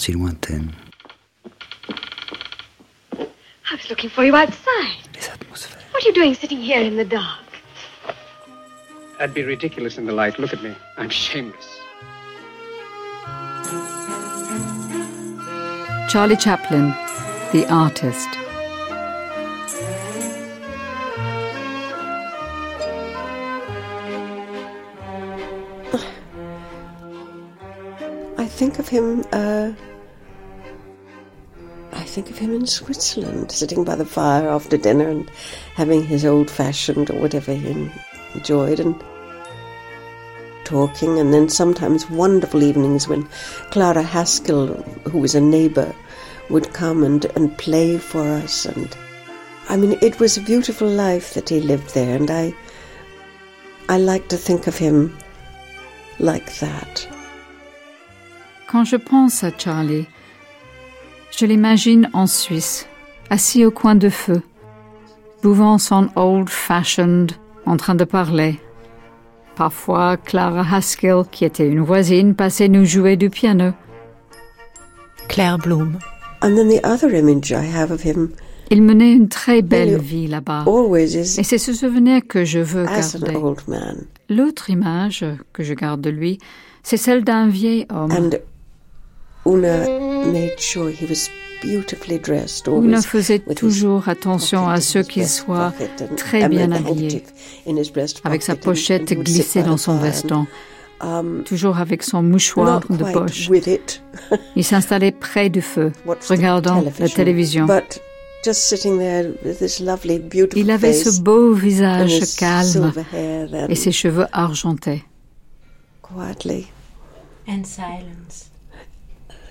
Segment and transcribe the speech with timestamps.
[0.00, 0.72] si lointaines.
[3.12, 4.96] I was looking for you outside.
[5.14, 5.92] Les atmosphères.
[5.92, 7.44] What are you doing sitting here in the dark?
[9.18, 10.38] That'd be ridiculous in the light.
[10.38, 10.74] Look at me.
[10.96, 11.68] I'm shameless.
[16.10, 16.88] Charlie Chaplin,
[17.52, 18.28] the artist.
[28.38, 29.24] I think of him.
[29.32, 29.49] Uh, I think of
[32.40, 35.30] him in Switzerland, sitting by the fire after dinner and
[35.74, 37.90] having his old-fashioned or whatever he
[38.34, 38.94] enjoyed, and
[40.64, 41.18] talking.
[41.18, 43.28] And then sometimes wonderful evenings when
[43.70, 44.68] Clara Haskell,
[45.10, 45.94] who was a neighbour,
[46.48, 48.66] would come and, and play for us.
[48.66, 48.96] And
[49.68, 52.54] I mean, it was a beautiful life that he lived there, and I
[53.88, 55.16] I like to think of him
[56.18, 57.06] like that.
[58.66, 60.06] Quand je pense à Charlie,
[61.36, 62.86] je l'imagine en Suisse,
[63.30, 64.42] assis au coin de feu,
[65.42, 67.32] buvant son old-fashioned,
[67.66, 68.58] en train de parler.
[69.56, 73.72] Parfois, Clara Haskell, qui était une voisine, passait nous jouer du piano.
[75.28, 75.98] Claire Bloom.
[76.42, 78.30] And then the other image I have of him
[78.70, 80.64] Il menait une très belle vie là-bas.
[80.66, 83.36] always is Et c'est ce souvenir que je veux as an garder.
[83.36, 84.06] old man.
[84.28, 86.38] L'autre image que je garde de lui,
[86.82, 88.30] c'est celle d'un vieil homme.
[90.22, 91.30] And Una made sure he was
[91.62, 92.66] beautifully dressed.
[92.68, 95.72] Una always faisait with his toujours attention à in ce his qu'il breast soit
[96.16, 97.22] très bien habillé, handkerchief
[97.66, 100.46] in his breast avec sa pochette and he would sit glissée dans son veston,
[101.00, 103.48] um, toujours avec son mouchoir de poche.
[103.48, 104.02] with it,
[104.56, 105.92] Il s'installait près du feu,
[106.28, 107.66] regardant la télévision.
[107.66, 108.00] But
[108.44, 112.92] just sitting there with this lovely, beautiful Il avait ce beau and visage calme
[113.68, 115.04] et ses cheveux argentés.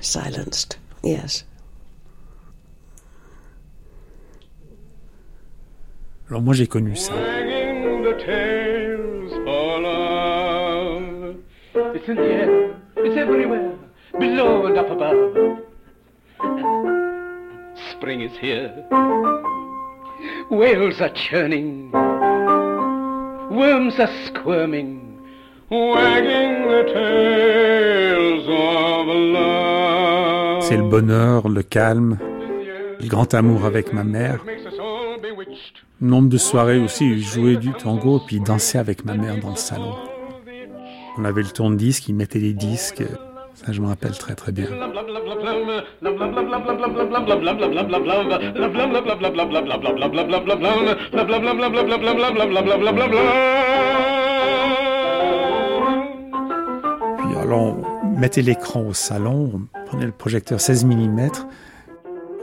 [0.01, 0.67] Quietly And silence.
[0.67, 0.77] silenced.
[1.03, 1.43] Yes.
[6.29, 7.13] Alors moi j'ai connu ça.
[7.13, 11.35] Wagging the tails for love.
[11.95, 12.75] It's in the air.
[12.97, 13.73] It's everywhere.
[14.19, 15.59] Below and up above.
[17.91, 18.71] Spring is here.
[20.51, 21.91] Whales are churning.
[23.51, 25.19] Worms are squirming.
[25.69, 29.88] Wagging the tails of love.
[30.69, 32.19] C'est le bonheur, le calme,
[33.01, 34.45] le grand amour avec ma mère.
[35.99, 39.55] Nombre de soirées aussi, je jouais du tango puis dansais avec ma mère dans le
[39.55, 39.95] salon.
[41.17, 43.01] On avait le tourne-disque, il mettait les disques.
[43.55, 44.67] Ça, je me rappelle très très bien.
[57.17, 61.29] Puis alors, on mettait l'écran au salon, on prenait le projecteur 16 mm.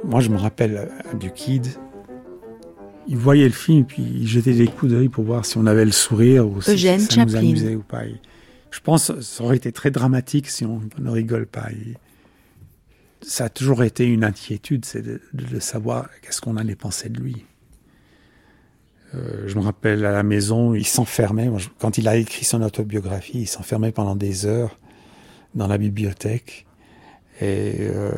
[0.04, 1.66] Moi, je me rappelle du kid.
[3.08, 5.84] Il voyait le film, puis il jetait des coups d'œil pour voir si on avait
[5.84, 7.38] le sourire ou si ça nous Chaplin.
[7.38, 8.04] amusait ou pas.
[8.04, 8.16] Et
[8.70, 11.70] je pense que ça aurait été très dramatique si on ne rigole pas.
[11.70, 11.94] Et
[13.22, 17.08] ça a toujours été une inquiétude, c'est de, de- de savoir qu'est-ce qu'on allait penser
[17.08, 17.44] de lui.
[19.14, 21.48] Euh, je me rappelle à la maison, il s'enfermait.
[21.78, 24.78] Quand il a écrit son autobiographie, il s'enfermait pendant des heures
[25.54, 26.65] dans la bibliothèque.
[27.40, 28.10] Et euh,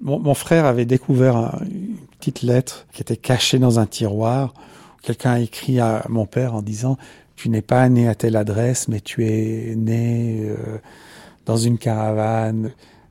[0.00, 4.54] mon, frère avait découvert un- une petite lettre qui était cachée dans un tiroir.
[5.02, 6.96] Quelqu'un a écrit à mon père en disant
[7.36, 10.78] Tu n'es pas né à telle adresse, mais tu es né euh,
[11.46, 12.70] dans une caravane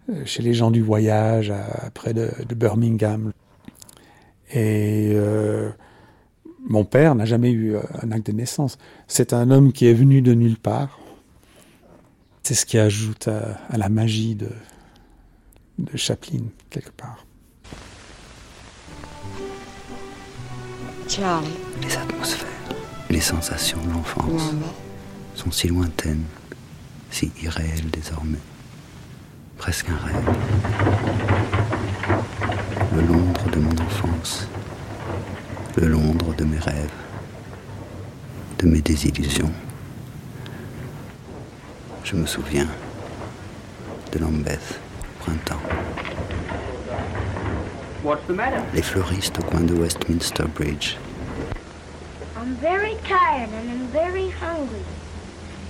[0.09, 1.53] euh, chez les gens du voyage
[1.93, 3.31] près de, Birmingham.
[4.53, 5.15] Et
[6.67, 8.77] mon père n'a jamais eu un acte de naissance.
[9.07, 10.99] C'est un homme qui est venu de nulle part.
[12.43, 14.49] C'est ce qui ajoute à la magie de,
[15.77, 17.25] de Chaplin, quelque part.
[21.07, 21.49] Charlie,
[21.81, 22.47] Les atmosphères,
[23.09, 24.53] les sensations de l'enfance
[25.35, 26.23] sont si lointaines,
[27.09, 28.39] si irréelles désormais.
[29.57, 30.35] Presque un rêve.
[32.95, 34.47] Le Londres de mon enfance,
[35.75, 36.89] le Londres de mes rêves,
[38.59, 39.51] de mes désillusions.
[42.03, 42.67] Je me souviens,
[44.11, 44.79] de Lambeth,
[45.23, 45.61] printemps.
[48.03, 48.63] What's the matter?
[48.73, 50.97] Les fleuristes au coin de Westminster Bridge.
[52.35, 54.83] I'm very tired and I'm very hungry.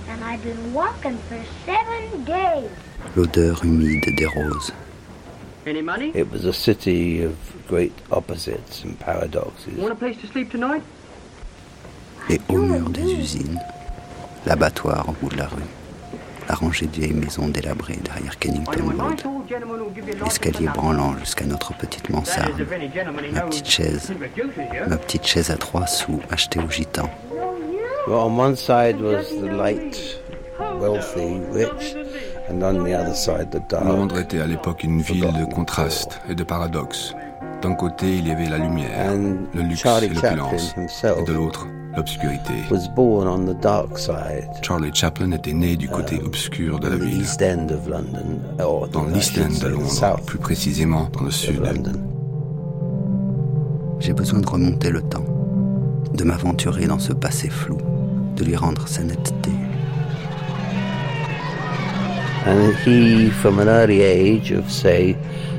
[0.08, 2.70] And I've been walking for seven days.
[3.14, 4.72] L'odeur humide des roses.
[5.66, 6.10] Any money?
[6.14, 7.36] It was a city of
[7.68, 9.78] great opposites and paradoxes.
[9.78, 10.82] Want a place to sleep tonight?
[12.28, 13.60] Les hauts murs des usines.
[14.46, 15.62] L'abattoir au bout de la rue.
[16.52, 19.22] La rangée de vieilles maisons délabrées derrière Kennington Road.
[20.22, 22.52] L'escalier branlant jusqu'à notre petite mansarde.
[23.32, 24.12] Ma petite chaise.
[24.86, 27.08] Ma petite chaise à trois sous achetée aux gitans.
[28.06, 30.20] Well, on one side was the light,
[30.78, 31.96] wealthy, rich,
[32.50, 33.86] and on the other side the dark.
[33.86, 37.14] Londres était à l'époque une ville de contrastes et de paradoxes.
[37.62, 40.74] D'un côté, il y avait la lumière, And le luxe et l'opulence.
[40.76, 41.66] Et de l'autre,
[41.96, 42.52] l'obscurité.
[42.70, 46.96] was born on the dark side, Charlie Chaplin était né du côté obscur de la
[46.96, 51.24] ville, East End of London, or dans I l'East End de Londres, plus précisément dans
[51.24, 51.62] le sud.
[54.02, 55.24] J'ai besoin de remonter le temps.
[56.12, 57.78] De m'aventurer dans ce passé flou.
[58.34, 59.52] De lui rendre sa netteté.
[62.44, 65.16] And he, from an early age of say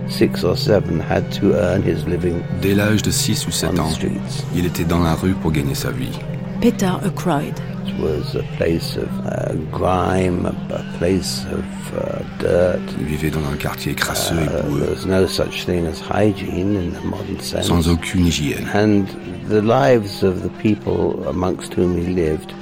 [0.09, 3.75] six or seven, had to earn his living Dès l'âge de 6 ou on 7
[3.75, 4.43] the ans, streets.
[4.55, 6.17] il était dans la rue pour gagner sa vie.
[6.61, 7.53] Peter Ackroyd.
[7.85, 11.63] It was a place of uh, grime, a, a place of
[11.95, 12.79] uh, dirt.
[12.99, 16.75] Il vivait dans un quartier crasseux et Uh, boueux, there's no such thing as hygiene
[16.75, 17.67] in the modern sense.
[17.67, 18.65] sans aucune hygiène.
[18.73, 19.05] And
[19.49, 22.53] the lives of the people amongst whom he lived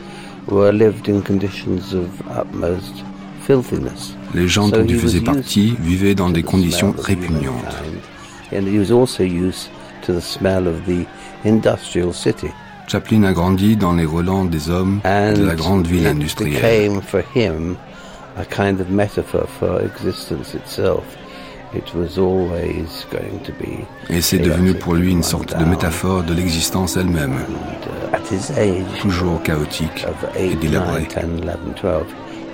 [0.48, 3.04] were lived in conditions of utmost.
[4.34, 7.64] Les gens dont il faisait partie vivaient dans des conditions répugnantes.
[7.84, 8.02] humankind,
[8.54, 9.70] And he was also used
[10.06, 11.06] to the smell of the
[11.46, 12.52] industrial city.
[12.88, 16.92] Chaplin a grandi dans les relents des hommes de la grande ville industrielle.
[24.10, 27.36] Et c'est devenu pour lui une sorte de métaphore de l'existence elle-même,
[28.14, 30.06] And, uh, toujours chaotique
[30.38, 31.08] et 8, 9, délabrée.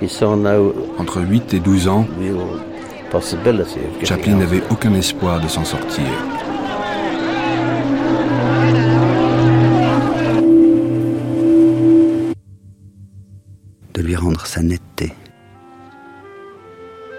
[0.00, 2.06] he saw no Entre 8 et 12 ans,
[3.10, 6.04] getting Chaplin n'avait aucun espoir de s'en sortir.
[13.94, 15.14] De lui rendre sa netteté.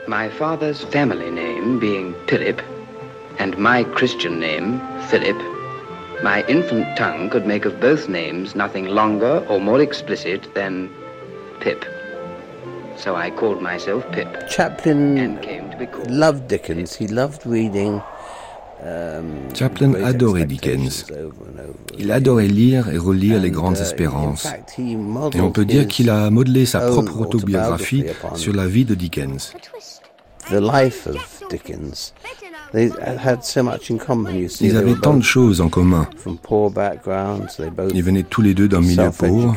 [0.08, 2.62] My father's family name being Philip,
[3.40, 4.80] and my Christian name,
[5.10, 5.38] Philip,
[6.24, 10.90] my infant tongue could make of both names nothing longer or more explicit than
[11.60, 11.86] Pip.
[13.04, 16.12] So I called myself Pip, Chaplin and came to be called.
[16.12, 16.96] loved Dickens.
[16.96, 18.02] He loved reading.
[18.84, 21.06] Um, Chaplin adorait Dickens.
[21.98, 24.48] Il adorait lire et relire les And, grandes uh, espérances.
[24.78, 28.06] Et on modeled peut dire his qu'il a modelé sa own propre autobiographie
[28.36, 29.54] sur la vie de Dickens.
[30.50, 32.14] the life of Dickens.
[32.72, 34.36] They had so much in common.
[34.36, 36.08] You see, Ils avaient tant de choses en commun.
[36.18, 37.58] from poor backgrounds.
[37.58, 39.56] They both Ils venaient tous les deux d'un milieu pauvre.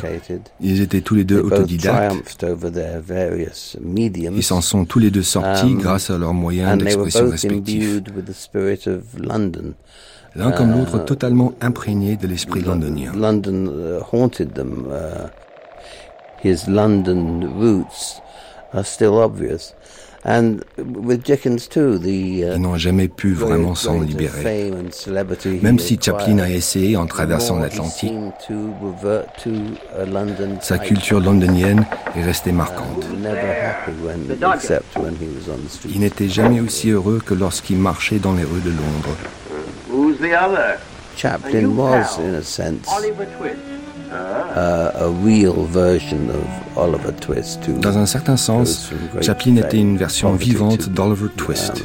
[0.61, 1.95] Ils étaient tous les deux autodidactes.
[1.95, 4.35] triumphed over their various mediums.
[4.35, 8.01] Ils s'en sont tous les deux sortis Um, grâce à leurs moyens d'expression respectifs.
[10.35, 13.13] L'un comme l'autre Uh, totalement imprégnés de l'esprit londonien.
[13.15, 14.87] London uh, haunted them.
[14.91, 15.29] Uh,
[16.43, 18.21] his London roots
[18.73, 19.75] are still obvious.
[20.25, 24.43] And with Dickens too, the uh, Ils n'ont jamais pu vraiment s'en libérer.
[24.43, 28.13] fame and celebrity he Même si Chaplin a essayé en the traversant l'Atlantique,
[30.61, 31.85] sa culture londonienne
[32.17, 33.05] est restée marquante.
[33.21, 35.91] Never happy when, except when he was on the street.
[35.93, 39.17] Il n'était jamais aussi heureux que lorsqu'il marchait dans les rues de Londres.
[39.91, 40.79] Who's the other?
[41.17, 42.89] Chaplin was, in a sense,
[44.55, 45.09] Uh,
[47.81, 48.91] Dans un certain sens,
[49.21, 51.83] Chaplin était une version vivante d'Oliver um, Twist.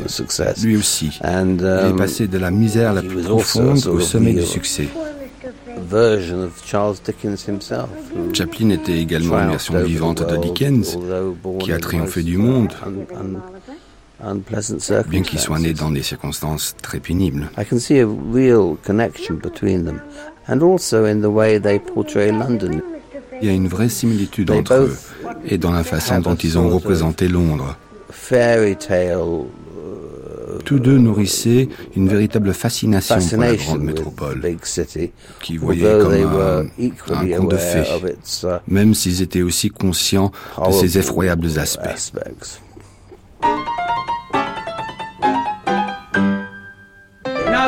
[0.63, 1.19] Lui aussi.
[1.23, 4.89] Il est um, passé de la misère la plus profonde au sommet du succès.
[5.77, 7.87] a version of Charles Dickens himself.
[8.13, 10.97] who Chaplin était également une version vivante de Dickens,
[11.59, 12.73] qui a triomphé du uh, monde.
[14.19, 17.49] unpleasant bien qu'il soit né dans des circonstances très pénibles.
[20.49, 22.81] And also in the way they portray London.
[23.41, 24.97] Il y a une vraie similitude entre eux
[25.45, 27.77] et dans la façon dont ils ont représenté Londres.
[28.09, 34.41] Fairy tale uh, Tous deux nourrissaient une véritable fascination pour la grande métropole,
[35.41, 39.21] qui they comme were un, un equally conte de fées, of its uh, même s'ils
[39.21, 40.31] étaient aussi conscients
[40.65, 42.11] de ses effroyables aspects.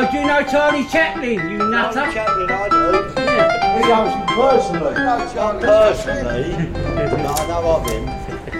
[0.00, 2.12] No, do you know Charlie Chaplin, you nutter?
[2.12, 2.76] Chaplin, I do.
[3.20, 3.78] Yeah.
[3.78, 4.94] He knows him personally.
[4.94, 8.04] Not personally, I know of him.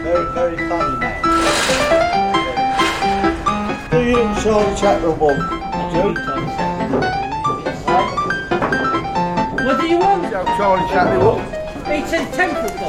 [0.03, 1.23] Very, very funny man.
[3.91, 5.41] the Charlie Chaplin one.
[9.65, 10.31] What do you want?
[10.31, 11.41] Charlie Chaplin one.
[11.93, 12.81] It's in Templeton.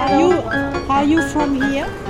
[0.00, 0.30] Are you,
[0.88, 2.09] are you from here?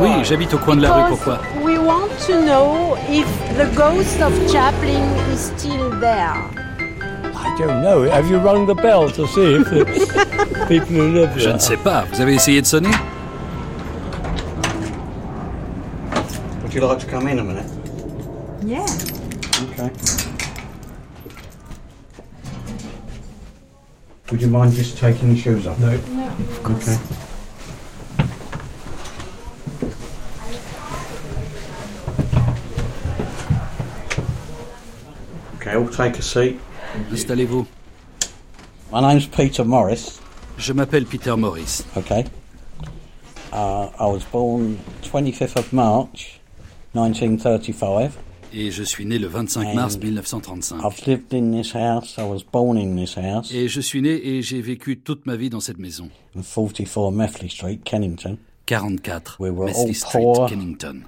[0.00, 4.20] Oui, j'habite au coin de la rue, pourquoi we want to know if the ghost
[4.20, 6.34] of Chaplin is still there.
[7.34, 8.02] I don't know.
[8.10, 9.84] Have you rung the bell to see if the
[10.68, 11.54] people who live Je there?
[11.54, 12.04] ne sais pas.
[12.12, 12.90] Vous avez essayé de sonner
[16.62, 17.66] Would you like to come in a minute?
[18.64, 18.86] Yeah.
[19.72, 19.90] Okay.
[24.30, 25.78] Would you mind just taking your shoes off?
[25.78, 25.88] No.
[25.88, 26.00] Okay.
[26.74, 26.96] Okay,
[35.92, 36.58] take a seat.
[37.12, 37.66] Installez-vous.
[38.90, 40.20] My name's Peter Morris.
[40.58, 41.84] Je m'appelle Peter Morris.
[41.96, 42.24] Okay.
[43.52, 46.40] Uh, I was born 25th of March,
[46.94, 48.18] 1935.
[48.54, 50.84] Et je suis né le 25 mars 1935.
[50.84, 52.18] I've lived in this house.
[52.18, 53.50] I was born in this house.
[53.52, 56.10] Et je suis né et j'ai vécu toute ma vie dans cette maison.
[56.34, 58.36] in 44 Methley Street, Kennington.
[58.66, 60.48] 44 We were Mesley all Street, poor.
[60.48, 61.04] Kennington.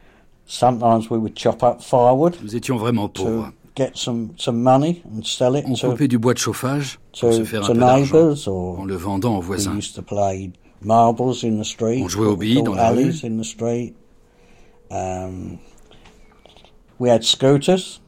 [0.46, 3.52] Sometimes we would chop up firewood Nous étions vraiment pauvres.
[3.74, 7.32] To get some, some money and sell it On coupait du bois de chauffage pour
[7.32, 9.76] se faire un peu d'argent neighbours or en le vendant aux we voisins.
[9.76, 10.50] used to play
[10.82, 12.02] marbles in the street.
[12.02, 13.04] On jouait aux billes dans la rue.
[13.04, 13.94] alleys in the street.
[14.90, 15.58] Um,
[16.98, 18.00] we had scooters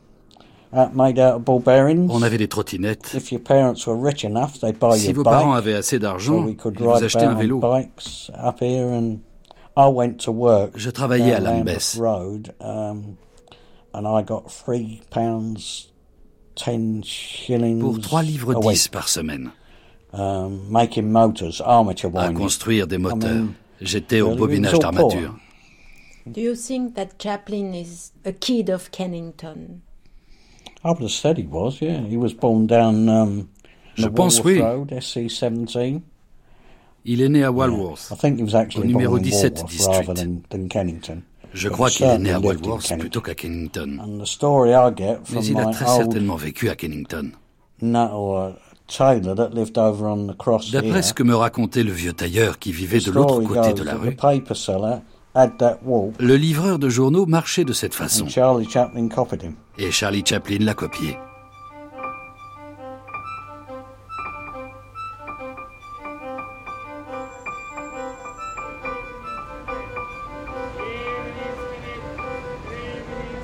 [0.92, 2.11] made out of ball bearings.
[2.11, 3.14] On avait des trottinettes.
[3.14, 6.56] If your parents were rich enough, they'd buy Si vos parents avaient assez d'argent, ils
[6.56, 7.58] vous achetaient un vélo.
[7.61, 9.18] bikes up here and
[9.76, 10.73] I went to work.
[10.76, 11.99] Je travaillais à Lambeth.
[13.97, 15.91] And I got three pounds
[16.55, 19.53] ten shillings Pour 3 livres a 10 week, par semaine.
[20.12, 23.31] um, making motors, armature À construire des I moteurs.
[23.35, 25.35] mean, J'étais au bobinage d'armature.
[26.26, 29.81] Do you think that Chaplin is a kid of Kennington?
[30.85, 31.81] I would have said he was.
[31.81, 33.49] Yeah, he was born down um,
[33.95, 34.61] Je pense Walworth oui.
[34.61, 36.03] Road, seventeen.
[37.05, 38.11] Il est né à Walworth.
[38.11, 40.09] I think he was actually Au numéro born in 17 Walworth district.
[40.09, 41.23] rather than, than Kennington.
[41.55, 43.99] Je crois qu'il est né à Walworth plutôt qu'à Kennington.
[44.00, 47.31] And the story I get from Mais il a très certainement vécu à Kennington.
[47.81, 48.53] nut or
[48.87, 52.59] tailor that lived over on the cross D'après ce que me racontait le vieux tailleur
[52.59, 54.17] qui vivait de l'autre côté de la rue,
[56.19, 58.26] le livreur de journaux marchait de cette façon.
[59.79, 61.19] Et Charlie Chaplin l'a copié.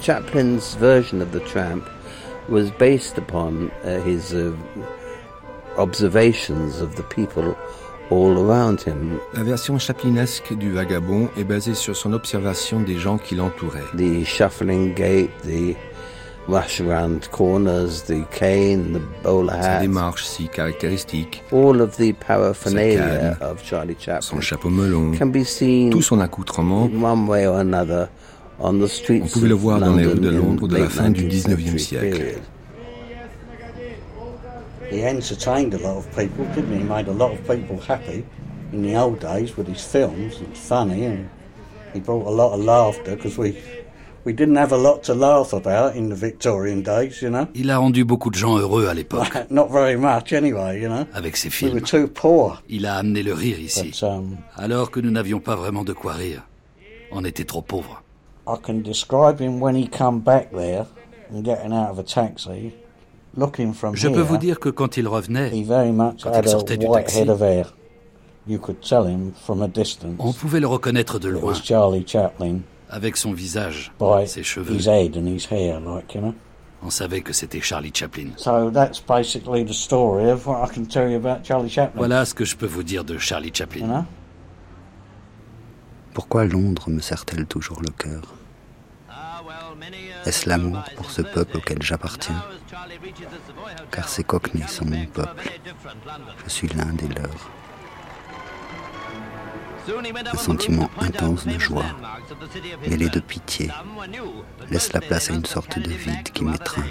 [0.03, 1.89] Chaplin's version of the tramp
[2.49, 4.53] was based upon uh, his uh,
[5.79, 7.57] observations of the people
[8.11, 9.21] all around him.
[9.35, 13.85] La version chaplinesque du vagabond est basée sur son observation des gens qui l'entouraient.
[13.95, 15.77] The shuffling gait, the
[16.49, 22.13] rush around corners, the cane, the bowler Sa hat, démarche si caractéristique, all of the
[22.15, 27.01] paraphernalia canne, of Charlie son Chaplin chapeau melon, can be seen tout son accoutrement, in
[27.01, 28.09] one way or another
[28.62, 31.78] on pouvait le voir dans les rues de Londres de la fin du 19th 19e
[31.78, 32.40] century siècle.
[34.90, 36.78] He entertained a lot of people, didn't he?
[36.81, 38.25] He made a lot of people happy
[38.75, 40.35] in the old days with his films.
[40.42, 41.28] It's funny, and
[41.95, 43.57] he brought a lot of laughter because we
[44.25, 47.49] we didn't have a lot to laugh about in the Victorian days, you know?
[47.54, 51.07] Il a rendu beaucoup de gens heureux à l'époque Not very much, anyway, you know?
[51.14, 51.90] avec ses We were films.
[51.90, 52.62] too poor.
[52.69, 55.95] Il a amené le rire ici, But um, alors que nous n'avions pas vraiment de
[55.95, 56.42] quoi rire.
[57.11, 58.02] On était trop pauvres.
[58.47, 60.87] I can describe him when he come back there
[61.31, 62.73] and getting out of a taxi,
[63.37, 64.17] looking from Je here.
[64.17, 66.77] peux vous dire que quand il revenait, He very much Quand had il a sortait
[66.77, 67.19] du white taxi.
[67.21, 67.67] head of hair.
[68.47, 70.17] You could tell him from a distance.
[70.19, 72.59] on pouvait le reconnaître de It loin, was Charlie Chaplin
[72.91, 74.75] avec son visage, by ses cheveux.
[74.75, 76.35] his head and his hair, like you know.
[76.85, 78.31] On savait que c'était Charlie Chaplin.
[78.37, 81.97] So that's basically the story of what I can tell you about Charlie Chaplin.
[81.97, 83.87] Voilà ce que je peux vous dire de Charlie You Chaplin.
[83.87, 84.05] know?
[86.14, 88.23] Pourquoi Londres me serre-t-elle toujours le cœur?
[90.25, 92.42] Est-ce l'amour pour ce peuple auquel j'appartiens?
[93.90, 95.50] Car ces cockneys sont mon peuple.
[96.45, 97.50] Je suis l'un des leurs.
[100.33, 101.97] Un sentiment intense de joie,
[102.87, 103.69] mêlé de pitié,
[104.71, 106.87] laisse la place à une sorte de vide qui m'étreint.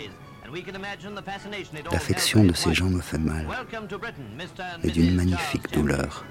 [1.91, 3.47] L'affection de ces gens me fait mal,
[4.83, 6.25] mais d'une magnifique douleur.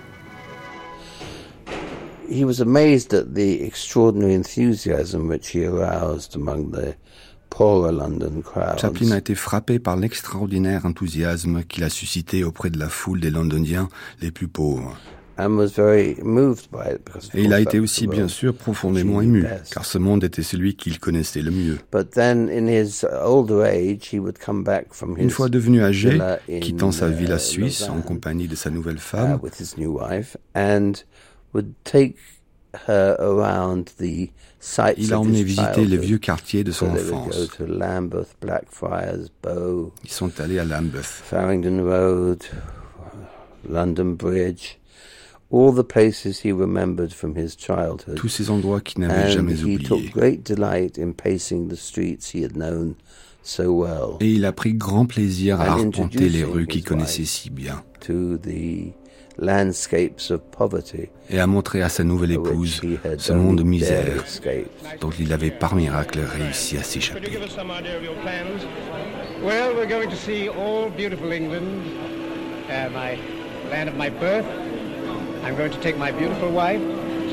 [2.30, 6.94] He was amazed at the extraordinary enthusiasm which he aroused among the
[7.50, 8.80] poorer London crowds.
[8.80, 13.30] Chaplin a été frappé par l'extraordinaire enthousiasme qu'il a suscité auprès de la foule des
[13.30, 13.88] Londoniens
[14.20, 14.96] les plus pauvres.
[15.40, 18.54] and was very moved by it because of Et il a été aussi, bien sûr,
[18.54, 21.78] profondément ému, car ce monde était celui qu'il connaissait le mieux.
[21.92, 25.82] But then, in his older age, he would come back from his Une fois devenu
[25.82, 26.18] âgé,
[26.60, 29.40] quittant sa uh, villa suisse en compagnie de sa nouvelle uh, femme,
[34.96, 37.36] il a emmené visiter les vieux quartiers de So son enfance.
[37.36, 41.04] go to Lambeth, Blackfriars, Bow, Ils sont allés à Lambeth.
[41.04, 42.42] Farringdon Road,
[43.68, 44.78] London Bridge,
[45.50, 48.14] all the places he remembered from his childhood.
[48.16, 50.10] Tous ces endroits qu'il n'avait and jamais he took oubliés.
[50.10, 52.94] great delight in pacing the streets he had known
[53.42, 54.16] so well.
[54.20, 57.82] Et il a pris grand plaisir à arpenter les rues qu'il connaissait si bien.
[58.00, 58.92] to the
[61.30, 62.80] Et a montré à sa nouvelle épouse
[63.18, 64.24] ce monde de misère
[65.00, 67.38] dont il avait par miracle réussi à s'échapper.
[69.42, 71.82] Well, we're going to see all beautiful England,
[72.68, 73.16] uh, my
[73.70, 74.44] land of my birth.
[75.42, 76.82] I'm going to take my beautiful wife,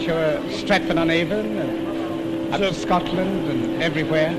[0.06, 4.34] show her Stratford-on-Avon, and up to Scotland and everywhere.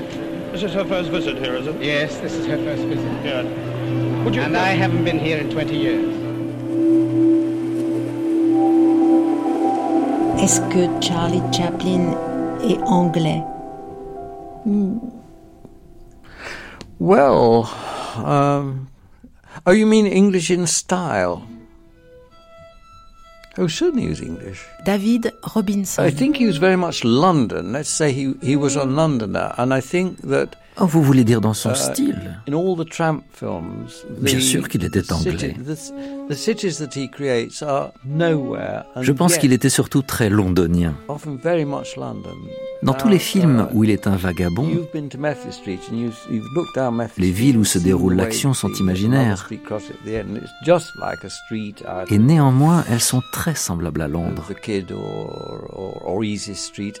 [0.51, 1.79] This is her first visit here, is it?
[1.79, 3.21] Yes, this is her first visit.
[3.21, 4.25] Good.
[4.25, 6.15] Would you and I haven't been here in 20 years.
[10.41, 12.15] Est-ce que Charlie Chaplin
[12.63, 13.43] est anglais
[16.97, 17.67] Well,
[18.15, 18.87] um,
[19.65, 21.43] oh, you mean English in style?
[23.57, 24.65] Oh, certainly he was English.
[24.85, 26.05] David Robinson.
[26.05, 27.73] I think he was very much London.
[27.73, 29.53] Let's say he, he was a Londoner.
[29.57, 32.41] And I think that Oh, vous voulez dire dans son uh, style
[34.21, 35.55] Bien sûr qu'il était anglais.
[39.01, 40.95] Je pense qu'il était surtout très londonien.
[42.81, 44.69] Dans tous les films où il est un vagabond,
[47.17, 49.49] les villes où se déroule l'action sont imaginaires.
[52.09, 54.45] Et néanmoins elles sont très semblables à Londres.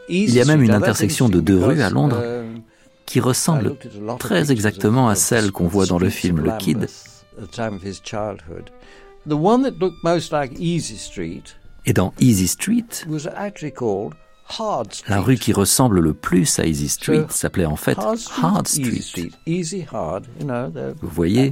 [0.09, 2.61] Il y a même une intersection de deux rues à Londres um,
[3.09, 3.75] qui ressemble
[4.19, 6.83] très exactement à celle qu'on voit dans le film Le Kid.
[6.83, 8.69] at the time of his childhood.
[9.27, 11.55] The one that looked most like Easy Street
[11.87, 14.13] Et dans Easy Street, was actually called
[14.59, 15.09] Hard Street.
[15.09, 19.31] la rue qui ressemble le plus à Easy Street s'appelait en fait Hard Street,
[21.01, 21.51] Vous voyez.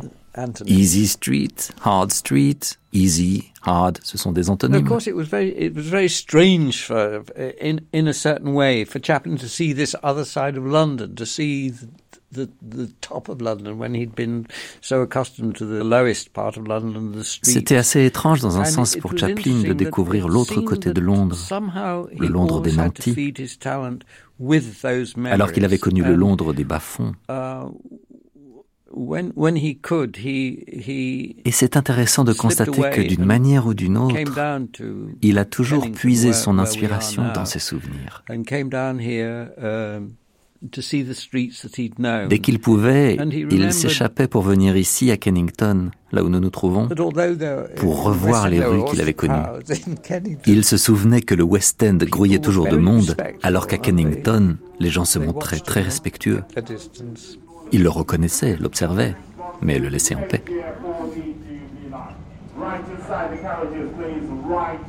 [0.65, 4.87] Easy Street, Hard Street, Easy, Hard, ce sont des And of antonymes.
[4.87, 7.23] course, it was very, it was very strange for,
[7.59, 11.25] in in a certain way, for Chaplin to see this other side of London, to
[11.25, 11.87] see the,
[12.31, 14.45] the the top of London when he'd been
[14.81, 17.53] so accustomed to the lowest part of London, the streets.
[17.53, 21.01] C'était assez étrange dans un And sens pour was Chaplin de découvrir l'autre côté de
[21.01, 24.03] Londres, somehow le Londres des nantis, feed his talent
[24.39, 26.15] with those alors qu'il avait connu le.
[26.15, 27.15] Londres des bas-fonds.
[27.27, 27.73] Uh, when when
[28.11, 28.86] he could, he he
[31.45, 34.15] Et c'est intéressant de constater que d'une manière ou d'une autre,
[35.21, 38.23] il a toujours puisé son inspiration dans ses souvenirs.
[39.57, 40.09] um.
[42.29, 43.17] Dès qu'il pouvait,
[43.51, 46.87] il s'échappait pour venir ici à Kennington, là où nous nous trouvons,
[47.75, 49.33] pour revoir les rues qu'il avait connues.
[50.45, 54.89] Il se souvenait que le West End grouillait toujours de monde, alors qu'à Kennington, les
[54.89, 56.41] gens se montraient très respectueux.
[57.71, 59.15] Il le reconnaissait, l'observait,
[59.61, 60.43] mais le laissait en paix.
[62.59, 64.27] Right inside the carriages, please.
[64.45, 64.79] Right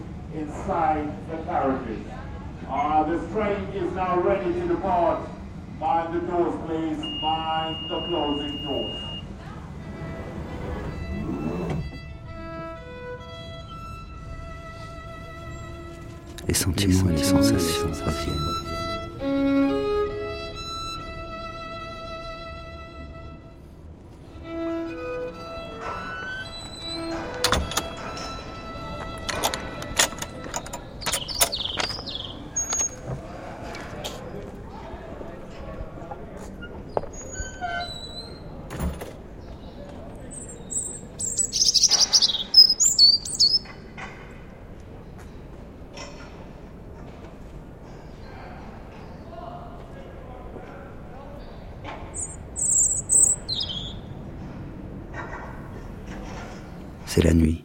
[57.25, 57.65] La nuit.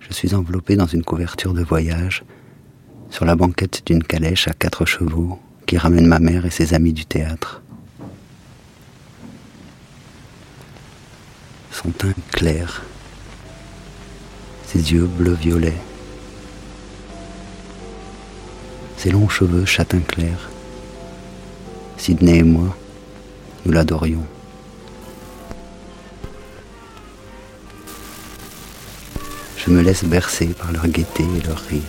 [0.00, 2.24] Je suis enveloppé dans une couverture de voyage
[3.10, 6.92] sur la banquette d'une calèche à quatre chevaux qui ramène ma mère et ses amis
[6.92, 7.62] du théâtre.
[11.70, 12.82] Son teint clair,
[14.66, 15.76] ses yeux bleu-violet,
[18.96, 20.50] ses longs cheveux châtain clair.
[21.98, 22.76] Sidney et moi,
[23.64, 24.26] nous l'adorions.
[29.64, 31.82] Je me laisse bercer par leur gaieté et leur rire.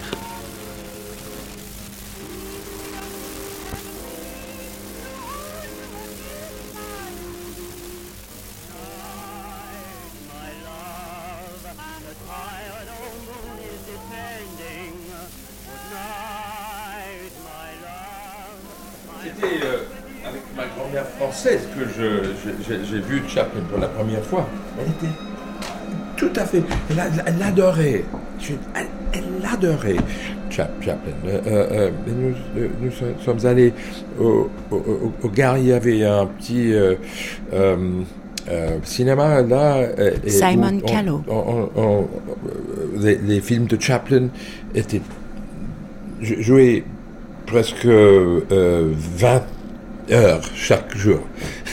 [19.24, 19.78] C'était euh,
[20.24, 21.88] avec ma grand-mère française que
[22.70, 24.48] j'ai vu Chaplin pour la première fois.
[24.80, 25.18] Elle était
[26.32, 26.64] tout à fait.
[26.90, 28.04] Elle, a- elle adorait.
[28.40, 29.96] Je- elle, elle adorait
[30.50, 31.14] Chap- Chaplin.
[31.26, 33.74] Euh, euh, euh, nous, nous so- sommes allés
[34.20, 35.58] au, au, au- au gare.
[35.58, 36.74] Il y avait un petit.
[36.74, 36.96] euh,
[37.54, 37.76] euh,
[38.50, 39.84] euh, cinéma là
[40.24, 41.24] et Simon on- Callow.
[41.30, 42.08] on- on- on-
[43.00, 44.28] les, les films de Chaplin
[44.76, 45.02] étaient
[46.22, 46.84] jou- joués
[47.46, 49.44] presque euh, 20
[50.12, 51.22] heures chaque jour.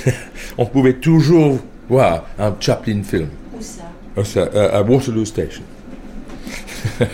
[0.58, 1.58] On pouvait toujours
[1.88, 3.28] voir un Chaplin film.
[3.52, 3.82] Où ça?
[4.16, 5.62] À Waterloo Station.
[7.00, 7.06] Et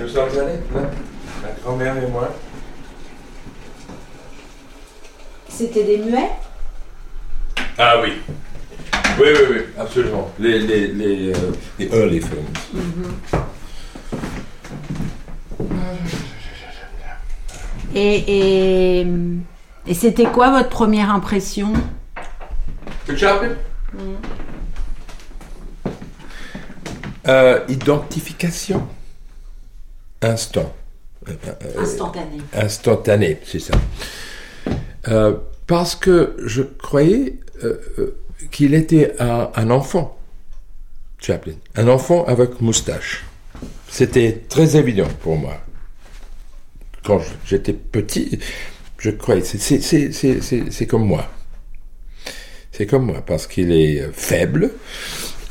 [0.00, 0.90] nous sommes allés, là,
[1.42, 2.34] ma grand-mère et moi.
[5.48, 6.30] C'était des muets?
[7.78, 8.14] Ah oui.
[9.18, 10.30] Oui, oui, oui, absolument.
[10.38, 12.44] Les, les, les, euh, les early films.
[17.94, 19.06] Et, et,
[19.86, 21.72] et c'était quoi votre première impression?
[23.08, 23.50] De Chaplin
[27.28, 28.86] Euh, identification.
[30.22, 30.72] Instant.
[31.28, 32.38] Euh, euh, Instantané.
[32.54, 33.74] Instantané, c'est ça.
[35.08, 38.16] Euh, parce que je croyais euh,
[38.50, 40.18] qu'il était un, un enfant,
[41.18, 41.54] Chaplin.
[41.74, 43.24] Un enfant avec moustache.
[43.88, 45.54] C'était très évident pour moi.
[47.04, 48.38] Quand j'étais petit,
[48.98, 51.26] je croyais, c'est comme moi.
[52.76, 54.70] C'est comme moi, parce qu'il est euh, faible,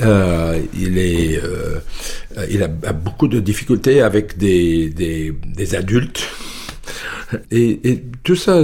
[0.01, 1.79] euh, il, est, euh,
[2.51, 6.21] il a, beaucoup de difficultés avec des, des, des adultes.
[7.49, 8.63] Et, tout ça,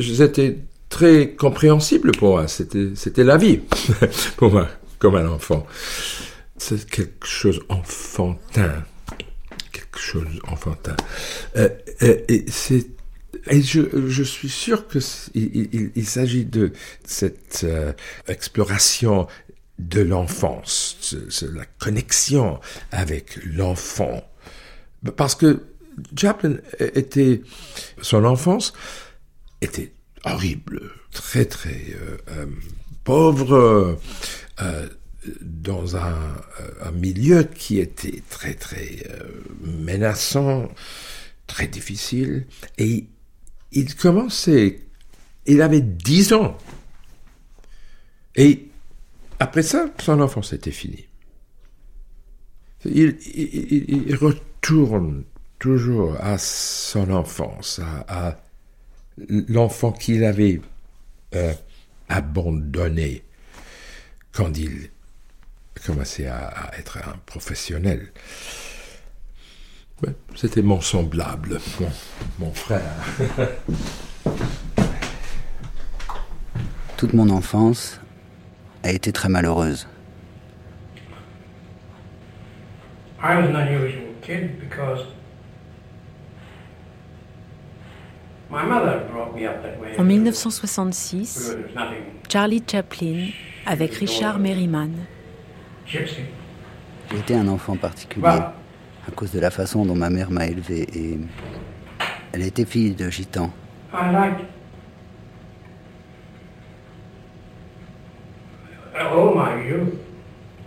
[0.00, 0.58] c'était
[0.90, 2.46] très compréhensible pour moi.
[2.46, 3.58] C'était, c'était la vie
[4.36, 4.68] pour moi,
[5.00, 5.66] comme un enfant.
[6.56, 8.84] C'est quelque chose enfantin.
[9.72, 10.94] Quelque chose enfantin.
[12.00, 12.86] Et c'est
[13.48, 14.98] et je, je suis sûr que
[15.34, 16.72] il, s'agit de
[17.04, 17.92] cette euh,
[18.28, 19.26] exploration
[19.78, 22.60] de l'enfance, ce- ce- la connexion
[22.92, 24.22] avec l'enfant.
[25.16, 25.62] Parce que
[26.16, 27.42] Chaplin était,
[28.00, 28.72] son enfance
[29.60, 29.92] était
[30.24, 32.46] horrible, très très euh, euh,
[33.04, 33.98] pauvre,
[34.62, 34.88] euh,
[35.40, 36.14] dans un,
[36.60, 39.22] euh, un milieu qui était très très euh,
[39.60, 40.68] menaçant,
[41.46, 42.46] très difficile,
[42.78, 43.06] et
[43.72, 44.80] il commençait,
[45.46, 46.56] il avait 10 ans,
[48.36, 48.68] et
[49.38, 51.06] après ça, son enfance était finie.
[52.84, 55.24] Il, retourne
[55.58, 58.38] toujours à son enfance, à,
[59.28, 60.60] l'enfant qu'il avait
[61.34, 61.52] euh,
[62.08, 63.22] abandonné
[64.32, 64.90] quand il
[65.84, 68.12] commençait à être un professionnel.
[70.02, 72.80] Ouais, C'était mon semblable, mon, mon frère.
[76.96, 78.00] Toute mon enfance
[78.82, 79.86] a été très malheureuse.
[83.22, 85.00] I was an unusual kid because
[88.50, 89.96] my mother brought me up that way.
[89.98, 93.28] En 1966, There was nothing Charlie Chaplin
[93.66, 94.90] avec Richard Merriman.
[97.12, 98.26] été un enfant particulier.
[99.06, 101.18] À cause de la façon dont ma mère m'a élevé et
[102.32, 103.50] elle était fille de gitan.
[103.92, 104.10] I
[109.34, 109.94] my youth.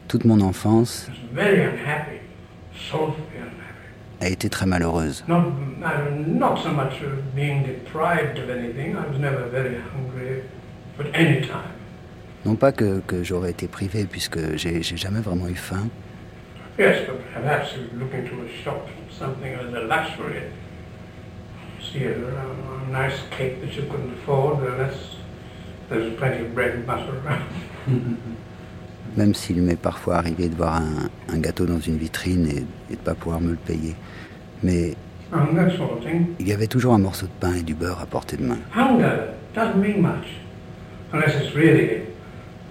[0.07, 2.19] Toute mon enfance Very unhappy,
[2.89, 4.21] soulfully unhappy.
[4.21, 5.23] a été très malheureuse.
[5.27, 5.45] Not,
[5.83, 8.95] I- not so much of being deprived of anything.
[8.95, 10.43] I was never very hungry,
[10.97, 11.73] but any time.
[12.45, 15.87] Non pas que, que j'aurais été privé puisque j'ai jamais vraiment eu faim,
[16.77, 20.51] Yes, but perhaps you look into a shop, something as a luxury.
[21.81, 25.15] See a, a nice cake that you couldn't afford, that's,
[25.89, 27.49] there's plenty of bread and butter around.
[29.15, 32.95] même s'il m'est parfois arrivé de voir un, un gâteau dans une vitrine et, et
[32.95, 33.95] de pas pouvoir me le payer.
[34.63, 34.95] Mais
[35.77, 36.35] sort of thing.
[36.39, 38.57] il y avait toujours un morceau de pain et du beurre à portée de main.
[38.73, 40.27] Hunger doesn't mean much,
[41.13, 42.03] unless it's really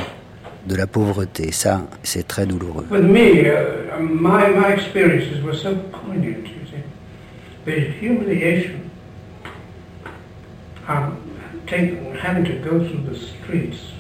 [0.67, 2.85] de la pauvreté, ça, c'est très douloureux.
[2.91, 6.83] With me, uh, my, my experiences were so poignant, you see.
[7.65, 8.89] The humiliation
[10.87, 11.13] of
[11.65, 13.93] taking, having to go through the streets.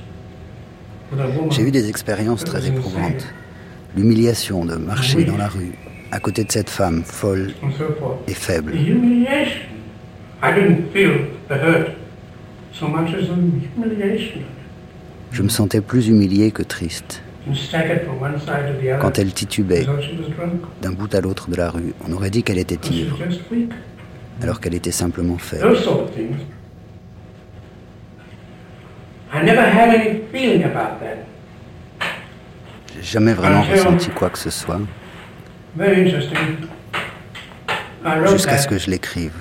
[1.51, 3.27] J'ai eu des expériences très éprouvantes.
[3.95, 5.73] L'humiliation de marcher dans la rue
[6.11, 7.53] à côté de cette femme folle
[8.27, 8.73] et faible.
[15.31, 17.21] Je me sentais plus humilié que triste.
[19.01, 19.85] Quand elle titubait
[20.81, 23.17] d'un bout à l'autre de la rue, on aurait dit qu'elle était ivre,
[24.41, 25.63] alors qu'elle était simplement faible.
[25.63, 26.35] Those sort of things.
[29.31, 31.25] I never had any feeling about that.
[32.95, 34.79] J'ai jamais vraiment Until- ressenti quoi que ce soit,
[35.75, 36.67] Very interesting.
[38.03, 39.33] I wrote jusqu'à ce que je l'écrive,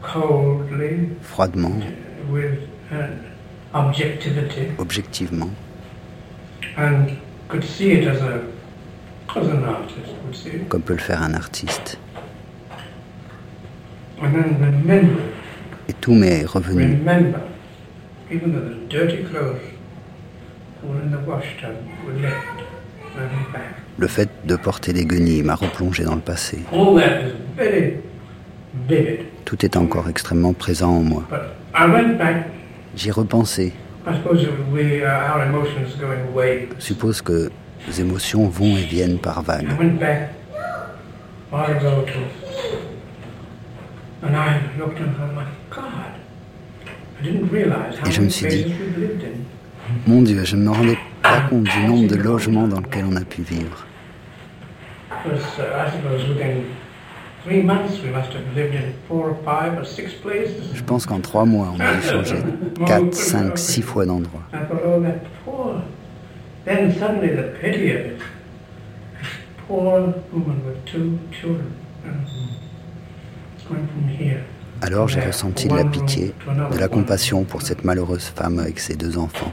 [0.00, 1.80] coldly froidement,
[2.30, 2.60] with
[2.92, 3.18] an
[3.74, 5.50] objectivity objectivement,
[6.76, 7.08] and
[7.48, 8.40] could see it as a
[9.36, 10.68] as an artist would see it.
[10.68, 11.98] comme peut le faire un artiste.
[14.22, 15.20] And then remember,
[15.88, 16.82] Et tout m'est revenu.
[16.98, 17.40] remember,
[18.34, 19.60] even though the dirty clothes
[20.82, 22.62] were in the wash tub were left
[23.16, 23.76] and back.
[23.96, 26.58] Le fait de porter des guenilles m'a replongé dans le passé.
[26.72, 28.00] All that is very
[28.88, 29.26] vivid.
[29.44, 31.22] Tout est encore extrêmement présent en moi.
[31.30, 31.40] But
[31.74, 32.46] I went back.
[32.96, 33.72] J'y repensais.
[34.06, 36.74] I suppose we, uh, our emotions go in waves.
[36.78, 37.50] Je suppose que
[37.86, 39.68] les émotions vont et viennent par vagues.
[39.70, 40.30] I went back
[41.52, 42.18] a while ago to,
[44.26, 45.84] and I looked and thought, my God,
[47.13, 48.74] I didn't realize how Et je me suis dit.
[50.06, 53.16] Mon Dieu, je ne me rendais pas compte du nombre de logements dans lesquels on
[53.16, 53.86] a pu vivre.
[55.26, 55.30] Uh.
[60.74, 62.36] Je pense qu'en trois mois, on a dû changer
[62.86, 64.42] 4, 5, 6 fois d'endroit.
[64.52, 65.02] Oh,
[65.44, 65.82] poor.
[69.68, 71.72] Woman with two children.
[72.04, 72.26] and
[73.66, 74.44] Going from here.
[74.84, 76.34] Alors j'ai ressenti de la pitié,
[76.70, 79.50] de la compassion pour cette malheureuse femme avec ses deux enfants.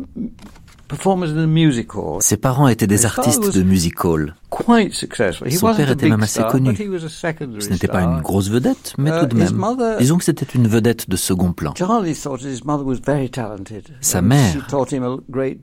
[2.21, 4.35] Ses parents étaient des artistes de music hall.
[4.51, 5.49] Quite successful.
[5.49, 6.77] He Son père était même assez connu.
[6.77, 9.97] Ce n'était pas une grosse vedette, mais Uh, tout de même.
[9.99, 11.75] Disons que c'était une vedette de second plan.
[11.77, 13.85] Charlie thought his mother was very talented.
[14.01, 14.67] Sa mère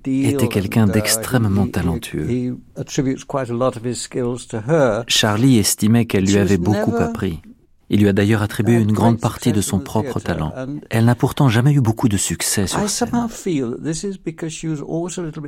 [0.07, 2.29] était quelqu'un d'extrêmement talentueux.
[2.29, 5.03] He attributes quite a lot of his skills to her.
[5.07, 7.41] Charlie estimait qu'elle lui avait beaucoup appris.
[7.91, 10.53] Il lui a d'ailleurs attribué une grande partie de son propre talent.
[10.89, 13.09] Elle n'a pourtant jamais eu beaucoup de succès sur scène.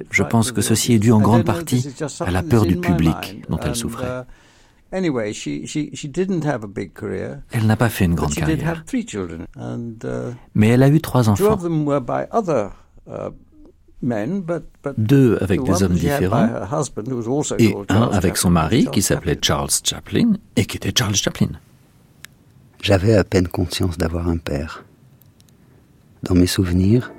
[0.10, 1.88] Je pense que ceci est dû en grande partie
[2.20, 4.26] à la peur du public dont elle souffrait.
[4.94, 4.98] uh.
[7.52, 8.84] Elle n'a pas fait une grande carrière.
[9.58, 11.58] uh, Mais elle a eu trois enfants.
[13.08, 13.30] uh,
[14.98, 16.50] Deux avec des hommes différents.
[17.60, 21.50] Et un avec son mari qui s'appelait Charles Chaplin et qui était Charles Chaplin.
[22.82, 24.84] J'avais à peine conscience d'avoir un père.
[26.24, 27.12] Dans mes souvenirs,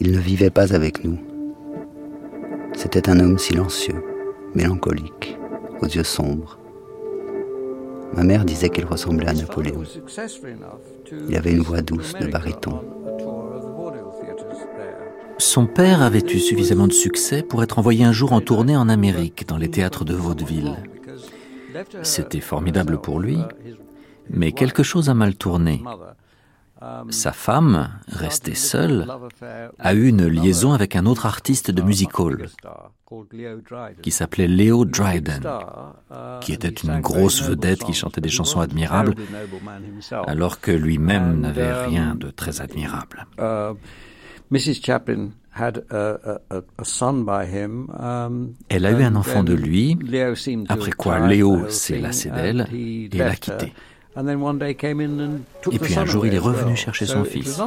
[0.00, 1.20] il ne vivait pas avec nous.
[2.76, 4.02] C'était un homme silencieux,
[4.56, 5.38] mélancolique,
[5.80, 6.58] aux yeux sombres.
[8.12, 9.84] Ma mère disait qu'il ressemblait à Napoléon.
[11.28, 12.82] Il avait une voix douce de baryton.
[15.38, 18.88] Son père avait eu suffisamment de succès pour être envoyé un jour en tournée en
[18.88, 20.74] Amérique, dans les théâtres de vaudeville.
[22.02, 23.38] C'était formidable pour lui,
[24.32, 25.82] mais quelque chose a mal tourné.
[27.10, 29.06] Sa femme, restée seule,
[29.78, 32.48] a eu une liaison avec un autre artiste de music hall
[34.02, 35.42] qui s'appelait Leo Dryden,
[36.40, 39.14] qui était une grosse vedette qui chantait des chansons admirables,
[40.26, 43.26] alors que lui-même n'avait rien de très admirable.
[43.38, 43.76] Um,
[48.68, 49.98] Elle a eu un enfant de lui,
[50.68, 53.72] après quoi Léo whole s'est lassé d'elle et l'a quitté.
[54.16, 57.60] Et puis un jour, il est revenu chercher So son fils.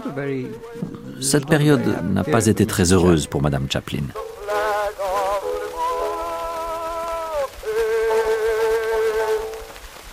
[1.21, 1.81] Cette période
[2.13, 4.03] n'a pas été très heureuse pour Madame Chaplin.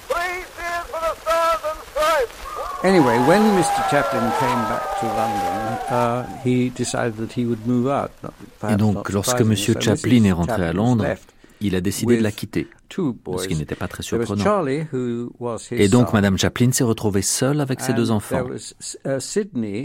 [0.09, 2.85] Three cheers for the stars and stripes.
[2.85, 3.91] Anyway, when Mr.
[3.91, 8.11] Chaplin came back to London, uh, he decided that he would move out.
[8.69, 9.55] Et donc, lorsque M.
[9.57, 11.05] Chaplin est rentré à Londres,
[11.61, 14.67] il a décidé de la quitter, ce qui n'était pas très surprenant.
[15.73, 18.47] Et donc, Madame Chaplin s'est retrouvée seule avec ses deux enfants.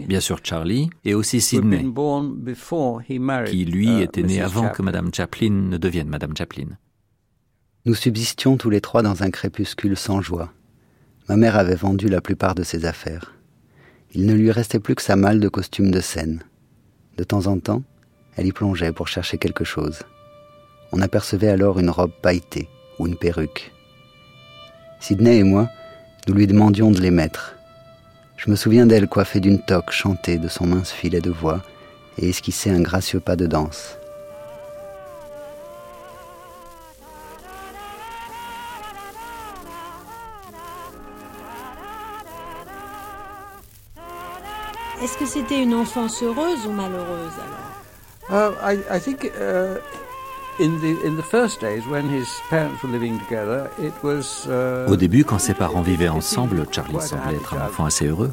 [0.07, 1.85] Bien sûr, Charlie et aussi Sidney,
[3.47, 6.77] qui lui était né avant que Madame Chaplin ne devienne Madame Chaplin.
[7.85, 10.51] Nous subsistions tous les trois dans un crépuscule sans joie.
[11.29, 13.35] Ma mère avait vendu la plupart de ses affaires.
[14.13, 16.43] Il ne lui restait plus que sa malle de costume de scène.
[17.17, 17.83] De temps en temps,
[18.37, 19.99] elle y plongeait pour chercher quelque chose.
[20.91, 22.69] On apercevait alors une robe pailletée
[22.99, 23.71] ou une perruque.
[24.99, 25.67] Sidney et moi,
[26.27, 27.55] nous lui demandions de les mettre.
[28.37, 31.61] Je me souviens d'elle coiffée d'une toque chantée de son mince filet de voix
[32.17, 33.97] et esquisser un gracieux pas de danse.
[45.03, 47.65] Est-ce que c'était une enfance heureuse ou malheureuse alors?
[48.27, 49.77] Uh, I, I think uh,
[54.87, 58.31] Au début, quand ses parents vivaient ensemble, Charlie semblait être un enfant assez heureux.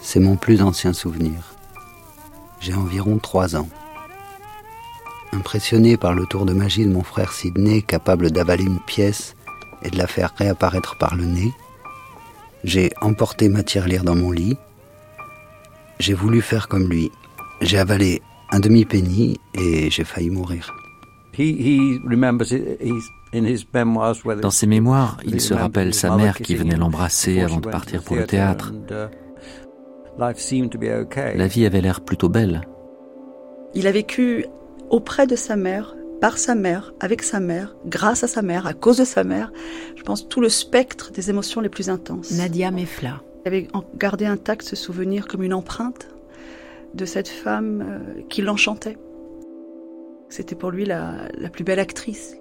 [0.00, 1.54] C'est mon plus ancien souvenir.
[2.60, 3.68] J'ai environ trois ans.
[5.32, 9.34] Impressionné par le tour de magie de mon frère Sidney, capable d'avaler une pièce
[9.82, 11.52] et de la faire réapparaître par le nez,
[12.62, 14.56] j'ai emporté ma tirelire dans mon lit.
[15.98, 17.10] J'ai voulu faire comme lui.
[17.60, 18.22] J'ai avalé
[18.54, 20.72] un demi-penny et j'ai failli mourir.
[24.42, 28.14] Dans ses mémoires, il se rappelle sa mère qui venait l'embrasser avant de partir pour
[28.14, 28.72] le théâtre.
[30.18, 32.60] La vie avait l'air plutôt belle.
[33.74, 34.46] Il a vécu
[34.88, 38.72] auprès de sa mère, par sa mère, avec sa mère, grâce à sa mère, à
[38.72, 39.50] cause de sa mère.
[39.96, 42.30] Je pense tout le spectre des émotions les plus intenses.
[42.30, 43.20] Nadia Mefla.
[43.44, 46.13] Il avait gardé intact ce souvenir comme une empreinte
[46.94, 48.96] de cette femme euh, qui l'enchantait.
[50.28, 52.36] C'était pour lui la, la plus belle actrice.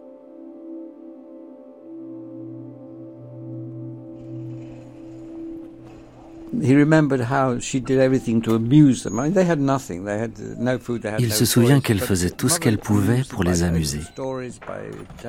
[11.19, 14.01] Il se souvient qu'elle faisait tout ce qu'elle pouvait pour les amuser.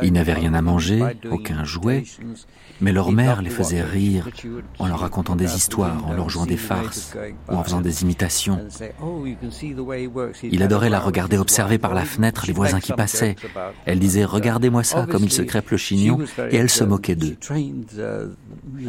[0.02, 2.04] Ils n'avaient rien à manger, aucun jouet,
[2.80, 4.28] mais leur mère les faisait rire
[4.78, 7.16] en leur racontant des histoires, en leur jouant des farces
[7.48, 8.60] ou en faisant des imitations.
[10.42, 13.37] Il adorait la regarder observer par la fenêtre les voisins qui passaient.
[13.87, 16.18] Elle disait⁇ Regardez-moi ça, comme il se crêpe le chignon⁇
[16.50, 17.37] et elle se moquait d'eux.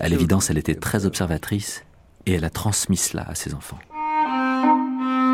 [0.02, 1.85] À l'évidence, elle était très observatrice
[2.26, 3.80] et elle a transmis cela à ses enfants.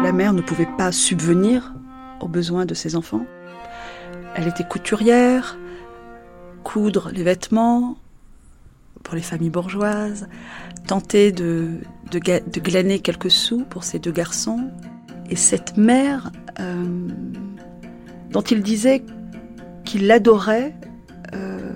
[0.03, 1.73] La mère ne pouvait pas subvenir
[2.19, 3.25] aux besoins de ses enfants.
[4.35, 5.57] Elle était couturière,
[6.63, 7.97] coudre les vêtements
[9.03, 10.27] pour les familles bourgeoises,
[10.87, 11.79] tenter de,
[12.11, 14.69] glaner quelques sous pour ses deux garçons.
[15.29, 17.07] Et cette mère, euh,
[18.31, 19.03] dont il disait
[19.85, 20.75] qu'il l'adorait,
[21.33, 21.73] euh,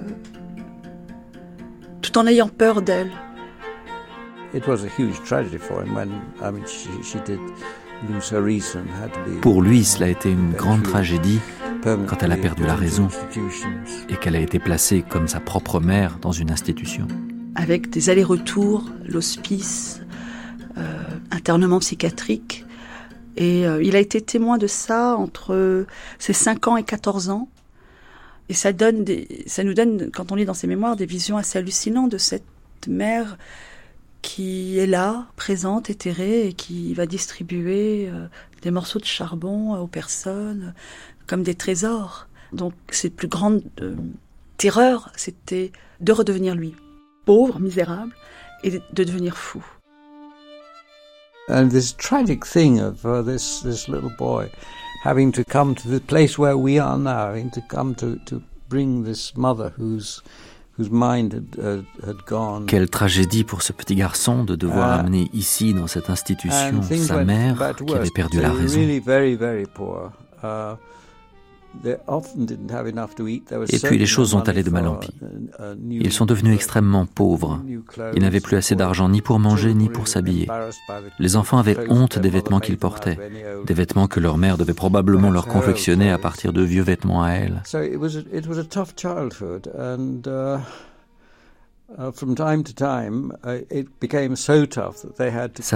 [2.02, 3.12] tout en ayant peur d'elle.
[9.42, 11.40] Pour lui, cela a été une grande tragédie
[11.84, 13.10] quand elle a perdu la raison
[14.10, 17.08] et qu'elle a été placée comme sa propre mère dans une institution.
[17.56, 20.02] Avec des allers-retours, l'hospice,
[20.78, 22.66] euh, internement psychiatrique.
[23.38, 25.86] Et euh, il a été témoin de ça entre
[26.18, 27.50] ses 5 ans et 14 ans.
[28.48, 31.38] Et ça, donne des, ça nous donne, quand on lit dans ses mémoires, des visions
[31.38, 32.44] assez hallucinantes de cette
[32.88, 33.38] mère
[34.26, 38.26] qui est là, présente, éthérée, et qui va distribuer euh,
[38.64, 40.74] des morceaux de charbon aux personnes
[41.28, 42.28] comme des trésors.
[42.52, 43.96] Donc ses plus grandes euh,
[44.58, 45.72] terreurs, c'était
[46.02, 46.74] de redevenir lui,
[47.26, 48.14] pauvre, misérable,
[48.64, 49.64] et de devenir fou.
[51.48, 54.50] And this tragic thing of uh, this this little boy
[55.04, 58.42] having to come to the place where we are now, having to come to to
[58.68, 60.24] bring this mother who's
[62.68, 67.24] quelle tragédie pour ce petit garçon de devoir uh, amener ici, dans cette institution, sa
[67.24, 68.80] mère qui avait perdu la raison.
[73.70, 75.14] Et puis les choses ont allé de mal en pis.
[75.90, 77.62] Ils sont devenus extrêmement pauvres.
[78.16, 80.48] Ils n'avaient plus assez d'argent ni pour manger ni pour s'habiller.
[81.20, 83.18] Les enfants avaient honte des vêtements qu'ils portaient,
[83.66, 87.32] des vêtements que leur mère devait probablement leur confectionner à partir de vieux vêtements à
[87.32, 87.62] elle.
[87.66, 87.80] Ça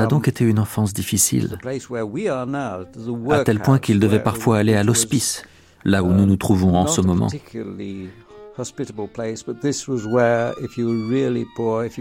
[0.03, 1.57] a donc été une enfance difficile,
[3.31, 5.43] à tel point qu'ils devaient parfois aller à l'hospice
[5.83, 7.29] là où nous nous trouvons en ce moment.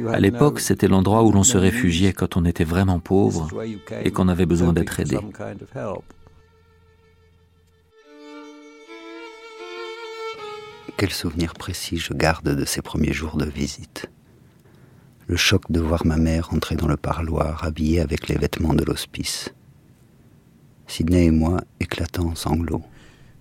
[0.08, 3.48] À l'époque, c'était l'endroit où l'on se réfugiait quand on était vraiment pauvre
[4.04, 5.18] et qu'on avait besoin d'être aidé.
[10.96, 14.10] Quel souvenir précis je garde de ces premiers jours de visite.
[15.28, 18.82] Le choc de voir ma mère entrer dans le parloir habillée avec les vêtements de
[18.82, 19.54] l'hospice.
[20.88, 22.82] Sidney et moi éclatant en sanglots.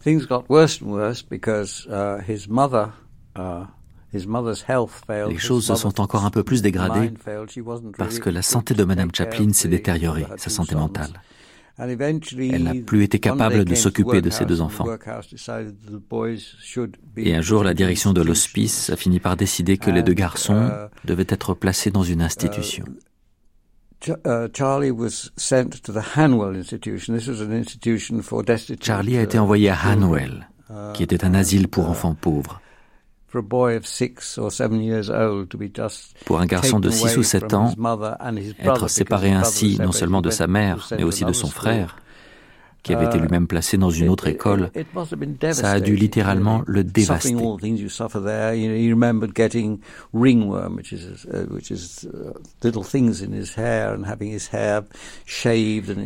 [0.08, 2.94] Things got worse and worse because uh, his mother
[3.36, 3.66] uh,
[4.14, 7.12] les choses se sont encore un peu plus dégradées
[7.98, 11.22] parce que la santé de Madame Chaplin s'est détériorée, sa santé mentale.
[11.78, 14.86] Elle n'a plus été capable de s'occuper de ses deux enfants.
[17.18, 20.72] Et un jour, la direction de l'hospice a fini par décider que les deux garçons
[21.04, 22.86] devaient être placés dans une institution.
[28.82, 30.48] Charlie a été envoyé à Hanwell,
[30.94, 32.62] qui était un asile pour enfants pauvres.
[36.26, 37.74] Pour un garçon de 6 ou 7 ans,
[38.60, 41.98] être séparé ainsi non seulement de sa mère, mais aussi de son frère,
[42.84, 44.72] qui avait été lui-même placé dans une autre école,
[45.52, 47.36] ça a dû littéralement le dévaster.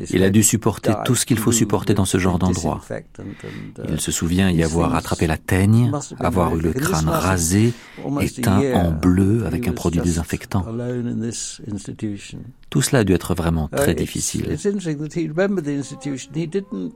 [0.10, 2.82] Il a dû supporter tout ce qu'il faut supporter dans ce genre d'endroit.
[3.90, 7.74] Il se souvient y avoir attrapé la teigne, avoir eu le crâne rasé
[8.22, 10.66] et teint en bleu avec un produit désinfectant.
[12.72, 14.58] Tout cela a dû être vraiment très difficile.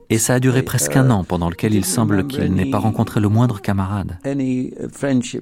[0.08, 3.20] Et ça a duré presque un an pendant lequel il semble qu'il n'ait pas rencontré
[3.20, 4.18] le moindre camarade.
[4.24, 5.36] Je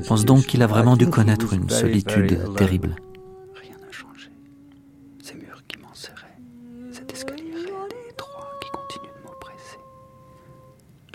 [0.00, 2.96] pense donc qu'il a vraiment dû connaître une solitude terrible.
[3.54, 4.30] Rien n'a changé.
[5.22, 6.38] Ces murs qui m'enserraient,
[6.90, 9.76] cet escalier raide et étroit qui continue de m'oppresser.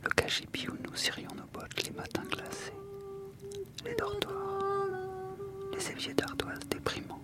[0.03, 2.74] Le cagibi où nous cirions nos bottes les matins glacés.
[3.86, 4.36] Les dortoirs.
[5.74, 7.20] Les éviers d'ardoise déprimants.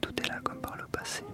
[0.00, 1.24] Tout est là comme par le passé.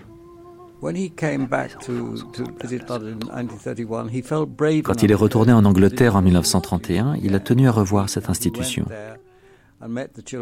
[4.82, 8.84] Quand il est retourné en Angleterre en 1931, il a tenu à revoir cette institution.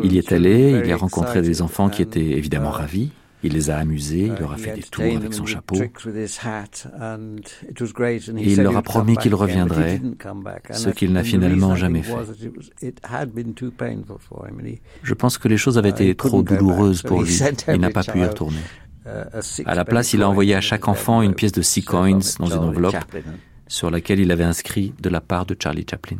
[0.03, 3.12] Il y est allé, il y a rencontré des enfants qui étaient évidemment ravis.
[3.45, 5.74] Il les a amusés, il leur a fait des tours avec son chapeau.
[5.76, 5.90] Et
[8.53, 10.01] il leur a promis qu'il reviendrait,
[10.72, 12.14] ce qu'il n'a finalement jamais fait.
[15.03, 17.36] Je pense que les choses avaient été trop douloureuses pour lui.
[17.68, 18.61] Il n'a pas pu y retourner.
[19.66, 22.46] À la place, il a envoyé à chaque enfant une pièce de six coins dans
[22.46, 22.96] une enveloppe
[23.66, 26.18] sur laquelle il avait inscrit de la part de Charlie Chaplin.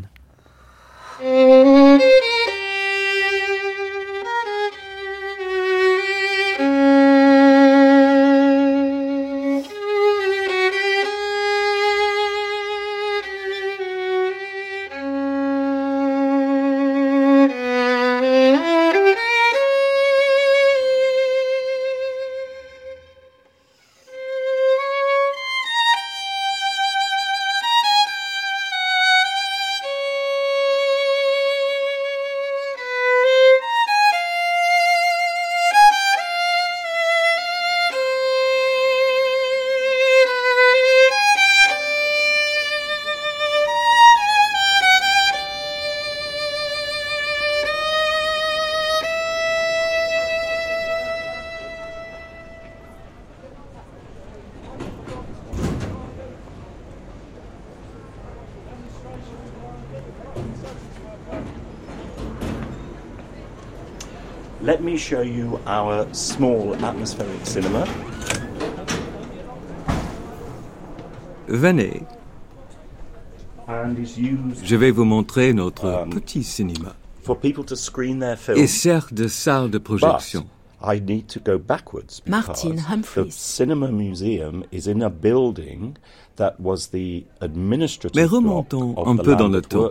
[65.03, 67.85] Show you our small atmospheric cinema.
[71.49, 72.03] Venez.
[74.63, 76.95] Je vais vous montrer notre petit cinéma.
[78.55, 80.47] Et sert de salle de projection.
[80.85, 83.27] I need to go backwards Martin because Humphreys.
[83.27, 85.97] the Cinema Museum is in a building
[86.37, 89.91] that was the administrative Mais block remontons of un the peu dans le temps.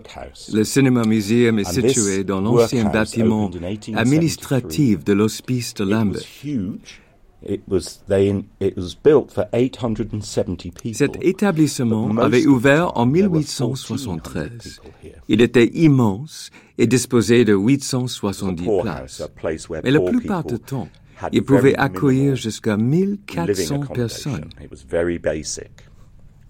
[0.53, 3.97] Le Cinéma Museum est And situé dans l'ancien bâtiment opened in 1873.
[3.97, 6.25] administratif de l'hospice de It was Lambeth.
[6.43, 7.01] huge.
[7.43, 10.93] It was they it was built for 870 people.
[10.93, 14.79] Cet établissement But most avait ouvert en time, there were 1873.
[15.27, 19.69] Il était immense et disposait de 870 poorhouse, places.
[19.83, 20.89] Mais la plupart du temps,
[21.31, 23.93] il pouvait accueillir jusqu'à living 1400 accommodation.
[23.93, 24.49] personnes.
[24.61, 25.71] It was very basic.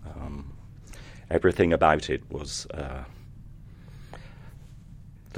[0.05, 0.45] Um,
[1.29, 3.03] everything about it was uh,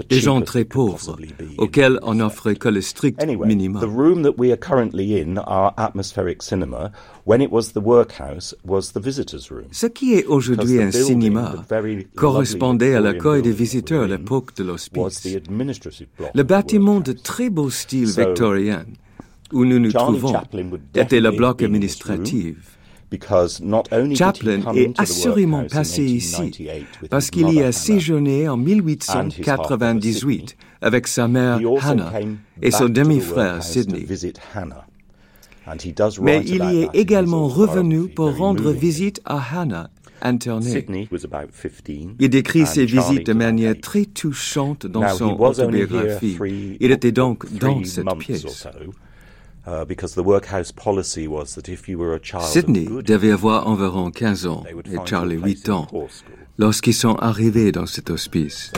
[0.09, 1.17] des gens très pauvres,
[1.57, 3.81] auxquels on n'offrait que le strict minimum.
[3.81, 6.91] The room that we are currently in, our atmospheric cinema,
[7.25, 9.67] when it was the workhouse, was the visitors' room.
[9.71, 11.55] Ce qui est aujourd'hui un cinéma
[12.15, 15.27] correspondait à l'accueil des visiteurs à l'époque de l'hospice.
[16.33, 18.85] Le bâtiment de très beau style victorien
[19.51, 20.33] où nous nous trouvons
[20.95, 22.72] était le bloc administratif.
[23.13, 27.61] Because not only did he Chaplin est assurément passé ici 1898 with parce qu'il y
[27.61, 32.11] a séjourné en and his half-brother 1898 avec sa mère Hannah
[32.61, 34.07] et son demi-frère Sidney.
[36.21, 39.91] Mais il y est également revenu pour rendre visite à Hannah,
[40.21, 40.71] internée.
[40.71, 46.37] Sydney was about 15, Il décrit ses visites de manière très touchante dans son autobiographie.
[46.79, 48.67] Il était donc dans cette pièce.
[52.41, 55.87] Sydney devait avoir environ 15 ans et Charlie you a place 8 in ans
[56.57, 58.73] lorsqu'ils sont arrivés dans cet hospice.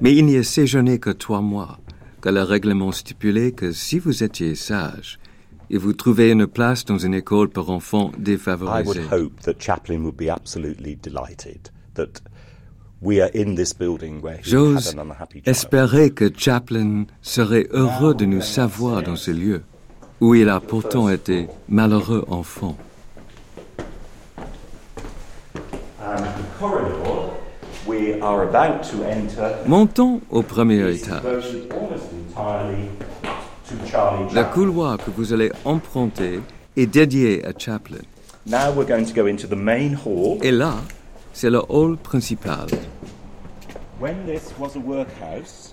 [0.00, 1.78] Mais il n'y a séjourné que trois mois,
[2.20, 5.18] que le règlement stipulait que si vous étiez sage
[5.70, 9.54] et vous trouvez une place dans une école pour enfants I would défavorisés, hope that
[9.58, 12.20] Chaplin would be absolutely delighted that
[13.00, 14.94] we are in this building where he j'ose
[15.46, 19.62] espérer que Chaplin serait heureux de nous savoir dans ce lieu
[20.22, 22.76] où il a pourtant été malheureux enfant.
[29.66, 31.22] Montons au premier étage.
[34.32, 36.40] Le couloir que vous allez emprunter
[36.76, 37.98] est dédié à Chaplin.
[38.46, 40.38] Now we're going to go into the main hall.
[40.42, 40.74] Et là,
[41.32, 42.66] c'est le hall principal.
[43.91, 43.91] When this was a workhouse,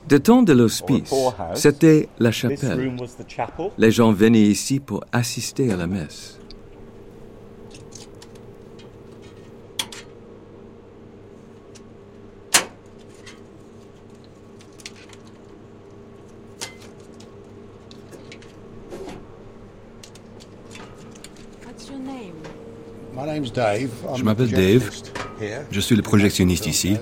[0.08, 1.12] De temps de l'hospice,
[1.56, 2.80] c'était la chapelle.
[2.80, 3.72] room was the chapel.
[3.78, 6.38] Les gens venaient ici pour assister à la messe.
[21.66, 22.36] What's your name?
[23.16, 23.90] My name's Dave.
[24.08, 24.92] I'm Je m'appelle Dave.
[25.72, 26.98] Je suis le projectionniste ici.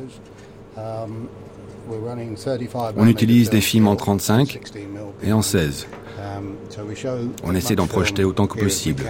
[2.98, 5.04] On utilise des films en film, 35 16 millimeter.
[5.24, 5.88] et en 16.
[6.20, 6.56] Um,
[7.44, 9.04] On essaie d'en projeter autant que possible.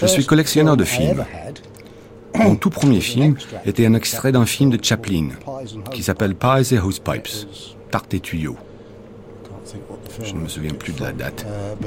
[0.00, 1.24] Je suis collectionneur de films.
[2.36, 5.28] Mon tout premier film était un extrait d'un film de Chaplin
[5.92, 7.28] qui s'appelle Pies et Hosepipes,
[7.90, 8.56] Tarte et tuyaux.
[10.22, 11.44] Je ne me souviens plus de la date.
[11.46, 11.84] Uh,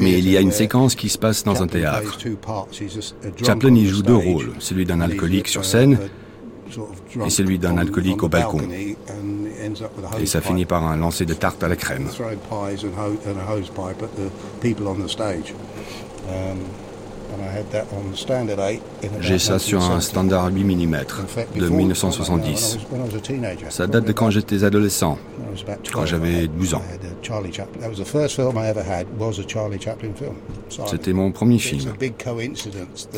[0.00, 2.18] Mais il y a une séquence qui se passe dans un Chaplin théâtre.
[3.44, 5.98] Chaplin y joue deux rôles, celui d'un alcoolique sur scène
[7.24, 8.60] et celui d'un alcoolique au balcon.
[10.20, 12.08] Et ça finit par un lancer de tarte à la crème.
[19.20, 20.02] J'ai ça sur un 1970.
[20.08, 20.90] standard 8 mm
[21.56, 22.40] de before- 1970.
[22.40, 23.66] when I was- when I was a teenager.
[23.70, 25.18] Ça date de quand j'étais adolescent,
[25.92, 26.82] quand 12, j'avais 12 ans.
[30.68, 30.86] Silent.
[30.86, 31.92] C'était mon premier film.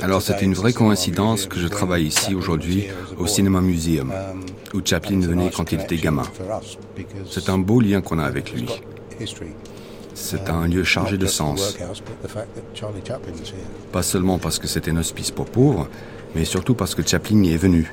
[0.03, 2.85] Alors c'était une vraie Cinema coïncidence que je travaille ici aujourd'hui
[3.15, 3.29] au boy.
[3.29, 4.41] Cinéma Museum, Um,
[4.75, 6.23] où Chaplin venait quand il était gamin.
[7.31, 8.67] C'est un beau lien qu'on a avec lui.
[10.15, 11.77] C'est un lieu chargé de sens,
[13.93, 15.89] pas seulement parce que c'était un hospice pour pauvres,
[16.35, 17.93] mais surtout parce que Chaplin y est venu.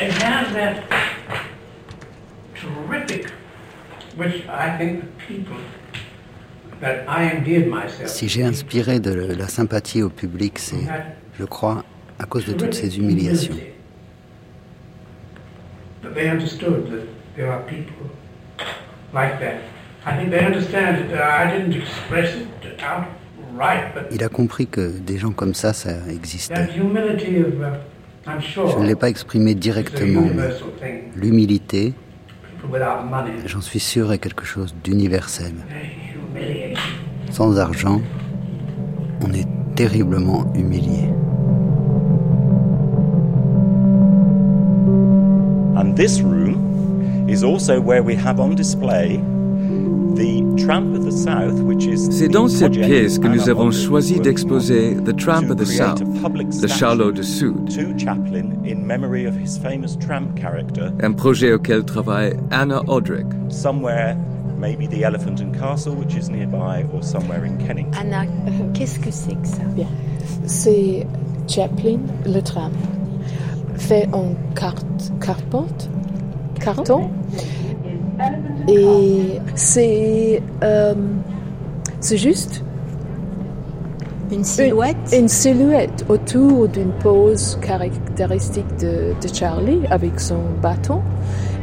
[0.00, 0.82] It has that
[2.56, 3.30] terrific,
[4.16, 5.56] which I think the people
[6.80, 7.11] that I endeared myself.
[8.06, 10.76] Si j'ai inspiré de la sympathie au public, c'est,
[11.38, 11.84] je crois,
[12.18, 13.54] à cause de toutes ces humiliations.
[16.02, 17.06] That they understood that
[17.36, 18.06] there are people
[19.14, 19.60] like that.
[20.04, 21.12] I think they understand it.
[21.14, 22.48] I didn't express it
[22.82, 26.54] outright, but Il a compris que des gens comme ça, ça existait.
[26.54, 26.82] uh, Je
[28.78, 30.50] ne l'ai pas exprimé directement, mais
[31.16, 31.94] l'humilité,
[33.46, 35.52] j'en suis sûr, est quelque chose d'universel.
[37.32, 38.02] Sans argent,
[39.26, 41.08] on est terriblement humilié.
[45.74, 49.18] And this room is also where we have on display
[50.14, 53.70] the Tramp of the South, which is C'est the dans cette pièce que nous avons
[53.70, 56.02] choisi d'exposer The Tramp to of the South,
[56.60, 61.54] le Charlot du Sud, to Chaplin in memory of his famous tramp character, un projet
[61.54, 63.26] auquel travaille Anna Odrick.
[64.62, 67.94] Maybe the Elephant and Castle, which is nearby, or somewhere in Kennington.
[67.98, 68.26] Anna,
[68.72, 69.64] qu'est-ce que c'est que ça?
[69.74, 69.88] Bien.
[70.46, 71.04] C'est
[71.48, 72.72] Chaplin, le tram,
[73.76, 75.12] fait en carte,
[76.60, 77.10] carton.
[78.68, 80.94] Et c'est euh,
[81.98, 82.62] c'est juste
[84.30, 84.96] une silhouette?
[85.12, 91.02] Une, silhouette autour d'une pose caractéristique de, de, Charlie avec son bâton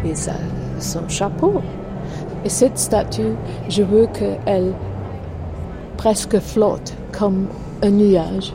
[0.06, 0.34] et sa,
[0.80, 1.62] son chapeau.
[2.46, 3.36] Et cette statue,
[3.68, 4.74] je veux qu'elle
[5.98, 7.48] presque flotte comme
[7.84, 8.54] un nuage.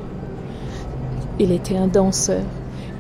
[1.39, 2.43] Il était un danseur.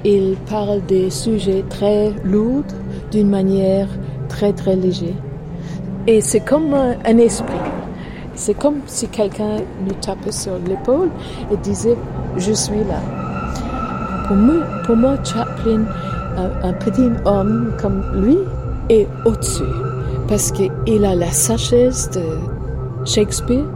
[0.04, 2.64] Il parle des sujets très lourds
[3.10, 3.88] d'une manière
[4.28, 5.14] très très légère.
[6.06, 7.54] Et c'est comme un, esprit.
[8.34, 9.56] C'est comme si quelqu'un
[9.86, 11.08] nous tapait sur l'épaule
[11.50, 11.96] et disait
[12.36, 13.00] Je suis là.
[14.26, 15.84] Pour moi, pour Chaplin,
[16.36, 18.36] un, un petit homme comme lui,
[18.90, 19.62] est au-dessus.
[20.28, 22.22] Parce qu'il a la sagesse de
[23.04, 23.66] Shakespeare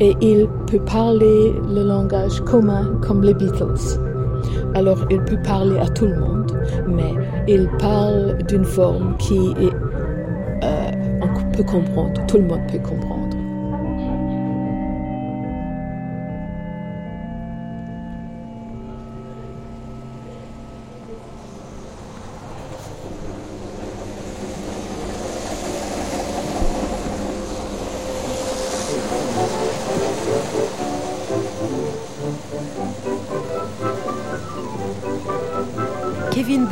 [0.00, 4.00] et il peut parler le langage commun comme les Beatles.
[4.74, 6.52] Alors il peut parler à tout le monde,
[6.86, 7.14] mais
[7.48, 10.90] il parle d'une forme qui est, euh,
[11.22, 13.05] on peut comprendre, tout le monde peut comprendre.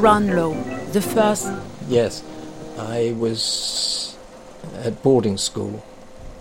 [0.04, 0.54] Kevin Brownlow,
[0.92, 1.48] the first.
[1.88, 2.22] Yes,
[2.78, 4.14] I was
[4.84, 5.82] at boarding school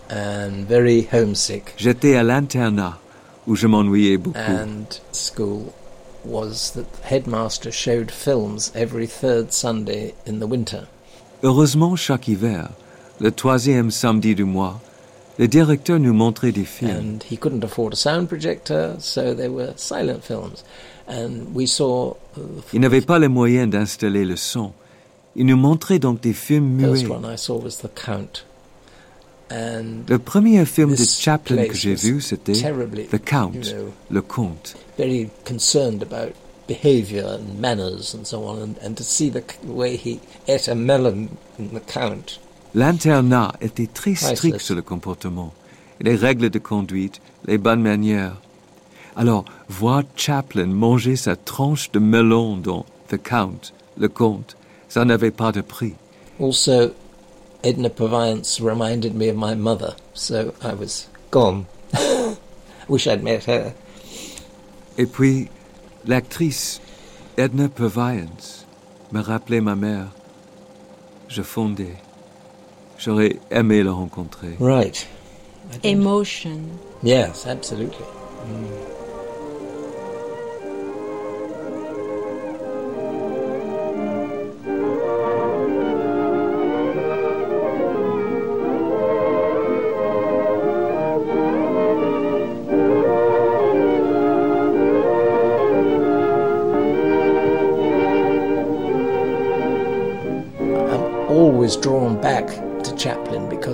[0.10, 1.74] and very homesick.
[1.78, 2.98] J'étais à l'internat
[3.48, 4.38] où je m'ennuyais beaucoup.
[4.38, 5.74] And school
[6.26, 10.88] was that the headmaster showed films every third Sunday in the winter.
[11.42, 12.70] Heureusement, chaque hiver,
[13.22, 14.82] le troisième samedi du mois,
[15.40, 16.92] le directeur nous montrait des films.
[16.92, 20.66] And he couldn't afford a sound projector, so they were silent films.
[21.14, 22.42] And we saw, uh,
[22.74, 24.72] Il n'avait pas les moyens d'installer le son.
[25.36, 27.02] Il nous montrait donc des films the muets.
[27.02, 28.46] first one I saw was The Count.
[29.52, 33.52] And Le premier film de Chaplin que j'ai vu, c'était The Count,
[34.10, 34.76] le comte.
[34.98, 36.34] very concerned about
[36.68, 40.76] behavior and manners and so on, and, and to see the way he ate a
[40.76, 42.40] melon in The Count.
[42.74, 45.54] L'internat était très strict sur le comportement,
[46.02, 48.38] les règles de conduite, les bonnes manières.
[49.16, 54.56] Alors, voir Chaplin manger sa tranche de melon dans The Count, le comte,
[54.88, 55.96] ça n'avait pas de prix.
[56.40, 56.92] Also,
[57.64, 61.66] Edna Purviance reminded me of my mother, so I was gone.
[62.88, 63.74] Wish I'd met her.
[64.98, 65.50] Et puis,
[66.06, 66.80] l'actrice
[67.38, 68.66] Edna Purviance
[69.12, 70.10] me rappelait ma mère.
[71.30, 71.96] Je fondais.
[73.00, 74.56] J'aurais aimé la rencontrer.
[74.60, 75.08] Right.
[75.84, 76.60] Emotion.
[77.02, 78.06] Yes, absolutely.
[78.48, 79.03] Mm.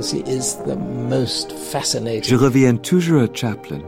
[0.02, 3.82] Je reviens toujours à Chaplin,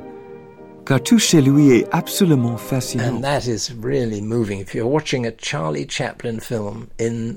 [0.86, 3.16] car tout chez lui est absolument fascinant.
[3.16, 4.60] And that is really moving.
[4.60, 7.36] If you're watching a Charlie Chaplin film in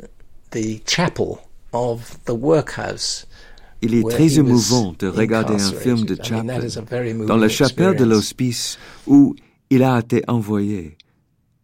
[0.50, 1.38] the chapel
[1.72, 3.26] of the workhouse,
[3.80, 7.36] Il est très émouvant de regarder un film de Chaplin is a very moving dans
[7.36, 9.36] la chapelle de l'hospice où
[9.70, 10.96] il a été envoyé.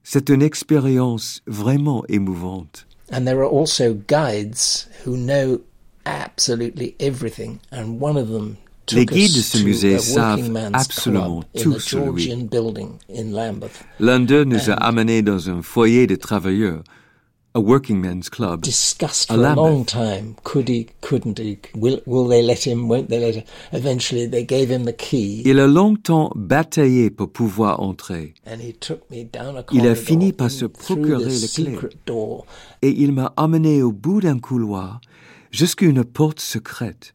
[0.02, 2.86] C'est une expérience vraiment émouvante.
[3.12, 5.60] And there are also guides who know
[6.04, 11.62] absolutely everything, and one of them took Les guides de ce musée savent absolument club
[11.64, 12.24] tout sur lui.
[12.24, 13.84] Georgian building in Lambeth.
[14.00, 16.82] L'un d'eux nous a amenés dans un foyer de travailleurs,
[17.54, 19.86] a working men's club, Discussed à for a long Lambeth.
[19.88, 20.34] time.
[20.44, 20.86] Could he?
[21.00, 21.58] Couldn't he?
[21.76, 22.88] Will Will they let him?
[22.88, 23.42] Won't they let him?
[23.72, 28.34] Eventually, they gave him the key, Il a longtemps bataillé pour pouvoir entrer.
[28.46, 32.46] and he took me down a Il a fini par se procurer secret door.
[32.82, 35.00] et il m'a amené au bout d'un couloir
[35.50, 37.14] jusqu'à une porte secrète.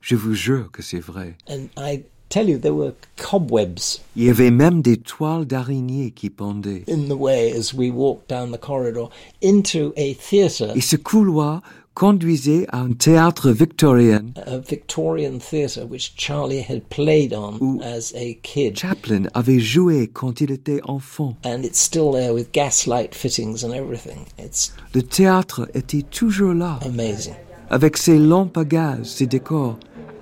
[0.00, 1.36] Je vous jure que c'est vrai.
[1.48, 6.30] And I tell you, there were cobwebs Il y avait même des toiles d'araignée qui
[6.30, 6.84] pendaient.
[6.88, 9.10] in the way as we walked down the corridor
[9.42, 11.60] into a theatre, Et ce couloir
[11.94, 18.34] conduisait à un théâtre victorien a Victorian theatre which Charlie had played on as a
[18.42, 18.76] kid.
[18.76, 21.36] Chaplin avait joué quand il était enfant.
[21.44, 24.26] And it's still there with gaslight fittings and everything.
[24.38, 27.34] It's Le théâtre était toujours là, amazing.
[27.70, 29.76] Avec ses lampes à gaz, ses décors.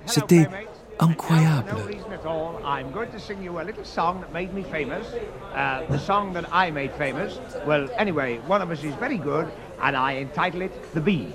[0.05, 0.47] C'était
[0.99, 1.69] incroyable.
[5.55, 7.39] Uh, the song that I made famous.
[7.65, 9.47] Well, anyway, one of us is very good,
[9.81, 11.33] and I entitle it The Bee.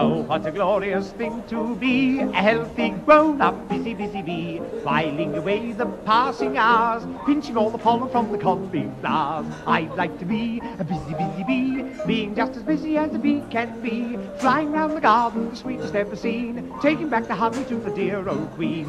[0.00, 5.72] Oh, what a glorious thing to be, a healthy, grown-up, busy, busy bee, whiling away
[5.72, 9.52] the passing hours, pinching all the pollen from the conby flowers.
[9.66, 13.42] I'd like to be a busy, busy bee, being just as busy as a bee
[13.50, 17.74] can be, flying round the garden, the sweetest ever seen, taking back the honey to
[17.74, 18.88] the dear old queen.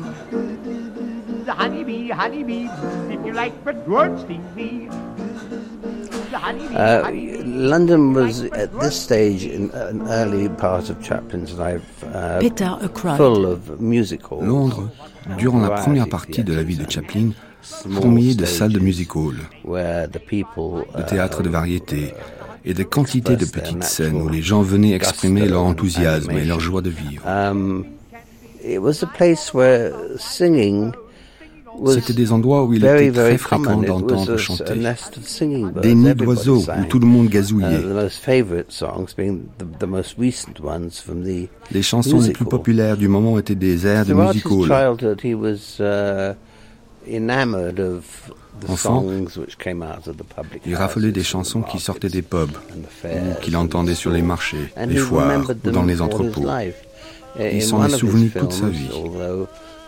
[1.43, 2.69] The honeybee, honeybee,
[3.11, 5.18] if you like, but won't sting me.
[6.31, 7.09] Uh,
[7.45, 13.17] London was at this stage in an early part of Chaplin's life uh, Peter Ackroyd.
[13.17, 14.43] full of music halls.
[14.43, 14.89] Londres,
[15.37, 19.37] durant la première partie de la vie de Chaplin, fourmillait de salles de music hall,
[19.65, 22.13] de théâtre de variété
[22.65, 26.59] et de quantités de petites scènes où les gens venaient exprimer leur enthousiasme et leur
[26.59, 27.23] joie de vivre.
[27.27, 27.85] Um,
[28.63, 30.93] it was a place where singing
[31.87, 34.73] C'était des endroits où il était très fréquent d'entendre chanter.
[35.81, 37.81] Des nids d'oiseaux où tout le monde gazouillait.
[41.71, 44.71] Les chansons les plus populaires du moment étaient des airs de music hall.
[48.67, 49.05] Enfant,
[50.65, 52.51] il raffolait des chansons qui sortaient des pubs,
[53.05, 56.45] ou qu'il entendait sur les marchés, les foires ou dans les entrepôts.
[57.39, 58.89] Il s'en est souvenu toute sa vie.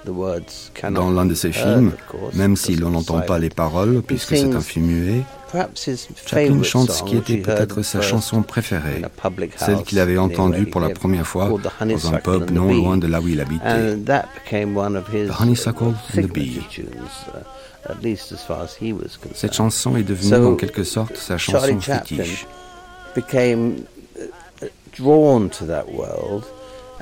[0.06, 1.92] Dans l'un de ses films,
[2.34, 5.24] même si l'on n'entend pas les paroles, puisque c'est un film muet,
[6.26, 9.02] Chaplin chante ce qui était peut-être sa chanson préférée,
[9.58, 13.20] celle qu'il avait entendue pour la première fois dans un pub non loin de là
[13.22, 13.98] où il habitait.
[15.28, 16.62] The Honeysuckle and the Bee.
[19.34, 22.48] Cette chanson est devenue en quelque sorte sa chanson fétiche.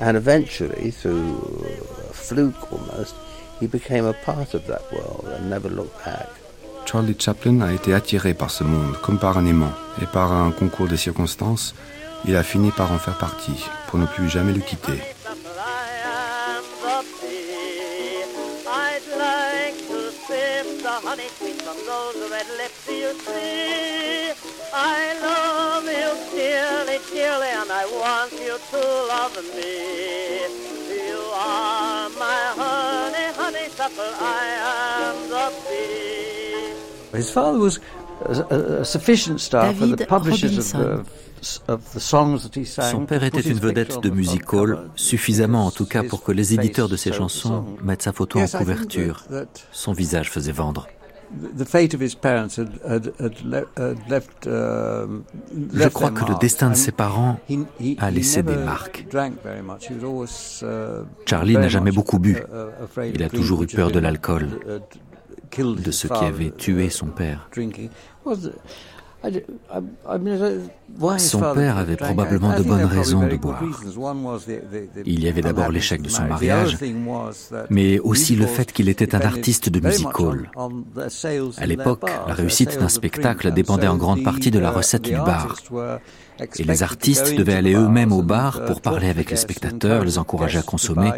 [0.00, 1.38] And eventually through
[2.10, 3.14] a fluke almost
[3.60, 6.28] he became a part of that world and never looked back.
[6.86, 9.72] Charlie Chaplin a été attiré par ce monde comme par un aimant,
[10.02, 11.74] et par un concours de circonstances,
[12.26, 14.98] il a fini par en faire partie, pour ne plus jamais le quitter.
[24.72, 29.74] I love you dearly, dearly, and I want you to love me.
[30.88, 37.18] You are my honey, honeysuckle, I am the bee.
[37.18, 37.80] His father was
[38.24, 41.04] a, a sufficient star for the David publishers of Robinson.
[41.66, 42.88] the, of the songs that he sang.
[42.88, 46.54] Son père était une vedette de music hall, suffisamment en tout cas pour que les
[46.54, 49.24] éditeurs de ses chansons mettent sa photo en couverture.
[49.72, 50.86] Son visage faisait vendre.
[51.56, 54.48] The fate of his parents had, had, had, le- had left.
[54.48, 57.38] Je crois que le destin de ses parents
[57.98, 59.06] a laissé des never marques.
[59.08, 59.88] drank very much.
[59.88, 62.32] He was always, uh, Charlie n'a jamais beaucoup bu.
[62.34, 64.48] uh, uh, Il a of toujours eu peur de l'alcool,
[65.56, 67.48] de ce qui avait tué son père.
[71.18, 73.62] Son père avait probablement de bonnes raisons de boire.
[75.04, 76.78] Il y avait d'abord l'échec de son mariage,
[77.68, 80.50] mais aussi le fait qu'il était un artiste de music hall.
[81.58, 85.56] À l'époque, la réussite d'un spectacle dépendait en grande partie de la recette du bar.
[86.58, 90.58] Et les artistes devaient aller eux-mêmes au bar pour parler avec les spectateurs, les encourager
[90.58, 91.10] à consommer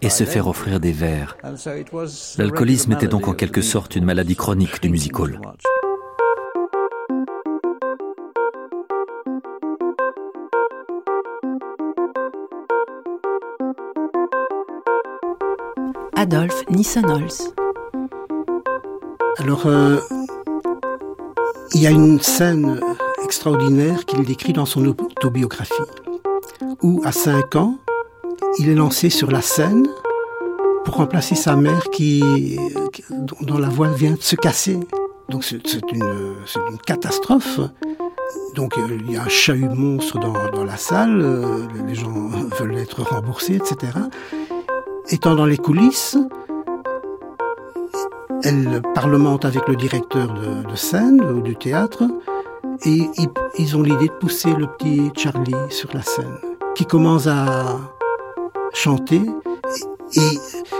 [0.00, 1.36] et se faire offrir des verres.
[2.38, 5.38] L'alcoolisme était donc en quelque sorte une maladie chronique du music hall.
[16.18, 17.52] Adolphe Nissenholz.
[19.36, 19.98] Alors, euh,
[21.74, 22.80] il y a une scène
[23.22, 25.74] extraordinaire qu'il décrit dans son autobiographie,
[26.82, 27.78] où à 5 ans,
[28.58, 29.86] il est lancé sur la scène
[30.86, 32.58] pour remplacer sa mère qui,
[33.10, 34.80] dont, la voix vient de se casser.
[35.28, 35.60] Donc c'est
[35.92, 37.60] une, catastrophe.
[38.54, 42.30] Donc euh, il y a un chahut monstre dans, dans la salle, euh, les gens
[42.58, 43.92] veulent être remboursés, etc.
[45.08, 46.18] Étant dans les coulisses,
[48.42, 52.02] elle parlemente avec le directeur de, scène ou du théâtre
[52.84, 53.08] et
[53.58, 56.38] ils, ont l'idée de pousser le petit Charlie sur la scène
[56.74, 57.78] qui commence à
[58.74, 59.22] chanter
[60.14, 60.38] et,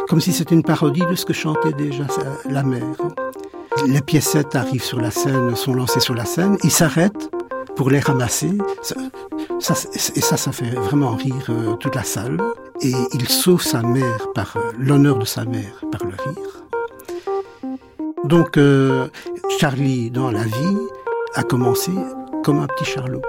[0.09, 2.07] comme si c'était une parodie de ce que chantait déjà
[2.51, 2.97] la mère.
[3.87, 7.31] Les piécettes arrivent sur la scène, sont lancées sur la scène, ils s'arrêtent
[7.77, 8.51] pour les ramasser.
[10.17, 12.39] Et ça, ça fait vraiment rire euh, toute la salle.
[12.83, 16.65] Et il sauve sa mère par euh, l'honneur de sa mère par le rire.
[18.25, 19.09] Donc euh,
[19.61, 20.79] Charlie dans la vie
[21.35, 21.93] a commencé
[22.43, 23.23] comme un petit Charlot.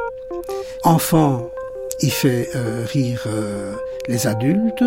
[0.84, 1.48] Enfant,
[2.02, 2.50] il fait
[2.94, 3.28] rire
[4.08, 4.84] les adultes,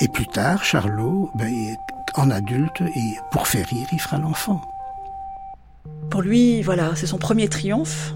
[0.00, 1.50] et plus tard, Charlot, ben,
[2.14, 4.60] en adulte, et pour faire rire, il fera l'enfant.
[6.10, 8.14] Pour lui, voilà, c'est son premier triomphe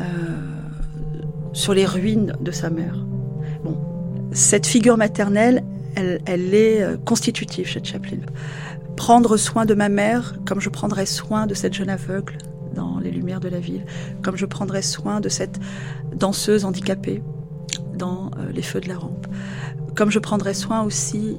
[0.00, 0.04] euh,
[1.52, 2.96] sur les ruines de sa mère.
[3.64, 3.76] Bon,
[4.32, 5.64] cette figure maternelle,
[5.96, 8.18] elle, elle est euh, constitutive chez Chaplin.
[8.96, 12.38] Prendre soin de ma mère comme je prendrais soin de cette jeune aveugle
[12.74, 13.84] dans les lumières de la ville,
[14.22, 15.60] comme je prendrais soin de cette
[16.14, 17.22] danseuse handicapée
[17.96, 19.26] dans euh, les feux de la rampe
[19.94, 21.36] comme je prendrais soin aussi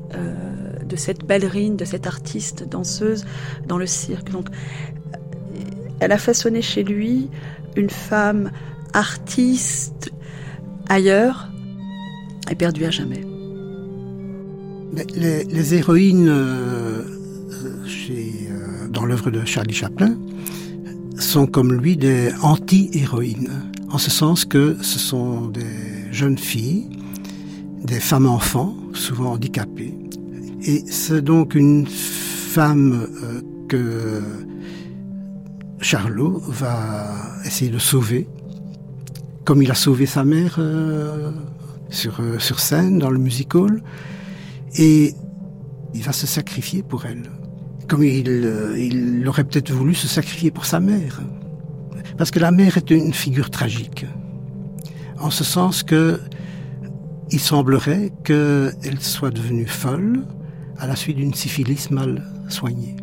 [0.87, 3.25] de cette ballerine, de cette artiste danseuse
[3.67, 4.29] dans le cirque.
[4.29, 4.47] Donc,
[5.99, 7.29] elle a façonné chez lui
[7.75, 8.51] une femme
[8.93, 10.11] artiste
[10.89, 11.49] ailleurs
[12.49, 13.23] et perdue à jamais.
[15.15, 17.03] Les, héroïnes euh,
[17.87, 20.15] chez, euh, dans l'œuvre de Charlie Chaplin
[21.17, 23.49] sont comme lui des anti-héroïnes,
[23.89, 26.89] en ce sens que ce sont des jeunes filles
[27.83, 29.93] des femmes-enfants, souvent handicapées.
[30.65, 34.21] Et c'est donc une femme euh, que
[35.83, 37.11] Charlot va
[37.45, 38.27] essayer de sauver,
[39.43, 41.31] comme il a sauvé sa mère euh,
[41.89, 43.83] sur, euh, sur scène, dans le music hall,
[44.77, 45.13] et
[45.93, 47.29] il va se sacrifier pour elle,
[47.87, 48.27] comme il,
[48.77, 51.21] il aurait peut-être voulu se sacrifier pour sa mère.
[52.17, 54.05] Parce que la mère est une figure tragique,
[55.19, 56.19] en ce sens que
[57.31, 60.25] il semblerait qu'elle soit devenue folle
[60.77, 62.95] à la suite d'une syphilis mal soignée.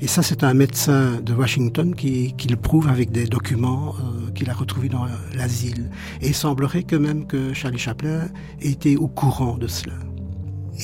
[0.00, 4.50] Et ça, c'est un médecin de Washington qui, le prouve avec des documents euh, qu'il
[4.50, 5.90] a retrouvés dans l'asile.
[6.20, 8.28] Et il semblerait que même que Charlie Chaplin
[8.60, 9.94] était au courant de cela.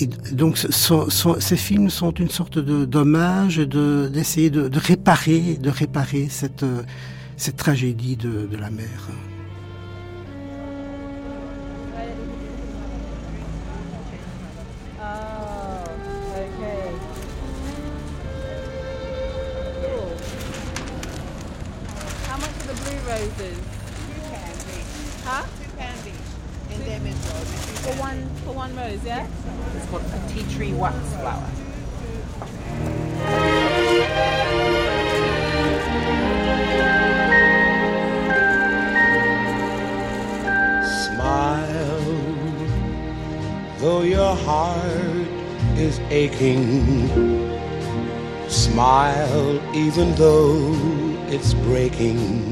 [0.01, 6.65] Et donc, ces films sont une sorte d'hommage, d'essayer de, réparer, de réparer cette,
[7.37, 8.71] cette tragédie de, de la
[23.23, 23.59] houses.
[25.25, 25.47] Huh?
[25.63, 27.15] Toucan Beach.
[27.83, 29.27] For one, for one rose, yeah?
[29.27, 29.77] yeah?
[29.77, 31.49] It's called a tea tree wax flower.
[41.07, 42.03] Smile,
[43.79, 45.29] though your heart
[45.79, 47.09] is aching.
[48.49, 50.75] Smile, even though
[51.29, 52.52] it's breaking.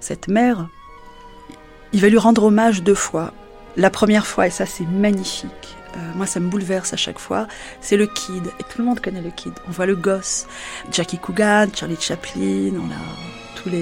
[0.00, 0.68] cette mère,
[1.92, 3.32] il va lui rendre hommage deux fois.
[3.76, 7.48] La première fois, et ça c'est magnifique, euh, moi ça me bouleverse à chaque fois,
[7.80, 8.46] c'est le Kid.
[8.60, 9.52] Et tout le monde connaît le Kid.
[9.66, 10.46] On voit le gosse,
[10.92, 13.72] Jackie Coogan, Charlie Chaplin, on a toutes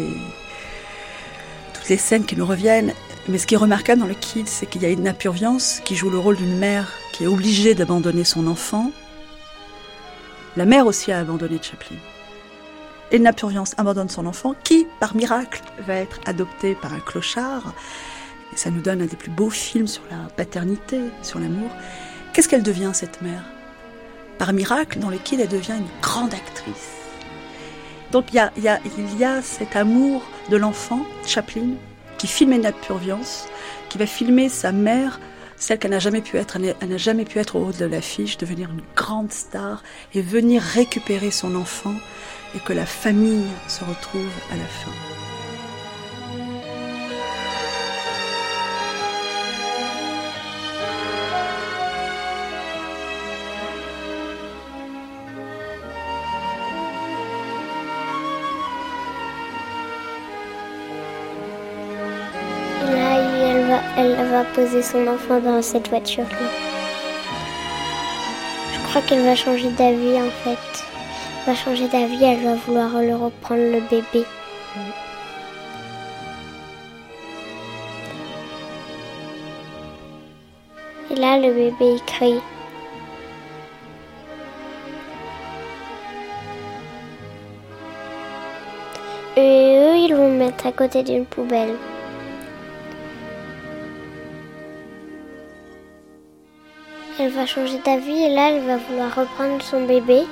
[1.88, 2.92] les scènes qui nous reviennent.
[3.28, 5.96] Mais ce qui est remarquable dans le Kid, c'est qu'il y a une Purviance qui
[5.96, 8.90] joue le rôle d'une mère qui est obligée d'abandonner son enfant.
[10.56, 11.96] La mère aussi a abandonné Chaplin.
[13.10, 17.74] Edna Purviance abandonne son enfant, qui, par miracle, va être adopté par un clochard.
[18.52, 21.70] Et ça nous donne un des plus beaux films sur la paternité, sur l'amour.
[22.32, 23.44] Qu'est-ce qu'elle devient, cette mère?
[24.38, 26.97] Par miracle, dans le Kid, elle devient une grande actrice.
[28.12, 31.74] Donc il y a, cet amour de l'enfant, Chaplin,
[32.16, 33.46] qui filme Edna Purviance,
[33.88, 35.20] qui va filmer sa mère,
[35.56, 36.56] celle qu'elle n'a jamais pu être.
[36.80, 39.82] Elle n'a jamais pu être au haut de l'affiche, devenir une grande star
[40.14, 41.94] et venir récupérer son enfant
[42.54, 45.17] et que la famille se retrouve à la fin.
[63.98, 66.48] Elle va, elle poser son enfant dans cette voiture-là.
[68.72, 70.88] Je crois qu'elle va changer d'avis en fait
[71.48, 74.26] va changer d'avis, elle va vouloir le reprendre le bébé.
[81.10, 82.40] Et là, le bébé il crie.
[89.36, 91.76] Et eux, ils vont mettre à côté d'une poubelle.
[97.38, 100.24] Va changer d'avis et là, elle va vouloir reprendre son bébé.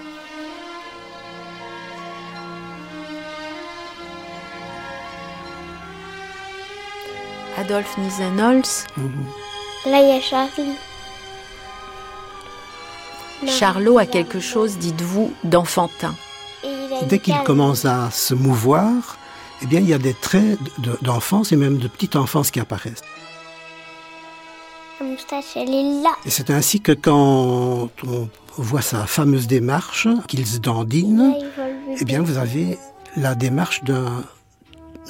[7.56, 8.86] Adolphe Nisenholz.
[9.86, 10.74] Là, il y a Charlie.
[13.46, 16.14] Charlot a quelque chose, dites-vous, d'enfantin.
[17.08, 19.16] Dès qu'il commence à se mouvoir,
[19.62, 20.58] eh bien, il y a des traits
[21.02, 23.04] d'enfance et même de petite enfance qui apparaissent.
[25.16, 26.10] La moustache, elle est là.
[26.26, 31.34] Et c'est ainsi que quand on voit sa fameuse démarche, qu'il se dandine,
[31.98, 32.76] eh bien, vous avez
[33.16, 34.24] la démarche d'un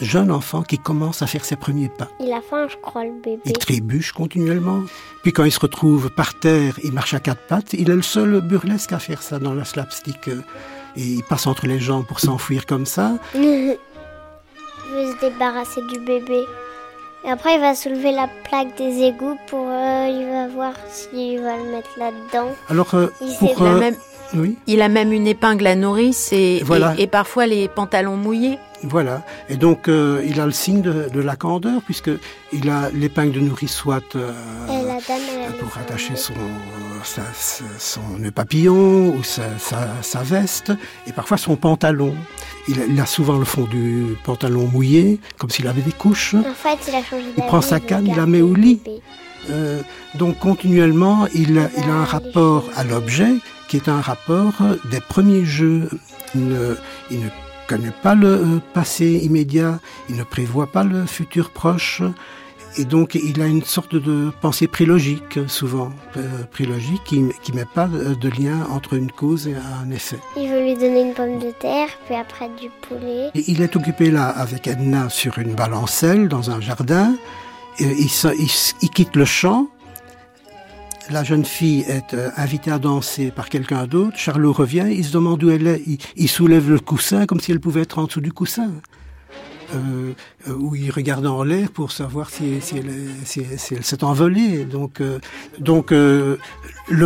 [0.01, 2.07] jeune enfant qui commence à faire ses premiers pas.
[2.21, 3.43] Il a faim, je crois, le bébé.
[3.47, 4.83] Il trébuche continuellement.
[5.25, 7.73] Puis quand il se retrouve par terre, il marche à quatre pattes.
[7.73, 10.29] Il est le seul burlesque à faire ça dans la slapstick.
[10.29, 13.15] Et il passe entre les jambes pour s'enfuir comme ça.
[13.35, 13.77] il
[14.95, 16.45] veut se débarrasser du bébé.
[17.27, 19.67] Et après, il va soulever la plaque des égouts pour.
[19.69, 22.53] Euh, il va voir s'il va le mettre là-dedans.
[22.69, 23.97] Alors, euh, il, pour, a même,
[24.69, 26.63] il a même une épingle à nourrice et,
[26.99, 28.59] et parfois les pantalons mouillés.
[28.83, 29.23] Voilà.
[29.49, 32.11] Et donc, euh, il a le signe de, la candeur, puisque
[32.53, 34.33] il a l'épingle de nourrice soit euh,
[35.61, 36.35] pour attacher son,
[37.79, 40.73] son nœud papillon ou sa, veste,
[41.07, 42.15] et parfois son pantalon.
[42.69, 46.35] Il, a souvent le fond du pantalon mouillé, comme s'il avait des couches.
[46.35, 48.81] En fait, il a changé Il prend sa canne, il la met au lit.
[49.51, 49.83] Euh,
[50.17, 53.35] donc, continuellement, il, il a un rapport à l'objet
[53.69, 54.55] qui est un rapport
[54.91, 55.89] des premiers jeux.
[56.35, 56.75] Il ne,
[57.11, 57.29] il ne
[57.67, 62.03] connaît pas le euh, passé immédiat, il ne prévoit pas le futur proche,
[62.77, 67.65] et donc il a une sorte de pensée prélogique, souvent, euh, prélogique, qui ne met
[67.65, 70.19] pas de lien entre une cause et un effet.
[70.37, 73.31] Il veut lui donner une pomme de terre, puis après du poulet.
[73.35, 77.17] Et il est occupé là avec Edna sur une balancelle dans un jardin,
[77.79, 78.51] et il, il,
[78.83, 79.69] il quitte le champ,
[81.11, 84.17] la jeune fille est euh, invitée à danser par quelqu'un d'autre.
[84.17, 85.83] Charlot revient, il se demande où elle est.
[86.17, 88.73] Il, soulève le coussin comme si elle pouvait être en dessous du coussin.
[89.75, 90.13] Euh,
[90.49, 94.65] euh où il regarde en l'air pour savoir si, elle, s'est envolée.
[94.65, 95.19] Donc, euh,
[95.59, 96.39] donc le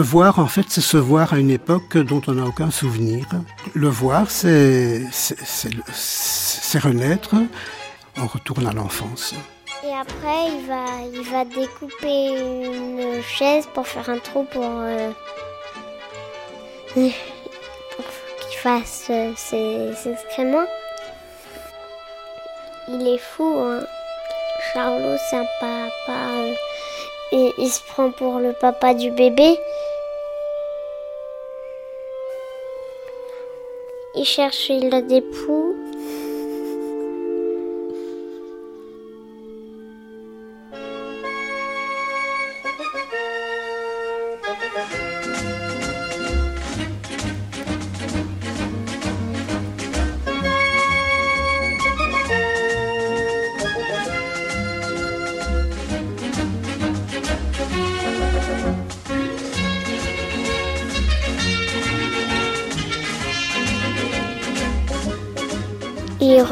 [0.00, 3.26] voir, en fait, c'est se voir à une époque dont on n'a aucun souvenir.
[3.74, 5.06] Le voir, c'est
[6.74, 7.34] renaître.
[8.16, 9.34] On retourne à l'enfance.
[9.84, 12.28] Et après, il va, il va découper
[12.66, 14.82] une chaise pour faire un trou pour,
[16.94, 20.66] qu'il fasse ses, excréments.
[22.93, 23.80] Il est fou, hein.
[24.72, 26.45] Charlot, c'est un papa.
[27.32, 29.61] et il se prend pour le papa du bébé.
[34.16, 35.01] Il cherche, il a.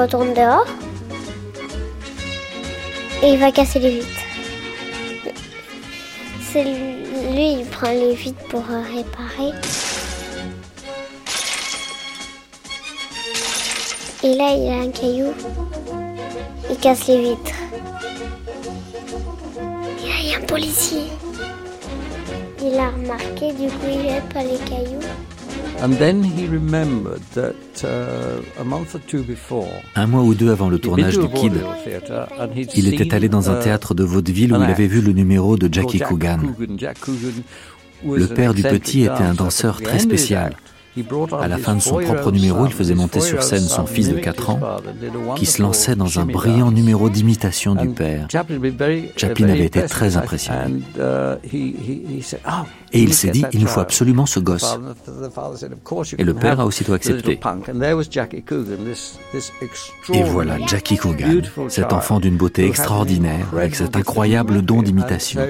[0.09, 0.65] retourne dehors
[3.23, 4.07] et il va casser les vitres.
[6.51, 9.53] C'est lui, il prend les vitres pour euh, réparer.
[14.25, 15.35] Et là, il a un caillou.
[16.71, 17.59] Il casse les vitres.
[20.03, 21.03] Et là, il y a un policier.
[22.63, 25.05] Il a remarqué, du coup, il jette pas les cailloux.
[29.95, 31.53] Un mois ou deux avant le tournage du Kid,
[32.75, 35.57] il était allé dans un uh, théâtre de vaudeville où il avait vu le numéro
[35.57, 36.41] de Jackie Coogan.
[38.05, 40.57] Le père du petit était un danseur très spécial.
[41.41, 44.19] À la fin de son propre numéro, il faisait monter sur scène son fils de
[44.19, 44.61] 4 ans,
[45.37, 48.27] qui se lançait dans un brillant numéro d'imitation du père.
[48.29, 50.83] Chaplin avait été très impressionné.
[52.93, 54.79] Et il s'est dit, il nous faut absolument ce gosse.
[56.17, 57.39] Et le père a aussitôt accepté.
[60.13, 65.41] Et voilà Jackie Coogan, cet enfant d'une beauté extraordinaire, avec cet incroyable don d'imitation.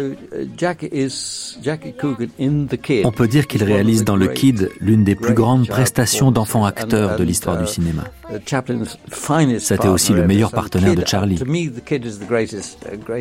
[3.04, 7.16] On peut dire qu'il réalise dans le Kid l'une des plus grandes prestations d'enfant acteur
[7.16, 8.04] de l'histoire du cinéma.
[9.58, 11.40] C'était aussi le meilleur partenaire de Charlie.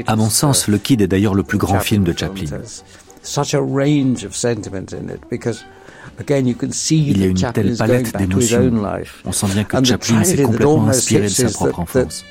[0.08, 2.46] À mon sens, le Kid est d'ailleurs le plus grand film de Chaplin.
[6.90, 8.72] Il y a une telle palette d'émotions.
[9.26, 12.26] On sent bien que Chaplin s'est complètement inspiré de sa propre enfance.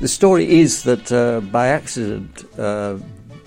[0.00, 2.44] The story is that uh, by accident,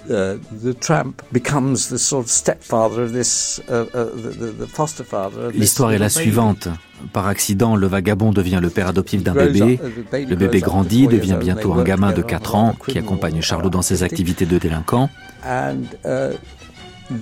[0.09, 4.67] uh, uh, the tramp becomes the sort of stepfather of this, uh, uh, the, the,
[4.67, 5.51] foster father.
[5.51, 6.67] L'histoire est la suivante.
[7.13, 9.79] Par accident, le vagabond devient le père adoptif d'un bébé.
[10.11, 14.03] Le bébé grandit, devient bientôt un gamin de 4 ans qui accompagne Charlot dans ses
[14.03, 15.09] activités de délinquant.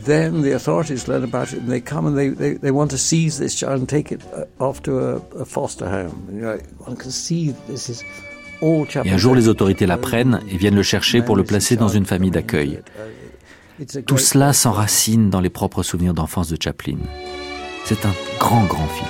[0.05, 2.97] then the authorities learn about it and they come and they, they, they want to
[2.97, 4.21] seize this child and take it
[4.57, 6.25] off to a, a foster home.
[6.29, 8.01] And you're like, one can see this is
[9.03, 12.05] et un jour, les autorités l'apprennent et viennent le chercher pour le placer dans une
[12.05, 12.79] famille d'accueil.
[14.05, 16.97] Tout cela s'enracine dans les propres souvenirs d'enfance de Chaplin.
[17.85, 19.09] C'est un grand, grand film.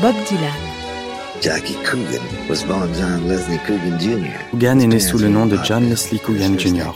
[0.00, 0.50] Bob Dylan.
[1.40, 4.30] Jackie Coogan was born John Leslie Coogan Jr.
[4.52, 6.92] Coogan est né sous le nom de John Leslie Coogan Jr.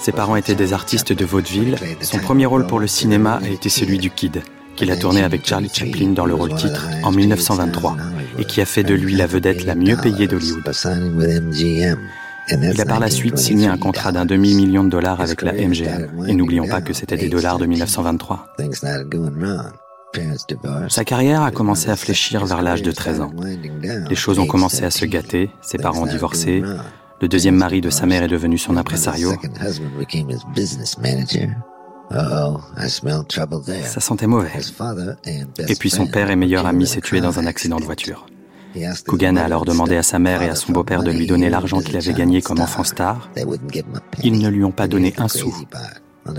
[0.00, 1.76] Ses parents étaient des artistes de vaudeville.
[2.02, 4.42] Son premier rôle pour le cinéma a été celui du Kid
[4.76, 7.96] qu'il a tourné avec Charlie Chaplin dans le rôle titre en 1923
[8.38, 10.62] et qui a fait de lui la vedette la mieux payée d'Hollywood.
[12.48, 16.26] Il a par la suite signé un contrat d'un demi-million de dollars avec la MGM.
[16.28, 18.54] Et n'oublions pas que c'était des dollars de 1923.
[20.88, 23.32] Sa carrière a commencé à fléchir vers l'âge de 13 ans.
[24.08, 26.62] Les choses ont commencé à se gâter, ses parents ont divorcé,
[27.20, 29.32] le deuxième mari de sa mère est devenu son impresario.
[33.84, 34.52] Ça sentait mauvais.
[35.68, 38.26] Et puis son père et meilleur ami s'est tué dans un accident de voiture.
[39.06, 41.80] Coogan a alors demandé à sa mère et à son beau-père de lui donner l'argent
[41.80, 43.30] qu'il avait gagné comme enfant star.
[44.22, 45.54] Ils ne lui ont pas donné un sou.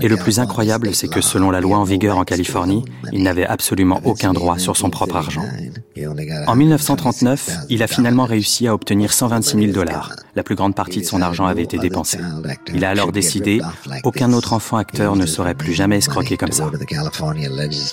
[0.00, 3.46] Et le plus incroyable, c'est que selon la loi en vigueur en Californie, il n'avait
[3.46, 5.44] absolument aucun droit sur son propre argent.
[6.46, 10.14] En 1939, il a finalement réussi à obtenir 126 000 dollars.
[10.38, 12.20] La plus grande partie de son argent avait été dépensée.
[12.72, 13.60] Il a alors décidé,
[14.04, 16.70] aucun autre enfant acteur ne saurait plus jamais escroquer comme ça.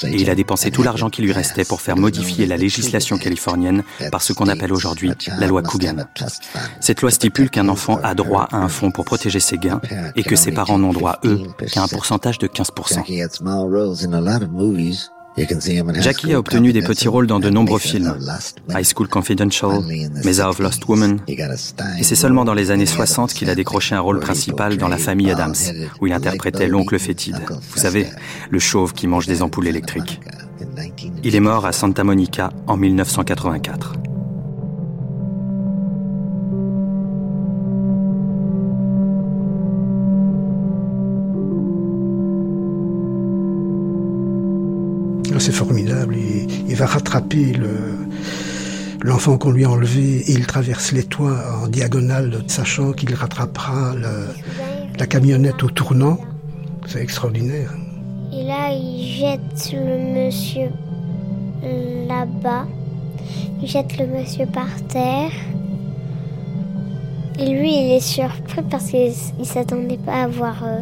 [0.04, 3.84] Et il a dépensé tout l'argent qui lui restait pour faire modifier la législation californienne
[4.12, 6.06] par ce qu'on appelle aujourd'hui la loi Coogan.
[6.82, 9.82] Cette loi stipule qu'un enfant a droit à un fonds pour protéger ses gains
[10.16, 11.42] et que ses parents n'ont droit, eux,
[11.74, 13.02] qu'à un pourcentage de 15%.
[16.00, 18.18] Jackie a obtenu des petits rôles dans de nombreux films,
[18.70, 19.82] High School Confidential,
[20.24, 24.00] Mesa of Lost Woman, et c'est seulement dans les années 60 qu'il a décroché un
[24.00, 25.56] rôle principal dans La famille Adams,
[26.00, 28.08] où il interprétait l'oncle fétide, vous savez,
[28.50, 30.22] le chauve qui mange des ampoules électriques.
[31.24, 33.94] Il est mort à Santa Monica en 1984.
[45.46, 46.16] C'est formidable.
[46.68, 47.54] Il, va rattraper
[49.04, 53.94] l'enfant qu'on lui a enlevé et il traverse les toits en diagonale, sachant qu'il rattrapera
[54.98, 56.18] la camionnette au tournant.
[56.88, 57.72] C'est extraordinaire.
[58.34, 60.72] Et là, il jette le monsieur
[62.08, 62.66] là-bas.
[63.62, 65.32] Il jette le monsieur par terre.
[67.38, 70.80] Et lui, il est surpris parce qu'il ne s'attendait pas à voir euh,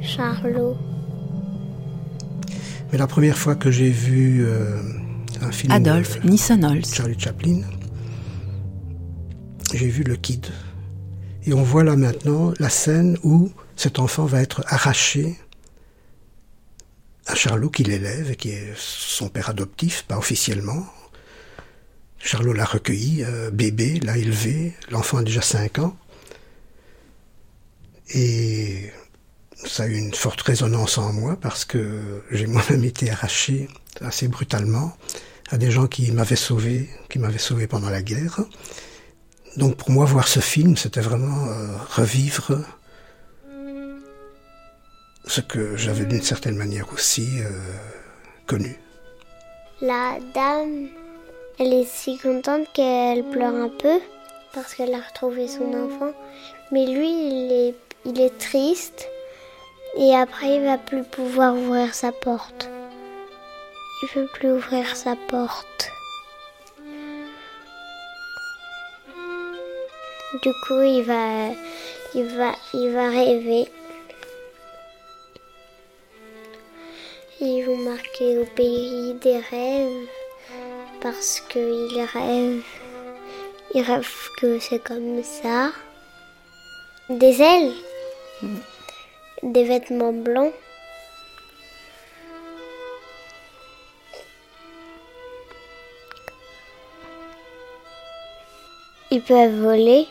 [0.00, 0.76] Charlot.
[2.90, 4.80] Mais la première fois que j'ai vu euh,
[5.42, 6.94] un film Adolphe de Nissenholz.
[6.94, 7.60] Charlie Chaplin,
[9.74, 10.46] j'ai vu le Kid.
[11.44, 15.38] Et on voit là maintenant la scène où cet enfant va être arraché
[17.26, 20.86] à Charlot qui l'élève et qui est son père adoptif, pas officiellement.
[22.18, 25.96] Charlot l'a recueilli, euh, bébé, l'a élevé, l'enfant a déjà 5 ans.
[28.14, 28.90] Et
[29.64, 33.68] ça a eu une forte résonance en moi parce que j'ai moi-même été arraché
[34.00, 34.96] assez brutalement
[35.50, 38.40] à des gens qui m'avaient sauvé, qui m'avaient sauvé pendant la guerre.
[39.56, 42.64] Donc pour moi, voir ce film, c'était vraiment euh, revivre
[45.24, 47.50] ce que j'avais d'une certaine manière aussi euh,
[48.46, 48.78] connu.
[49.80, 50.88] La dame,
[51.58, 54.00] elle est si contente qu'elle pleure un peu
[54.52, 56.12] parce qu'elle a retrouvé son enfant.
[56.72, 57.74] Mais lui, il est,
[58.04, 59.08] il est triste
[59.96, 62.68] et après, il va plus pouvoir ouvrir sa porte.
[64.02, 65.90] Il veut plus ouvrir sa porte.
[70.42, 71.48] Du coup, il va,
[72.14, 73.68] il va, il va rêver.
[77.40, 80.08] Ils vont marquer au pays des rêves
[81.00, 82.62] parce qu'il rêve.
[83.74, 84.08] Il rêve
[84.40, 85.70] que c'est comme ça.
[87.08, 87.72] Des ailes
[89.42, 90.52] des vêtements blancs.
[99.10, 100.06] Ils peuvent voler.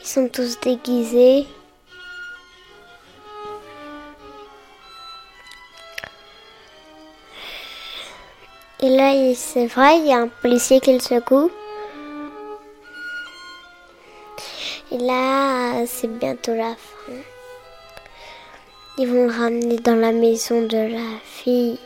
[0.00, 1.46] Ils sont tous déguisés.
[8.80, 11.50] Et là, c'est vrai, il y a un policier qui le secoue.
[15.06, 17.12] Là, c'est bientôt la fin.
[18.98, 21.78] Ils vont le ramener dans la maison de la fille.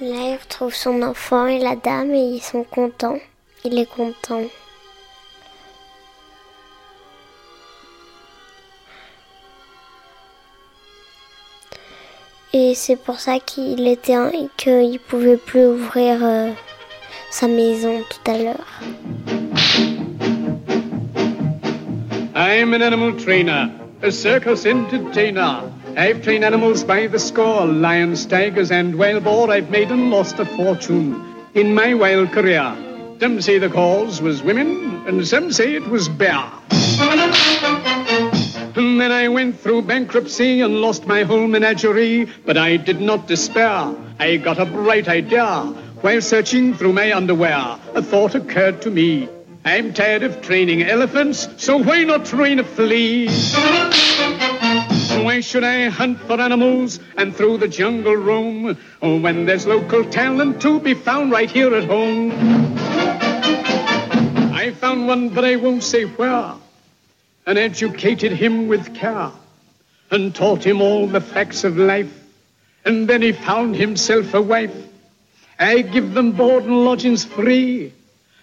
[0.00, 3.18] Et là, il retrouve son enfant et la dame et ils sont contents.
[3.64, 4.42] Il est content.
[12.52, 14.16] Et c'est pour ça qu'il était
[14.56, 16.50] qu'il pouvait plus ouvrir euh,
[17.36, 18.64] sa maison tout à l'heure.
[22.34, 25.70] I'm an animal trainer, a circus entertainer.
[25.98, 29.50] I've trained animals by the score, lions, tigers, and whale boar.
[29.50, 31.22] I've made and lost a fortune
[31.52, 32.74] in my wild career.
[33.20, 36.42] Some say the cause was women, and some say it was bear.
[38.76, 43.26] And then I went through bankruptcy and lost my whole menagerie, but I did not
[43.26, 43.94] despair.
[44.18, 45.74] I got a bright idea.
[46.02, 49.30] While searching through my underwear, a thought occurred to me.
[49.64, 53.28] I'm tired of training elephants, so why not train a flea?
[55.24, 60.04] Why should I hunt for animals and through the jungle roam oh, when there's local
[60.04, 62.30] talent to be found right here at home?
[64.52, 66.52] I found one, but I won't say where,
[67.46, 69.32] and educated him with care
[70.10, 72.12] and taught him all the facts of life.
[72.84, 74.76] And then he found himself a wife
[75.58, 77.92] I give them board and lodgings free,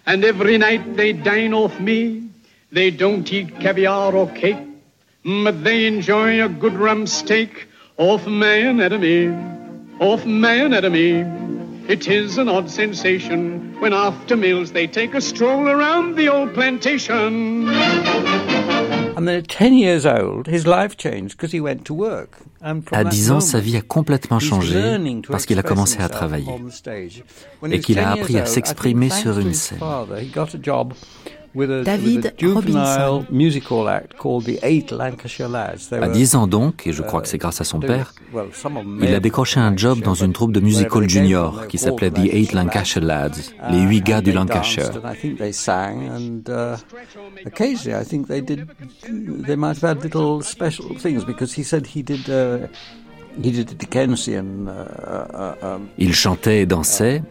[0.04, 2.28] and every night they dine off me.
[2.72, 4.58] They don't eat caviar or cake,
[5.24, 9.28] but they enjoy a good rump steak off my anatomy,
[10.00, 11.24] off my anatomy.
[11.86, 16.54] It is an odd sensation when after meals they take a stroll around the old
[16.54, 17.68] plantation.
[22.92, 24.74] À 10 ans, sa vie a complètement changé
[25.32, 26.46] parce qu'il a commencé à travailler.
[27.70, 29.78] et qu'il a appris à s'exprimer sur une scène.
[31.54, 33.24] David Robinson.
[35.92, 38.12] À 10 ans donc, et je crois que c'est grâce à son père,
[39.00, 42.52] il a décroché un job dans une troupe de musical junior qui s'appelait The Eight
[42.52, 44.90] Lancashire Lads, les huit gars du Lancashire.
[55.98, 57.22] Il chantait et dansait,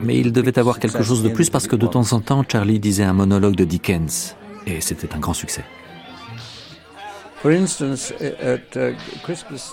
[0.00, 2.80] mais il devait avoir quelque chose de plus parce que de temps en temps, Charlie
[2.80, 4.36] disait un monologue de Dickens.
[4.66, 5.64] Et c'était un grand succès.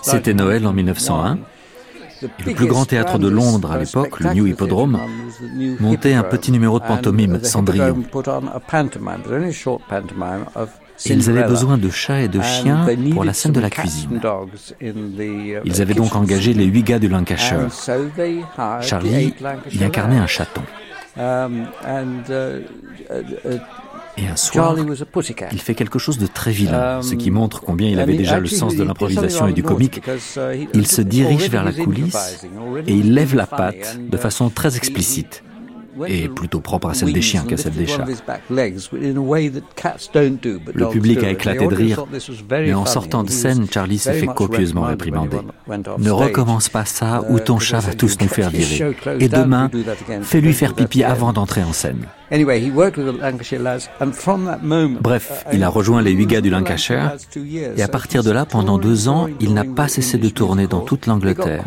[0.02, 1.38] C'était Noël en 1901.
[2.22, 5.00] le plus grand théâtre de Londres à l'époque, le New Hippodrome,
[5.80, 8.04] montait un petit numéro de pantomime, Cendrillon.
[11.06, 14.20] Ils avaient besoin de chats et de chiens pour la scène de la cuisine.
[14.80, 17.68] Ils avaient donc engagé les huit gars du Lancashire.
[18.80, 19.34] Charlie
[19.72, 20.62] y incarnait un chaton.
[24.18, 24.76] Et un soir,
[25.52, 28.46] il fait quelque chose de très vilain, ce qui montre combien il avait déjà le
[28.46, 30.02] sens de l'improvisation et du comique.
[30.74, 32.46] Il se dirige vers la coulisse
[32.86, 35.42] et il lève la patte de façon très explicite.
[36.06, 38.06] Et plutôt propre à celle des chiens qu'à celle des chats.
[38.50, 42.04] Le public a éclaté de rire,
[42.50, 45.38] mais en sortant de scène, Charlie s'est fait copieusement réprimander.
[45.98, 48.94] Ne recommence pas ça ou ton chat va tous nous faire virer.
[49.20, 49.70] Et demain,
[50.22, 52.06] fais-lui faire pipi avant d'entrer en scène.
[55.00, 57.12] Bref, il a rejoint les huit gars du Lancashire
[57.76, 60.80] et à partir de là, pendant deux ans, il n'a pas cessé de tourner dans
[60.80, 61.64] toute l'Angleterre.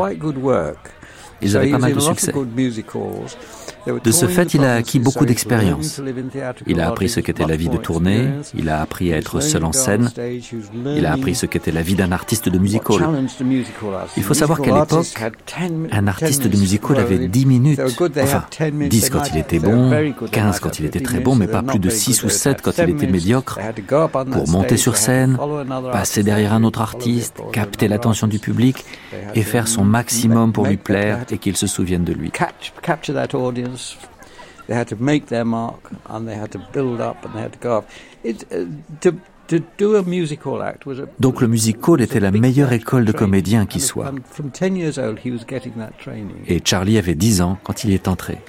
[1.41, 2.33] Ils avaient pas mal de succès.
[3.87, 6.01] De ce fait, il a acquis beaucoup d'expérience.
[6.67, 9.63] Il a appris ce qu'était la vie de tournée, il a appris à être seul
[9.63, 10.11] en scène,
[10.95, 13.03] il a appris ce qu'était la vie d'un artiste de music hall.
[14.17, 15.07] Il faut savoir qu'à l'époque,
[15.91, 17.81] un artiste de music hall avait 10 minutes,
[18.21, 19.91] enfin 10 quand il était bon,
[20.31, 22.89] 15 quand il était très bon, mais pas plus de 6 ou 7 quand il
[22.89, 23.59] était médiocre,
[24.31, 25.37] pour monter sur scène,
[25.91, 28.83] passer derrière un autre artiste, capter l'attention du public
[29.33, 32.31] et faire son maximum pour lui plaire et qu'il se souvienne de lui.
[41.19, 44.11] Donc le musical était la meilleure école de comédien qui soit.
[46.47, 48.39] Et Charlie avait 10 ans quand il y est entré.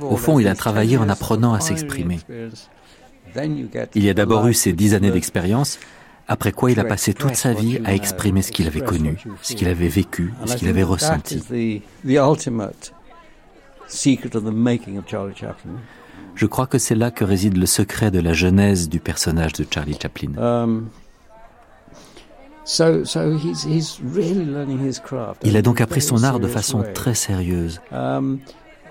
[0.00, 2.18] Au fond, il a travaillé en apprenant à s'exprimer.
[3.94, 5.78] Il y a d'abord eu ces dix années d'expérience,
[6.28, 9.54] après quoi il a passé toute sa vie à exprimer ce qu'il avait connu, ce
[9.54, 11.82] qu'il avait vécu, ce qu'il avait ressenti.
[16.34, 19.66] Je crois que c'est là que réside le secret de la genèse du personnage de
[19.70, 20.32] Charlie Chaplin.
[20.36, 20.88] Um,
[25.42, 27.80] il a donc appris son art de façon très sérieuse.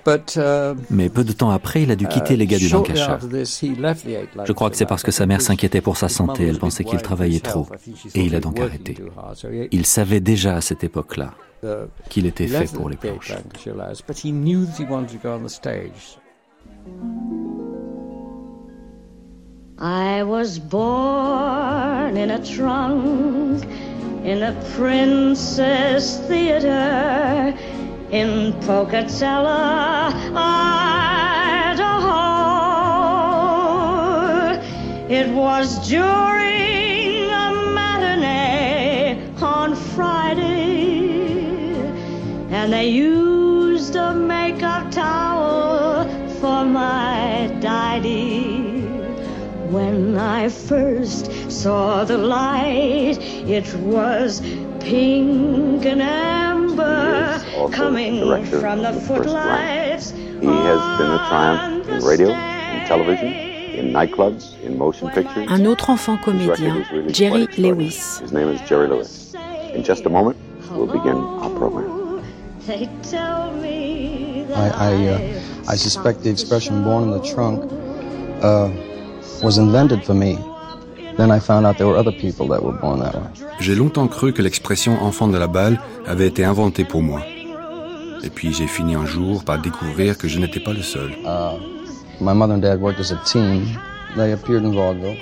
[0.05, 3.19] Uh, Mais peu de temps après, il a dû quitter les gars du Lancashire.
[3.21, 6.45] Je crois que c'est parce que sa mère s'inquiétait pour sa santé.
[6.45, 7.67] Elle pensait qu'il travaillait trop.
[8.13, 8.97] Et il a donc arrêté.
[9.71, 11.33] Il savait déjà à cette époque-là
[12.09, 13.33] qu'il était fait pour les planches.
[19.79, 23.65] I was born in a trunk
[24.23, 27.53] in a princess theater.
[28.13, 30.71] In Pocatello, Idaho.
[35.09, 41.73] It was during a matinee on Friday,
[42.51, 46.07] and they used a makeup towel
[46.39, 48.83] for my daddy.
[49.71, 53.17] When I first saw the light,
[53.47, 54.43] it was
[54.83, 57.41] pink and amber
[57.71, 60.11] coming from the footlights.
[60.11, 65.47] He has been a triumph in radio, in television, in nightclubs, in motion pictures.
[65.49, 68.19] Un autre enfant comédien, Jerry Lewis.
[68.19, 69.33] His name is Jerry Lewis.
[69.73, 70.37] In just a moment,
[70.71, 72.21] we'll begin our program.
[72.67, 77.71] They tell me I, I, uh, I suspect the expression born in the trunk
[78.43, 78.69] uh,
[79.41, 80.37] was invented for me.
[83.59, 87.21] J'ai longtemps cru que l'expression enfant de la balle avait été inventée pour moi.
[88.23, 91.11] Et puis j'ai fini un jour par découvrir que je n'étais pas le seul.
[91.25, 91.59] Uh,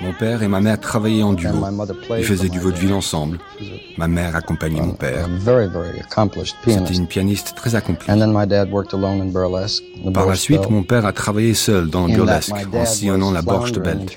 [0.02, 1.50] mon père et ma mère travaillaient en duo.
[2.18, 3.38] Ils faisaient du vaudeville ensemble.
[3.96, 5.28] Ma mère accompagnait mon père.
[6.66, 8.06] C'était une pianiste très accomplie.
[10.12, 13.72] Par la suite, mon père a travaillé seul dans le burlesque, en sillonnant la Borge
[13.72, 14.16] de Belt.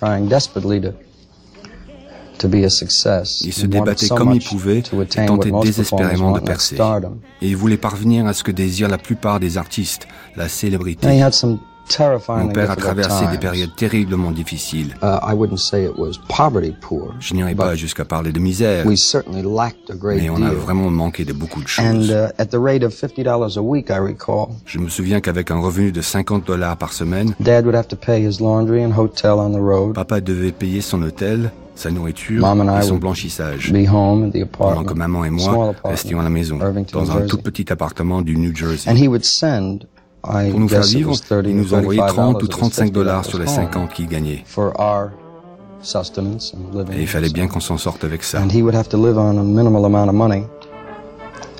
[2.43, 6.77] Il se débattait comme il pouvait et tentait désespérément de percer.
[7.41, 11.07] Et il voulait parvenir à ce que désire la plupart des artistes, la célébrité.
[12.27, 14.95] Mon père a traversé des périodes terriblement difficiles.
[15.03, 15.17] Uh,
[17.19, 21.67] Je n'irai pas jusqu'à parler de misère, mais on a vraiment manqué de beaucoup de
[21.67, 22.09] choses.
[22.09, 22.27] Uh,
[24.65, 27.35] Je me souviens qu'avec un revenu de 50 dollars par semaine,
[29.93, 32.45] papa devait payer son hôtel, sa nourriture
[32.79, 33.73] et son blanchissage.
[34.57, 36.57] Pendant que maman et moi restions à la maison,
[36.91, 38.91] dans un tout petit appartement du New Jersey.
[40.21, 41.13] Pour nous faire vivre,
[41.45, 44.43] il nous envoyait 30 ou 35 dollars sur les 50 qu'il gagnait.
[46.91, 48.41] Et il fallait bien qu'on s'en sorte avec ça.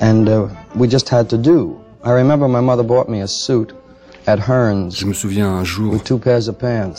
[0.01, 1.77] And we just had to do.
[2.03, 3.73] I remember my mother bought me a suit
[4.27, 6.01] je me souviens un jour,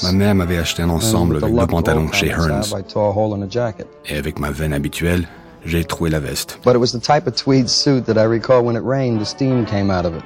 [0.03, 2.74] ma mère m'avait acheté un ensemble avec deux pantalons chez Hearns.
[4.07, 5.27] Et avec ma veine habituelle,
[5.65, 6.61] j'ai trouvé la veste.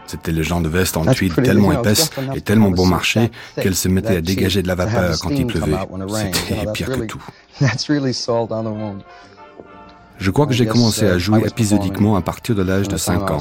[0.06, 3.88] C'était le genre de veste en tweed tellement épaisse et tellement bon marché qu'elle se
[3.88, 5.72] mettait à dégager de la vapeur quand il pleuvait.
[6.08, 7.22] C'était pire que tout.
[10.18, 13.38] Je crois que j'ai commencé à jouer épisodiquement à partir de l'âge de 5 ans.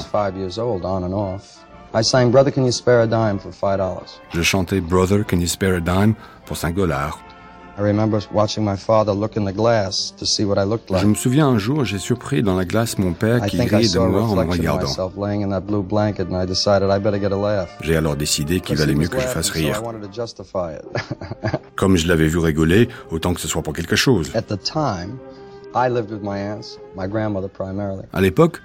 [4.31, 6.13] Je chantais Brother, Can You Spare a Dime
[6.45, 7.19] pour 5 dollars?
[10.99, 13.99] Je me souviens un jour, j'ai surpris dans la glace mon père qui riait de
[13.99, 14.87] moi en me regardant.
[17.81, 19.81] J'ai alors décidé qu'il valait mieux que je fasse rire.
[21.77, 24.29] Comme je l'avais vu rigoler, autant que ce soit pour quelque chose.
[28.13, 28.61] À l'époque,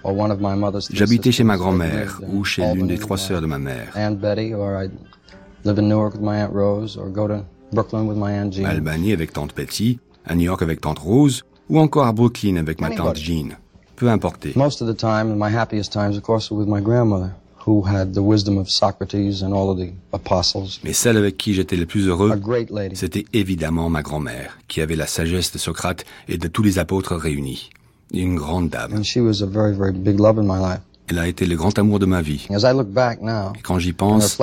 [0.91, 3.93] j'habitais chez ma grand-mère ou chez l'une des trois sœurs de ma mère.
[8.65, 12.57] À Albany avec tante Betty, à New York avec tante Rose, ou encore à Brooklyn
[12.57, 13.57] avec ma tante Jean.
[13.97, 14.47] Peu importe.
[20.85, 22.32] Mais celle avec qui j'étais le plus heureux,
[22.95, 27.15] c'était évidemment ma grand-mère, qui avait la sagesse de Socrate et de tous les apôtres
[27.15, 27.70] réunis.
[28.12, 29.03] Une grande dame.
[31.07, 32.47] Elle a été le grand amour de ma vie.
[32.51, 34.43] Et quand j'y pense, uh,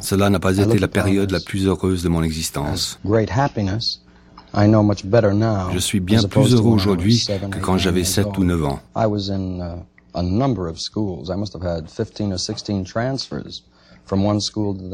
[0.00, 2.98] cela n'a pas été la période la plus heureuse de mon existence.
[5.72, 8.80] Je suis bien plus heureux aujourd'hui que quand j'avais 7 ou 9 ans.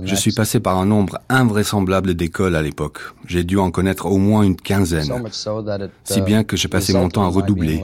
[0.05, 3.01] Je suis passé par un nombre invraisemblable d'écoles à l'époque.
[3.27, 5.13] J'ai dû en connaître au moins une quinzaine,
[6.05, 7.83] si bien que j'ai passé mon temps à redoubler.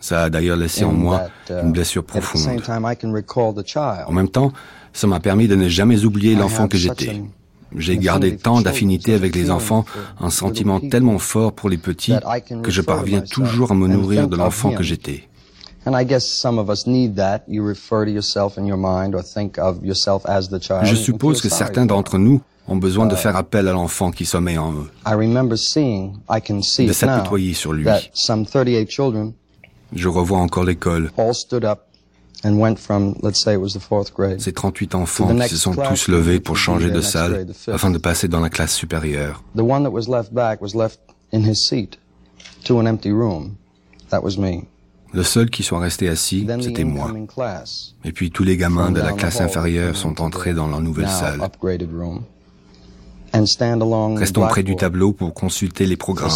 [0.00, 2.62] Ça a d'ailleurs laissé en moi uh, une blessure profonde.
[4.06, 4.52] En même temps,
[4.92, 7.22] ça m'a permis de ne jamais oublier l'enfant que j'étais.
[7.76, 9.84] J'ai gardé tant d'affinité avec les enfants,
[10.20, 12.14] un sentiment tellement fort pour les petits,
[12.62, 15.28] que je parviens toujours à me nourrir de l'enfant que j'étais.
[20.84, 24.58] Je suppose que certains d'entre nous ont besoin de faire appel à l'enfant qui sommeille
[24.58, 27.86] en eux, de s'apitoyer sur lui.
[29.94, 31.10] Je revois encore l'école.
[34.38, 38.28] Ces 38 enfants qui se sont tous levés pour changer de salle afin de passer
[38.28, 39.42] dans la classe supérieure.
[45.14, 47.12] Le seul qui soit resté assis, c'était moi.
[48.04, 51.40] Et puis tous les gamins de la classe inférieure sont entrés dans la nouvelle salle.
[54.16, 56.30] Restons près du tableau pour consulter les programmes.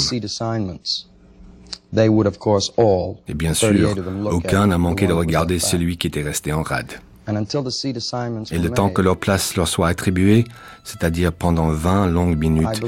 [1.93, 3.95] Et bien sûr,
[4.31, 6.93] aucun n'a manqué de regarder celui qui était resté en rade.
[7.29, 10.45] Et le temps que leur place leur soit attribuée,
[10.85, 12.83] c'est-à-dire pendant 20 longues minutes,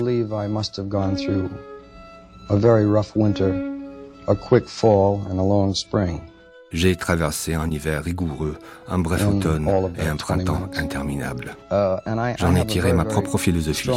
[6.70, 8.57] j'ai traversé un hiver rigoureux,
[8.89, 9.69] un bref automne
[9.99, 11.57] et un printemps interminable.
[11.73, 11.97] Uh,
[12.39, 13.91] J'en ai tiré ma propre philosophie.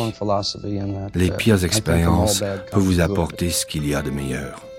[1.13, 2.39] Les uh, pires expériences
[2.71, 4.70] peuvent vous apporter ce qu'il y a de meilleur.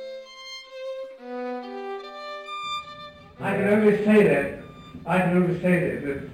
[3.43, 4.63] I can only say that,
[5.05, 6.31] I can only say that, that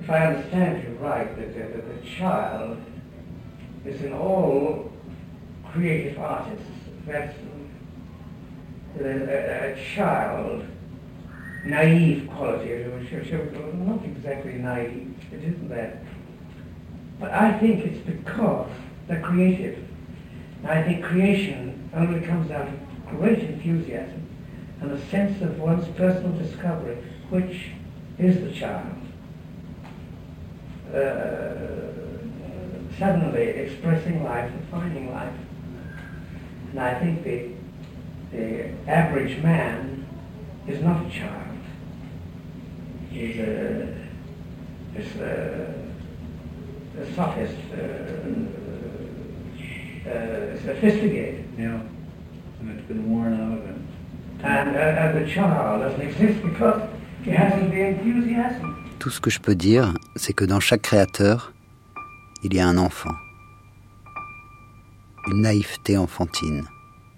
[0.00, 2.78] if I understand you right, that, that, that the child
[3.84, 4.90] is in all
[5.70, 6.64] creative artists.
[7.06, 7.36] That's
[8.98, 10.64] a, a, a child,
[11.66, 12.84] naive quality,
[13.74, 15.98] not exactly naive, it isn't that.
[17.20, 18.70] But I think it's because
[19.08, 19.78] they're creative.
[20.64, 22.74] I think creation only comes out of
[23.10, 24.25] great enthusiasm
[24.80, 26.96] and a sense of one's personal discovery,
[27.30, 27.70] which
[28.18, 28.94] is the child.
[30.94, 31.66] Uh,
[32.98, 35.34] suddenly expressing life and finding life.
[36.70, 37.50] And I think the,
[38.32, 40.06] the average man
[40.66, 41.58] is not a child.
[43.10, 43.94] He's a,
[44.94, 45.74] is a,
[46.98, 47.76] a sophist, uh,
[50.08, 51.48] uh, sophisticated.
[51.58, 51.80] Yeah,
[52.60, 53.85] and it's been worn out of him.
[58.98, 61.52] Tout ce que je peux dire, c'est que dans chaque créateur,
[62.42, 63.14] il y a un enfant.
[65.28, 66.64] Une naïveté enfantine.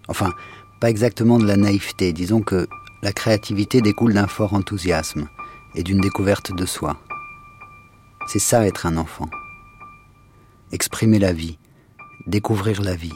[0.08, 0.32] Enfin,
[0.80, 2.66] pas exactement de la naïveté, disons que
[3.02, 5.28] la créativité découle d'un fort enthousiasme
[5.74, 6.96] et d'une découverte de soi.
[8.26, 9.28] C'est ça être un enfant.
[10.72, 11.58] Exprimer la vie,
[12.26, 13.14] découvrir la vie.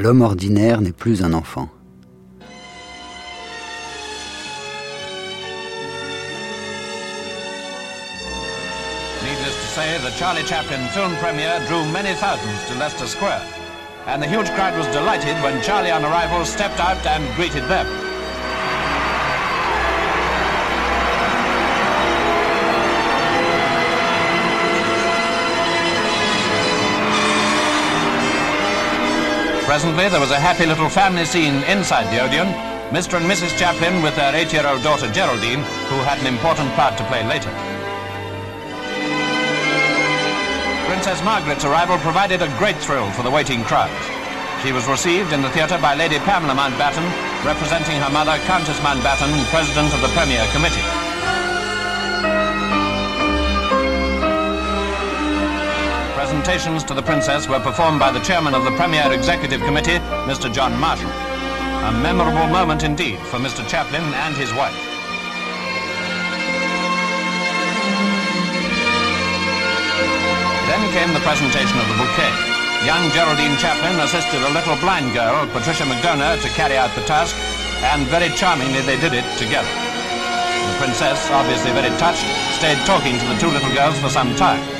[0.00, 1.68] L'homme ordinaire n'est plus un enfant.
[9.24, 13.42] Needless to say, the Charlie Chaplin film premiere drew many thousands to Leicester Square,
[14.06, 18.07] and the huge crowd was delighted when Charlie on arrival stepped out and greeted them.
[29.68, 32.48] Presently, there was a happy little family scene inside the Odeon.
[32.88, 33.20] Mr.
[33.20, 33.52] and Mrs.
[33.60, 35.60] Chaplin with their eight-year-old daughter Geraldine,
[35.92, 37.52] who had an important part to play later.
[40.88, 43.92] Princess Margaret's arrival provided a great thrill for the waiting crowd.
[44.64, 47.04] She was received in the theatre by Lady Pamela Mountbatten,
[47.44, 51.07] representing her mother, Countess Mountbatten, President of the Premier Committee.
[56.28, 59.96] Presentations to the Princess were performed by the Chairman of the Premier Executive Committee,
[60.28, 60.52] Mr.
[60.52, 61.08] John Marshall.
[61.08, 63.64] A memorable moment indeed for Mr.
[63.64, 64.76] Chaplin and his wife.
[70.68, 72.28] Then came the presentation of the bouquet.
[72.84, 77.32] Young Geraldine Chaplin assisted a little blind girl, Patricia McDonough, to carry out the task,
[77.88, 79.72] and very charmingly they did it together.
[80.68, 82.28] The princess, obviously very touched,
[82.60, 84.77] stayed talking to the two little girls for some time.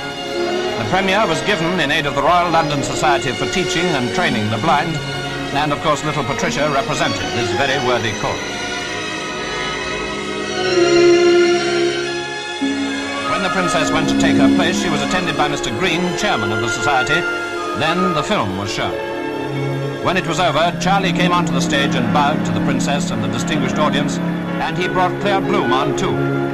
[0.91, 4.57] Premiere was given in aid of the Royal London Society for Teaching and Training the
[4.57, 4.97] Blind,
[5.53, 8.41] and of course little Patricia represented this very worthy cause.
[13.31, 15.79] When the princess went to take her place, she was attended by Mr.
[15.79, 17.21] Green, chairman of the society.
[17.79, 18.97] Then the film was shown.
[20.03, 23.23] When it was over, Charlie came onto the stage and bowed to the princess and
[23.23, 26.48] the distinguished audience, and he brought Claire Bloom on too.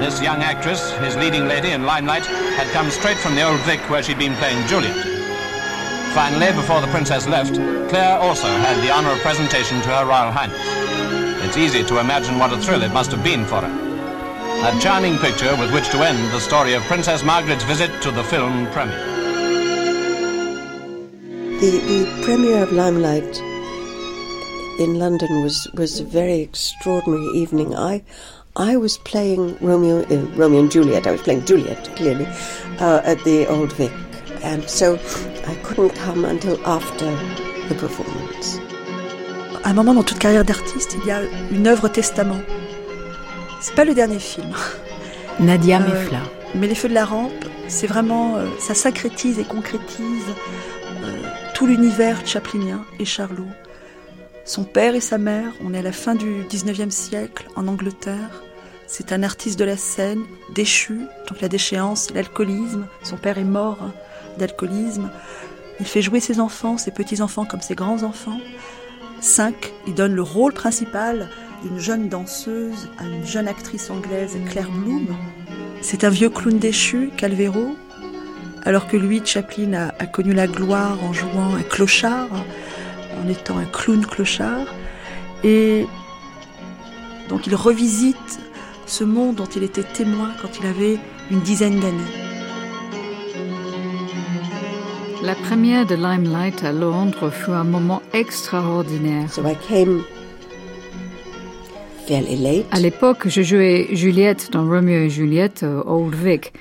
[0.00, 3.80] This young actress, his leading lady in limelight, had come straight from the Old Vic
[3.90, 4.96] where she'd been playing Juliet.
[6.14, 7.54] Finally, before the princess left,
[7.90, 10.58] Claire also had the honour of presentation to her Royal Highness.
[11.44, 13.90] It's easy to imagine what a thrill it must have been for her.
[14.66, 18.24] A charming picture with which to end the story of Princess Margaret's visit to the
[18.24, 19.04] film premiere.
[21.60, 23.38] The, the premiere of Limelight
[24.80, 27.74] in London was, was a very extraordinary evening.
[27.74, 28.02] I,
[28.60, 31.06] I was playing Romeo, uh, Romeo and Juliet.
[31.06, 32.26] I was playing Juliet, clearly,
[32.78, 33.90] uh, at the Old Vic.
[34.42, 34.98] And so
[35.46, 37.06] I couldn't come until after
[37.70, 38.60] the performance.
[39.64, 42.42] À un moment dans toute carrière d'artiste, il y a une œuvre testament.
[43.62, 44.52] C'est pas le dernier film.
[45.40, 46.20] Nadia euh, Mefla.
[46.54, 50.34] Mais Les Feux de la Rampe, c'est vraiment, euh, ça sacrétise et concrétise
[51.02, 51.16] euh,
[51.54, 53.48] tout l'univers chaplinien et Charlot.
[54.44, 58.42] Son père et sa mère, on est à la fin du 19e siècle en Angleterre.
[58.92, 62.88] C'est un artiste de la scène, déchu, donc la déchéance, l'alcoolisme.
[63.04, 63.78] Son père est mort
[64.36, 65.12] d'alcoolisme.
[65.78, 68.40] Il fait jouer ses enfants, ses petits-enfants comme ses grands-enfants.
[69.20, 71.28] Cinq, il donne le rôle principal
[71.62, 75.06] d'une jeune danseuse à une jeune actrice anglaise, Claire Bloom.
[75.82, 77.76] C'est un vieux clown déchu, Calvero,
[78.64, 82.44] alors que lui, Chaplin, a, a, connu la gloire en jouant un clochard,
[83.22, 84.66] en étant un clown clochard.
[85.44, 85.86] Et
[87.28, 88.40] donc il revisite
[88.90, 90.98] ce monde dont il était témoin quand il avait
[91.30, 92.12] une dizaine d'années.
[95.22, 99.28] La première de Limelight à Londres fut un moment extraordinaire.
[102.72, 106.52] À l'époque, je jouais Juliette dans Romeo et Juliette au Old Vic.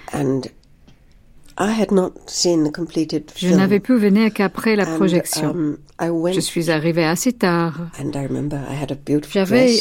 [1.60, 5.50] Je n'avais pu venir qu'après la projection.
[5.50, 5.78] Um,
[6.32, 7.74] je suis arrivée assez tard.
[9.34, 9.80] J'avais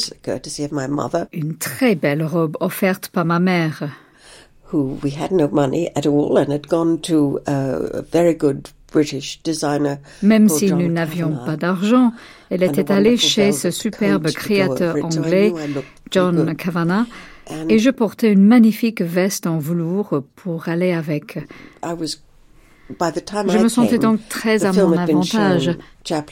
[1.32, 3.88] une très belle robe offerte par ma mère
[4.70, 9.40] who we had no money at all and had gone to a very good British
[9.42, 9.98] designer.
[10.22, 12.12] Même si nous n'avions pas d'argent,
[12.50, 15.52] elle était allée chez ce superbe créateur anglais,
[16.10, 17.06] John Kavanagh,
[17.68, 21.38] et je portais une magnifique veste en velours pour aller avec.
[22.90, 25.76] Je me sentais donc très à mon avantage.
[26.10, 26.22] Le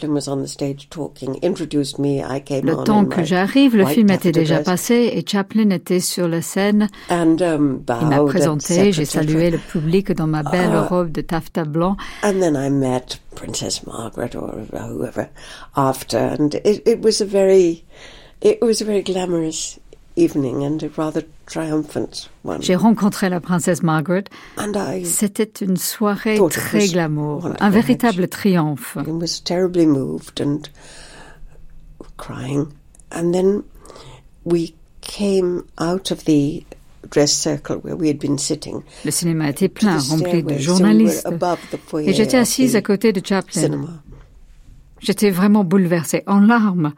[2.84, 6.88] temps que j'arrive, le film était déjà passé et Chaplin était sur la scène.
[7.10, 11.64] Um, Il m'a présenté, j'ai salué le public dans ma belle uh, robe de taffetas
[11.64, 11.98] blanc.
[12.22, 15.28] And then I met Princess Margaret or whoever
[15.76, 17.84] after, and it, it was a very,
[18.40, 19.78] it was a very glamorous
[22.60, 24.24] j'ai rencontré la princesse Margaret.
[25.04, 28.96] C'était une soirée très glamour, un véritable triomphe.
[39.04, 41.28] Le cinéma était plein, rempli de journalistes.
[41.98, 43.86] Et j'étais assise à côté de Chaplin.
[45.00, 46.94] J'étais vraiment bouleversée, en larmes.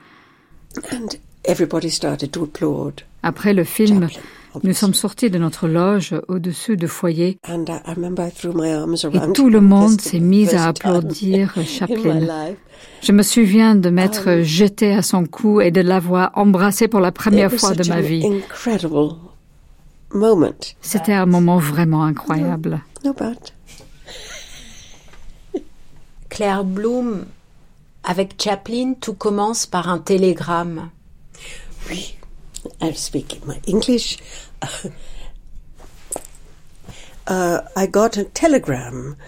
[3.22, 4.08] Après le film,
[4.62, 10.54] nous sommes sortis de notre loge au-dessus du foyer et tout le monde s'est mis
[10.54, 12.54] à applaudir Chaplin.
[13.02, 17.00] Je me souviens de m'être um, jeté à son cou et de l'avoir embrassé pour
[17.00, 18.24] la première fois de ma vie.
[20.80, 22.80] C'était un moment vraiment incroyable.
[26.28, 27.24] Claire Bloom
[28.04, 30.90] Avec Chaplin, tout commence par un télégramme.
[31.90, 32.17] Oui,
[32.80, 34.18] I'll speak my English.
[37.28, 39.18] Uh, I got a telegram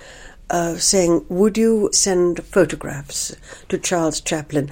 [0.48, 3.36] uh, saying, Would you send photographs
[3.68, 4.70] to Charles Chaplin?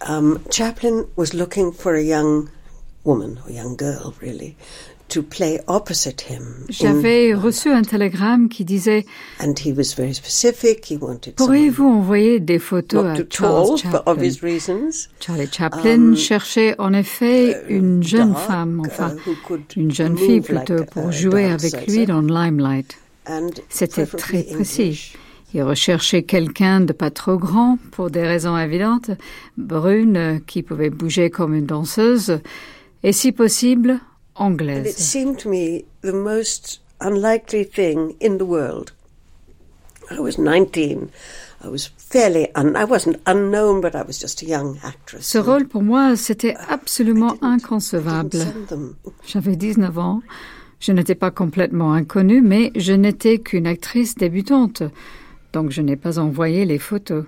[0.00, 2.50] Um, Chaplin was looking for a young
[3.04, 4.56] woman, or young girl, really,
[6.68, 9.04] J'avais reçu un télégramme qui disait
[11.36, 14.90] Pourriez-vous envoyer des photos à Charles Chaplin?
[15.20, 19.16] Charlie Chaplin um, cherchait en effet uh, une jeune femme, enfin
[19.76, 22.96] une jeune fille plutôt, pour jouer avec lui dans Limelight.
[23.68, 25.14] C'était très précis.
[25.52, 29.10] Il recherchait quelqu'un de pas trop grand, pour des raisons évidentes,
[29.56, 32.38] brune, qui pouvait bouger comme une danseuse,
[33.02, 33.98] et si possible,
[34.40, 34.86] anglaise.
[34.86, 38.92] it seemed to me the most unlikely thing in the world.
[40.10, 41.10] I was 19.
[41.62, 45.26] I was fairly un I wasn't unknown, but I was just a young actress.
[45.26, 48.38] Ce rôle pour moi, c'était absolument inconcevable.
[49.26, 50.22] J'avais 19 ans.
[50.80, 54.82] Je n'étais pas complètement inconnue, mais je n'étais qu'une actrice débutante.
[55.52, 57.24] Donc je n'ai pas envoyé les photos.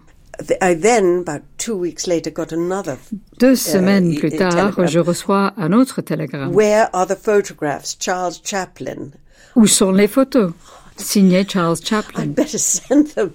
[3.38, 6.54] Deux semaines plus tard, je reçois un autre télégramme.
[6.54, 9.10] Where are the photographs, Charles Chaplin?
[9.54, 10.52] Où sont les photos?
[10.96, 12.24] Signé Charles Chaplin.
[12.24, 13.32] I'd better send them.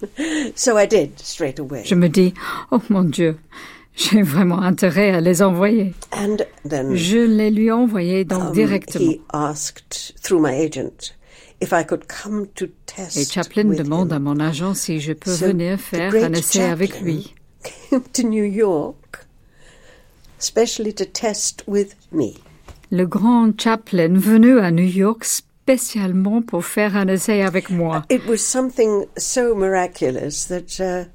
[0.55, 1.83] So I did straight away.
[1.85, 2.33] Je me dis,
[2.71, 3.37] oh mon Dieu,
[3.95, 5.93] j'ai vraiment intérêt à les envoyer.
[6.11, 6.37] And
[6.67, 9.13] then, je les lui ai envoyés donc um, directement.
[11.59, 17.34] Et Chaplin demande à mon agent si je peux venir faire un essai avec lui.
[22.91, 28.03] Le grand Chaplin venu à New York spécialement pour faire un essai avec moi.
[28.09, 31.05] It was something so miraculous that uh,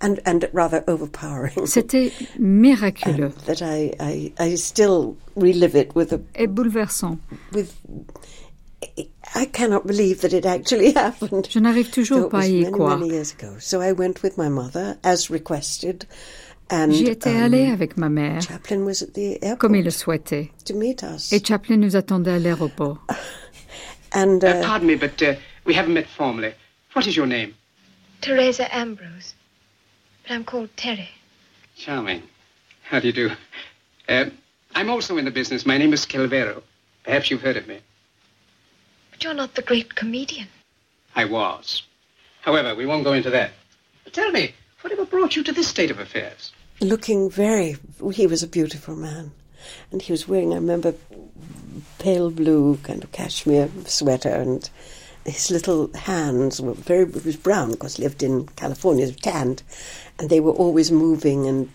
[0.00, 1.66] and and rather overpowering.
[1.66, 3.32] C'était miraculeux.
[3.46, 7.18] that I, I I still relive it with a et bouleversant.
[8.82, 11.48] With I cannot believe that it actually happened.
[11.50, 12.98] Je n'arrive toujours pas à y croire.
[12.98, 13.56] Many years ago.
[13.58, 16.06] So I went with my mother as requested.
[16.70, 19.84] And, J'y étais um, allée avec ma mère, Chaplin was at the airport comme il
[19.84, 20.50] le souhaitait.
[20.66, 21.32] To meet us.
[21.32, 22.98] Et Chaplin nous attendait à l'aéroport.
[24.12, 25.34] and uh, uh, pardon me, but uh,
[25.64, 26.54] we haven't met formally.
[26.92, 27.54] What is your name?
[28.20, 29.34] Teresa Ambrose,
[30.22, 31.08] but I'm called Terry.
[31.76, 32.22] Charming.
[32.82, 33.30] How do you do?
[34.08, 34.26] Uh,
[34.74, 35.66] I'm also in the business.
[35.66, 36.62] My name is Calvero.
[37.04, 37.80] Perhaps you've heard of me.
[39.20, 40.48] But you're not the great comedian.
[41.14, 41.82] I was.
[42.40, 43.50] However, we won't go into that.
[44.02, 46.52] But tell me, whatever brought you to this state of affairs?
[46.80, 47.76] Looking very,
[48.14, 49.32] he was a beautiful man.
[49.92, 50.94] And he was wearing, I remember,
[51.98, 54.70] pale blue kind of cashmere sweater and
[55.26, 59.62] his little hands were very, it was brown because he lived in California, was tanned,
[60.20, 61.66] and they were always moving and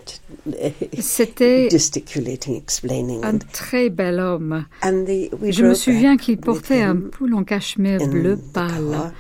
[1.70, 3.24] gesticulating, explaining.
[3.24, 4.66] Un très bel homme.
[4.84, 9.12] Je me souviens qu'il portait un pull en cachemire bleu pâle.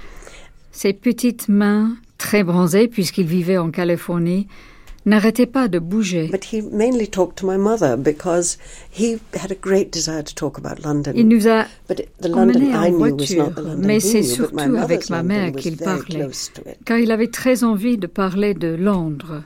[0.72, 4.47] Ses petites mains, très bronzées puisqu'il vivait en Californie,
[5.06, 6.32] n'arrêtait pas de bouger.
[11.15, 11.65] Il nous a
[12.34, 16.27] emmenés en voiture, mais c'est surtout avec ma mère qu'il parlait,
[16.86, 19.44] car il avait très envie de parler de Londres.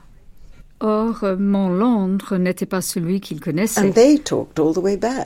[0.82, 3.92] Or, mon Londres n'était pas celui qu'il connaissait.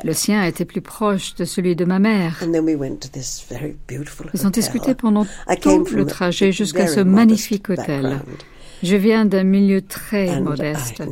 [0.05, 2.43] Le sien était plus proche de celui de ma mère.
[4.35, 5.25] Ils ont discuté pendant
[5.61, 8.21] tout le trajet jusqu'à ce magnifique hôtel.
[8.85, 11.03] Je viens d'un milieu très modeste.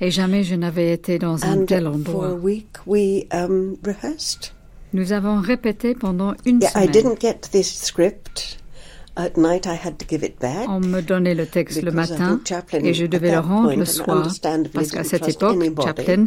[0.00, 2.38] Et jamais je n'avais été dans un tel endroit.
[3.32, 3.76] Um,
[4.92, 7.16] Nous avons répété pendant une semaine.
[10.68, 12.40] On me donnait le texte le matin
[12.72, 14.28] et je devais le rendre le soir
[14.74, 16.26] parce qu'à cette époque, Chaplin,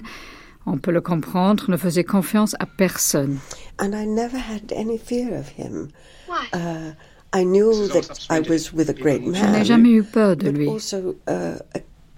[0.65, 3.37] on peut le comprendre, ne faisait confiance à personne.
[3.79, 5.89] And I never had any fear of him.
[6.53, 6.93] Uh,
[7.33, 9.35] I knew that I was with a great man.
[9.35, 10.67] Je n'ai jamais eu peur de lui.
[10.67, 11.57] Also, uh,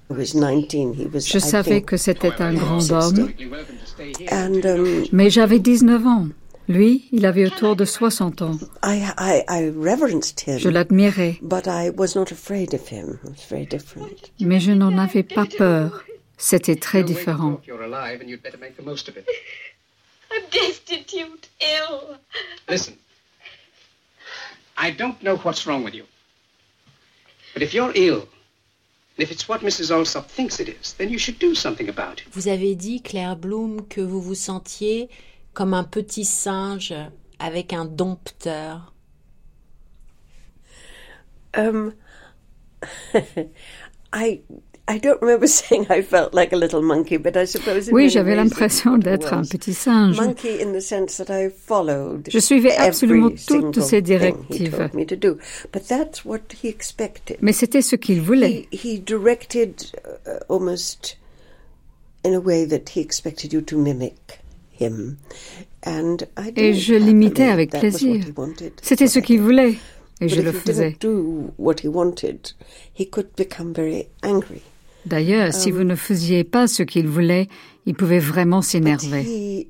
[0.09, 0.93] was 19.
[0.93, 3.31] He was, Je savais que c'était un grand homme.
[4.31, 6.27] And, um, Mais j'avais 19 ans.
[6.69, 8.57] Lui, il avait autour de 60 ans.
[8.83, 11.37] I, I, I reverenced him, je l'admirais.
[11.41, 13.19] But I was not afraid of him.
[13.23, 14.31] It was very different.
[14.39, 16.03] Mais je n'en avais pas peur.
[16.37, 17.59] C'était très différent.
[20.31, 22.17] I'm destitute, ill.
[22.67, 22.95] Listen,
[24.83, 26.05] I don't know what's wrong with you.
[27.53, 28.27] But if you're ill,
[29.17, 29.91] if it's what Mrs.
[29.95, 32.27] Alsop thinks it is, then you should do something about it.
[32.33, 35.09] Vous avez dit, Claire Bloom, que vous vous sentiez
[35.53, 36.93] comme un petit singe
[37.39, 38.91] avec un dompteur.
[41.55, 41.93] Um,
[44.11, 44.41] I
[47.93, 50.17] oui, j'avais l'impression d'être un petit singe.
[52.29, 54.89] Je suivais absolument toutes ses directives.
[57.41, 58.67] Mais c'était ce qu'il voulait.
[66.55, 68.25] Et je l'imitais avec plaisir.
[68.81, 69.75] C'était ce qu'il voulait.
[70.21, 70.97] Et je le faisais.
[75.05, 77.47] D'ailleurs, si vous ne faisiez pas ce qu'il voulait,
[77.85, 79.67] il pouvait vraiment s'énerver.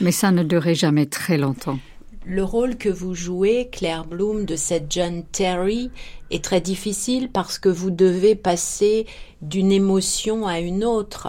[0.00, 1.78] Mais ça ne durait jamais très longtemps.
[2.24, 5.90] Le rôle que vous jouez, Claire Bloom, de cette jeune Terry,
[6.30, 9.06] est très difficile parce que vous devez passer
[9.42, 11.28] d'une émotion à une autre.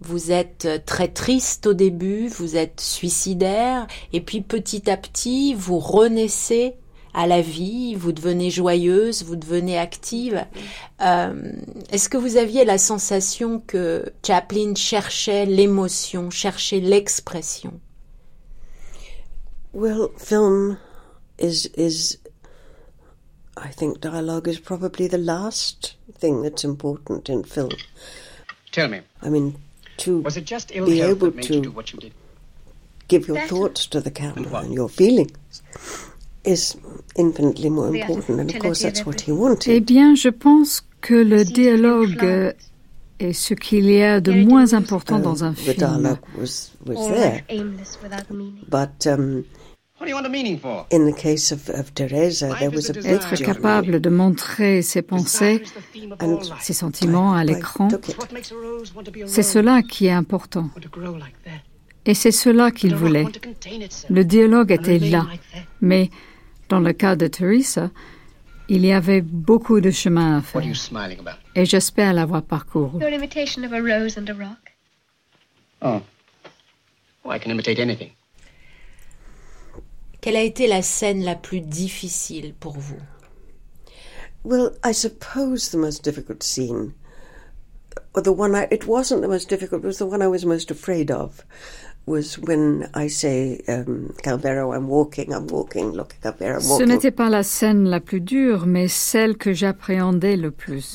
[0.00, 5.78] Vous êtes très triste au début, vous êtes suicidaire, et puis petit à petit, vous
[5.78, 6.74] renaissez
[7.14, 10.44] à la vie, vous devenez joyeuse, vous devenez active.
[11.00, 11.34] Euh,
[11.90, 17.80] Est-ce que vous aviez la sensation que Chaplin cherchait l'émotion, cherchait l'expression?
[19.72, 20.78] Well, film
[21.38, 22.18] is is
[23.56, 27.70] I think dialogue is probably the last thing that's important in film.
[28.72, 29.00] Tell me.
[29.22, 29.54] I mean,
[29.98, 31.72] to was it just be able to
[33.08, 35.62] give your thoughts to the camera and your feelings
[39.66, 42.54] eh bien, je pense que le dialogue
[43.18, 46.16] est ce qu'il y a de moins important dans un film.
[53.04, 55.62] Être capable de montrer ses pensées,
[56.60, 57.88] ses sentiments à l'écran,
[59.26, 60.68] c'est cela qui est important.
[62.06, 63.26] Et c'est cela qu'il voulait.
[64.10, 65.26] Le dialogue était là,
[65.80, 66.10] mais
[66.68, 67.90] dans le cas de Teresa,
[68.68, 70.62] il y avait beaucoup de chemin à faire.
[71.54, 73.00] Et j'espère l'avoir parcouru.
[73.00, 74.72] Your imitation of a rose and a rock.
[75.82, 76.00] Oh.
[77.24, 77.30] oh.
[77.30, 78.10] I can imitate anything.
[80.20, 83.00] Quelle a été la scène la plus difficile pour vous?
[84.42, 86.94] Well, I suppose the most difficult scene,
[88.14, 90.46] or the one I, it wasn't the most difficult, it was the one I was
[90.46, 91.44] most afraid of.
[92.06, 92.40] Ce
[96.82, 100.94] n'était pas la scène la plus dure, mais celle que j'appréhendais le plus.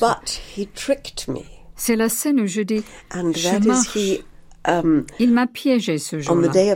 [1.75, 2.83] C'est la scène où je dis
[3.13, 3.97] je marche.
[4.67, 6.51] Um, Il m'a piégé ce jour-là.
[6.51, 6.75] J'étais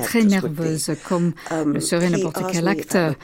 [0.00, 3.14] très nerveuse, comme um, le serait n'importe quel acteur.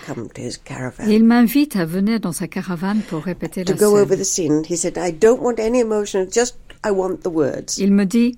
[1.07, 3.87] il m'invite à venir dans sa caravane pour répéter la scène.
[7.79, 8.37] Il me dit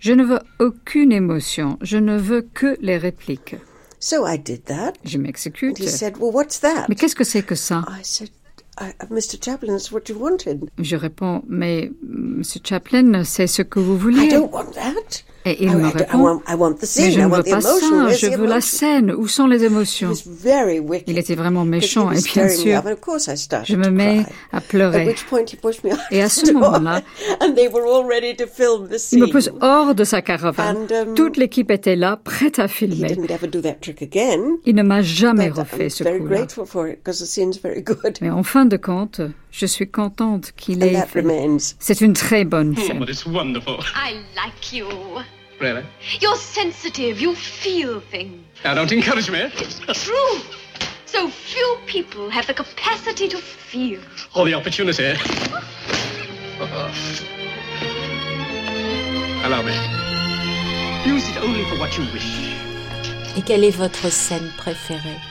[0.00, 3.54] je ne veux aucune émotion, je ne veux que les répliques.
[4.00, 4.94] So I did that.
[5.04, 5.78] Je m'exécute.
[5.78, 6.86] He said, well, what's that?
[6.88, 7.84] Mais qu'est-ce que c'est que ça?
[7.88, 8.30] I said,
[9.10, 9.36] Mr.
[9.42, 10.70] Chaplin, it's what you wanted.
[10.78, 14.24] Je réponds, mais Monsieur Chaplin, c'est ce que vous vouliez.
[14.24, 15.22] I don't want that.
[15.46, 19.12] Et il me répond, mais je ne veux pas ça, je veux la scène.
[19.12, 20.12] Où sont les émotions?
[21.06, 22.82] Il était vraiment méchant et bien sûr,
[23.64, 25.14] je me mets à pleurer.
[26.10, 27.02] Et à ce moment-là,
[29.12, 30.86] il me pousse hors de sa caravane.
[30.90, 33.16] Um, Toute l'équipe était là, prête à filmer.
[34.66, 36.46] Il ne m'a jamais refait ce coup-là.
[38.20, 41.24] Mais en fin de compte, je suis contente qu'il ait fait.
[41.78, 43.04] C'est une très bonne hmm, scène.
[43.96, 44.86] I like you.
[45.60, 45.82] Really?
[45.82, 46.18] Eh?
[46.20, 47.20] You're sensitive.
[47.20, 48.42] You feel things.
[48.64, 49.40] Now, don't encourage me.
[49.40, 49.50] Eh?
[49.58, 50.40] It's true.
[51.04, 54.00] So few people have the capacity to feel.
[54.34, 55.12] Or the opportunity.
[59.44, 59.74] Allow me.
[61.04, 62.56] Use it only for what you wish.
[63.36, 65.29] Et quelle est votre scène préférée?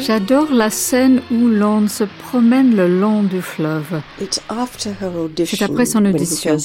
[0.00, 4.00] J'adore la scène où l'on se promène le long du fleuve.
[4.18, 6.56] C'est après son audition.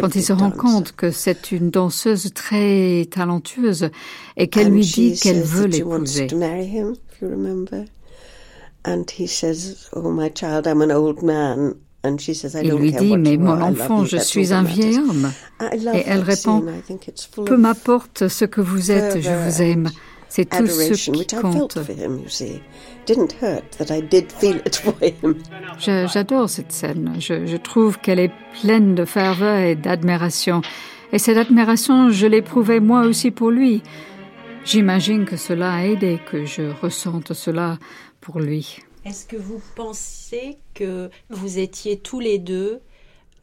[0.00, 3.90] Quand il se rend compte que c'est une danseuse très talentueuse
[4.36, 6.28] et qu'elle lui dit qu'elle veut l'épouser.
[8.88, 11.74] And he says, "Oh my child, I'm an old man.
[12.62, 15.30] Il lui dit, mais mon enfant, je suis un vieil homme.
[15.94, 16.64] Et elle répond,
[17.44, 19.90] peu m'importe ce que vous êtes, je vous aime.
[20.28, 21.78] C'est tout ce qui compte.
[25.78, 27.14] J'adore cette scène.
[27.20, 30.62] Je, je trouve qu'elle est pleine de ferveur et d'admiration.
[31.12, 33.82] Et cette admiration, je l'éprouvais moi aussi pour lui.
[34.64, 37.78] J'imagine que cela a aidé que je ressente cela
[38.20, 38.80] pour lui.
[39.06, 42.80] Est-ce que vous pensez que vous étiez tous les deux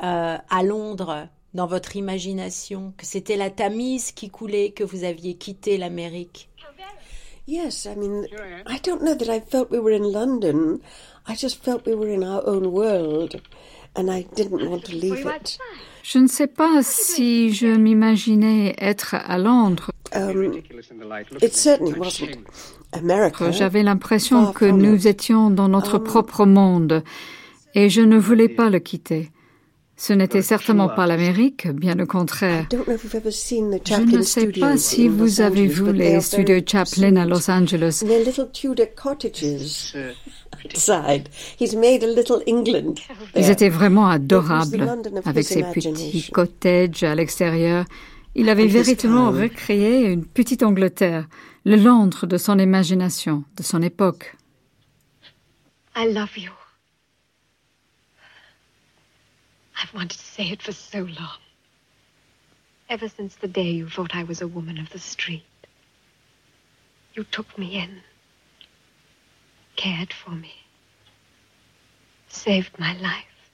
[0.04, 5.36] euh, à Londres dans votre imagination, que c'était la Tamise qui coulait, que vous aviez
[5.36, 6.50] quitté l'Amérique?
[7.48, 8.26] Yes, I mean,
[8.68, 10.80] I don't know that I felt we were in London.
[11.28, 13.42] I just felt we were in our own world,
[13.96, 15.60] and I didn't want to leave it.
[16.04, 19.92] Je ne sais pas si je m'imaginais être à Londres.
[20.14, 20.62] Um,
[21.42, 22.38] it certainly wasn't.
[23.52, 27.04] J'avais l'impression que nous étions dans notre um, propre monde,
[27.76, 29.32] et je ne voulais pas le quitter.
[29.96, 32.68] Ce n'était certainement pas l'Amérique, bien au contraire.
[32.72, 38.04] Je ne sais pas si vous avez vu les studios Chaplin à Los Angeles.
[43.36, 47.86] Ils étaient vraiment adorables, avec ces petits cottages à l'extérieur.
[48.36, 51.28] Il avait véritablement recréé une petite Angleterre,
[51.66, 54.36] le Londres de son imagination, de son époque.
[55.96, 56.52] I love you.
[59.82, 61.40] I've wanted to say it for so long.
[62.90, 65.44] Ever since the day you thought I was a woman of the street.
[67.16, 68.02] You took me in,
[69.78, 70.54] cared for me,
[72.28, 73.52] saved my life.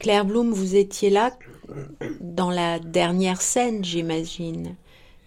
[0.00, 1.36] Claire Bloom, vous étiez là
[2.20, 4.76] dans la dernière scène, j'imagine,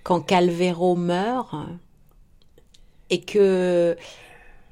[0.04, 1.54] quand Calvero meurt
[3.10, 3.96] et que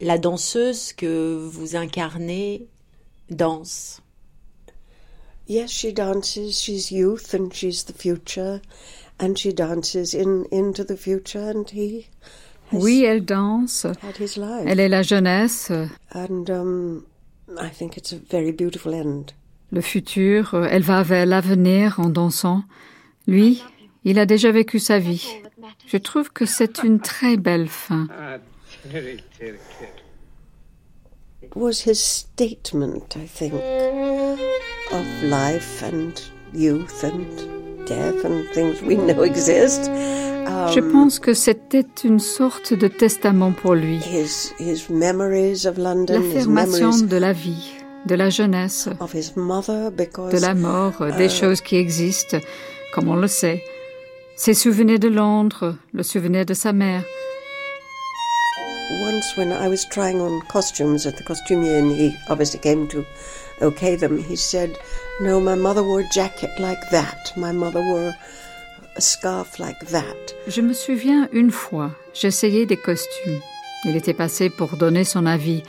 [0.02, 2.68] la danseuse que vous incarnez
[3.30, 4.02] danse.
[5.48, 6.60] Yes, she dances.
[6.60, 8.62] She's youth and she's the future,
[9.20, 12.08] and she dances in into the future, and he.
[12.74, 13.88] Oui, elle danse.
[14.66, 15.72] Elle est la jeunesse.
[16.12, 17.06] And um,
[17.58, 19.32] I think it's a very beautiful end.
[19.72, 22.64] Le futur, elle va vers l'avenir en dansant.
[23.26, 23.64] Lui,
[24.08, 25.28] il a déjà vécu sa vie.
[25.86, 28.08] Je trouve que c'est une très belle fin.
[31.44, 33.54] It was his statement, I think.
[33.54, 36.14] of life and
[36.54, 37.26] youth and
[37.86, 39.90] death and things we know exist.
[39.90, 43.98] Um, Je pense que c'était une sorte de testament pour lui.
[43.98, 47.74] His, his memories of London, L'affirmation de la vie,
[48.06, 52.38] de la jeunesse, de la mort, uh, des choses qui existent,
[52.94, 53.62] comme on le sait.
[54.38, 57.04] Ses souvenirs de Londres, le souvenir de sa mère.
[59.02, 63.04] Once when I was trying on costumes at the costumier and he obviously came to
[63.64, 64.20] okay them.
[64.20, 64.78] He said,
[65.22, 67.34] No, my mother wore a jacket like that.
[67.36, 68.14] My mother wore
[68.96, 70.36] a scarf like that.
[70.48, 73.42] Je me souviens une fois, j'essayais des costumes.
[73.86, 75.64] Il était passé pour donner son avis.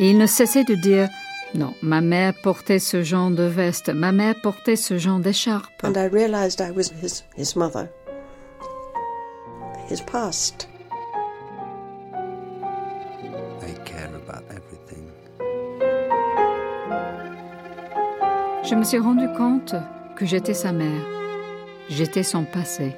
[0.00, 1.08] Et il ne cessait de dire
[1.54, 5.84] Non, ma mère portait ce genre de veste, ma mère portait ce genre d'écharpe.
[5.84, 7.88] And I realized I was his, his mother,
[9.90, 10.68] his past.
[18.64, 19.74] Je me suis rendu compte
[20.16, 21.04] que j'étais sa mère.
[21.90, 22.94] J'étais son passé.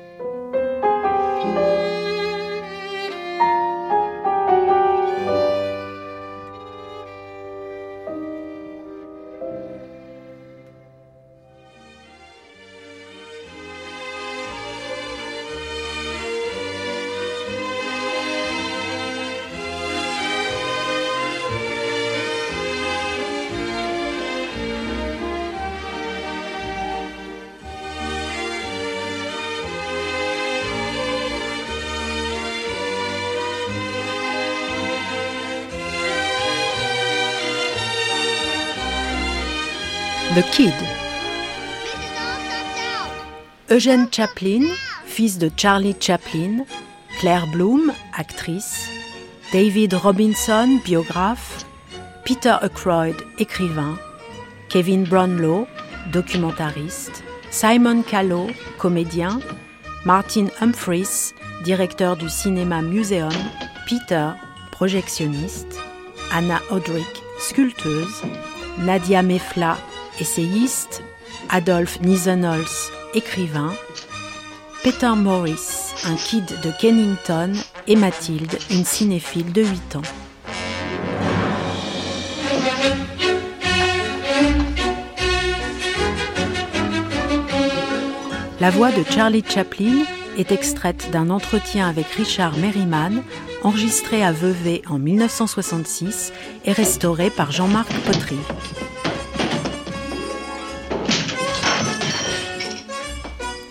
[40.35, 40.75] The Kid.
[43.71, 44.65] Eugène Chaplin,
[45.07, 46.65] fils de Charlie Chaplin,
[47.21, 48.89] Claire Bloom, actrice,
[49.53, 51.65] David Robinson, biographe,
[52.25, 53.97] Peter Ackroyd, écrivain,
[54.69, 55.69] Kevin Brownlow,
[56.13, 59.39] documentariste, Simon Callow, comédien,
[60.05, 61.33] Martin Humphries,
[61.63, 63.31] directeur du cinéma Museum,
[63.87, 64.31] Peter,
[64.73, 65.79] projectionniste,
[66.33, 68.23] Anna Odrick, sculpteuse,
[68.79, 69.77] Nadia Mefla,
[70.21, 71.03] essayiste,
[71.49, 73.73] Adolphe Nisenholz, écrivain,
[74.83, 77.53] Peter Morris, un kid de Kennington,
[77.87, 80.03] et Mathilde, une cinéphile de 8 ans.
[88.61, 90.05] La voix de Charlie Chaplin
[90.39, 93.23] est extraite d'un entretien avec Richard Merriman,
[93.63, 96.33] enregistré à Vevey en 1966
[96.65, 98.39] et restauré par Jean-Marc Potry.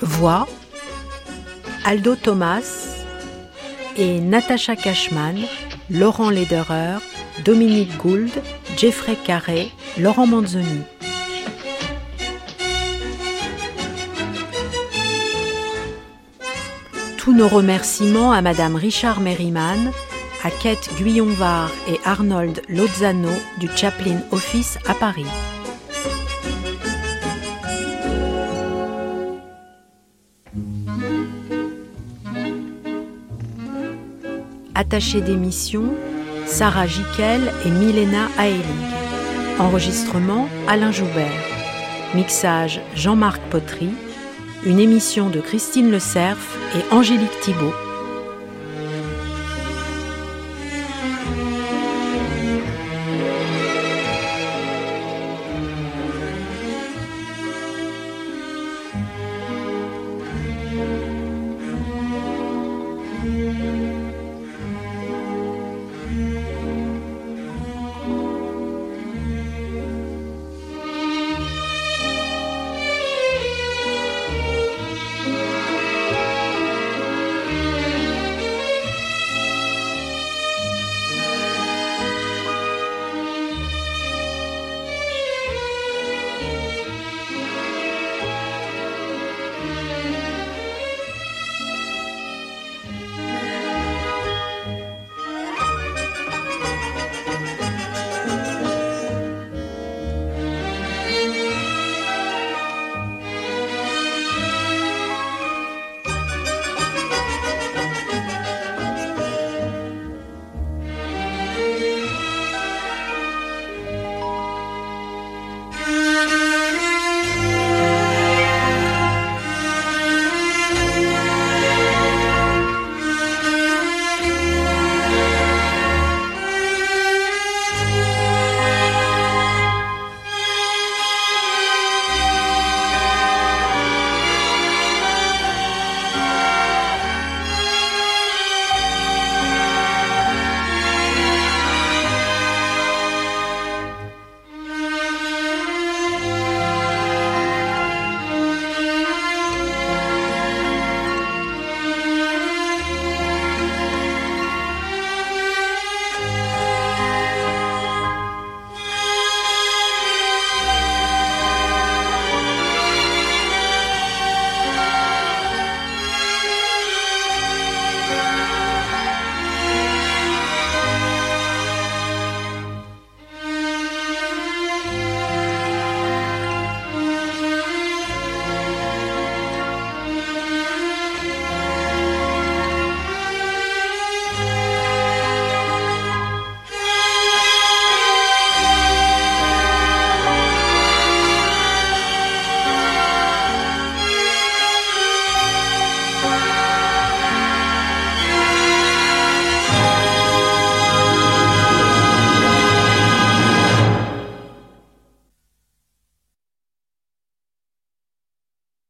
[0.03, 0.47] Voix
[1.85, 2.97] Aldo Thomas
[3.95, 5.37] et Natacha Cashman,
[5.89, 6.97] Laurent Lederer,
[7.45, 8.31] Dominique Gould,
[8.77, 10.81] Jeffrey Carré, Laurent Manzoni.
[17.17, 19.91] Tous nos remerciements à Madame Richard Merriman,
[20.43, 25.25] à Kate Guyonvar et Arnold Lozano du Chaplin Office à Paris.
[34.75, 35.93] Attaché d'émission,
[36.47, 38.63] Sarah Jiquel et Milena Aelig.
[39.59, 41.29] Enregistrement Alain Joubert.
[42.15, 43.89] Mixage Jean-Marc Potry.
[44.65, 47.73] Une émission de Christine Le Cerf et Angélique Thibault.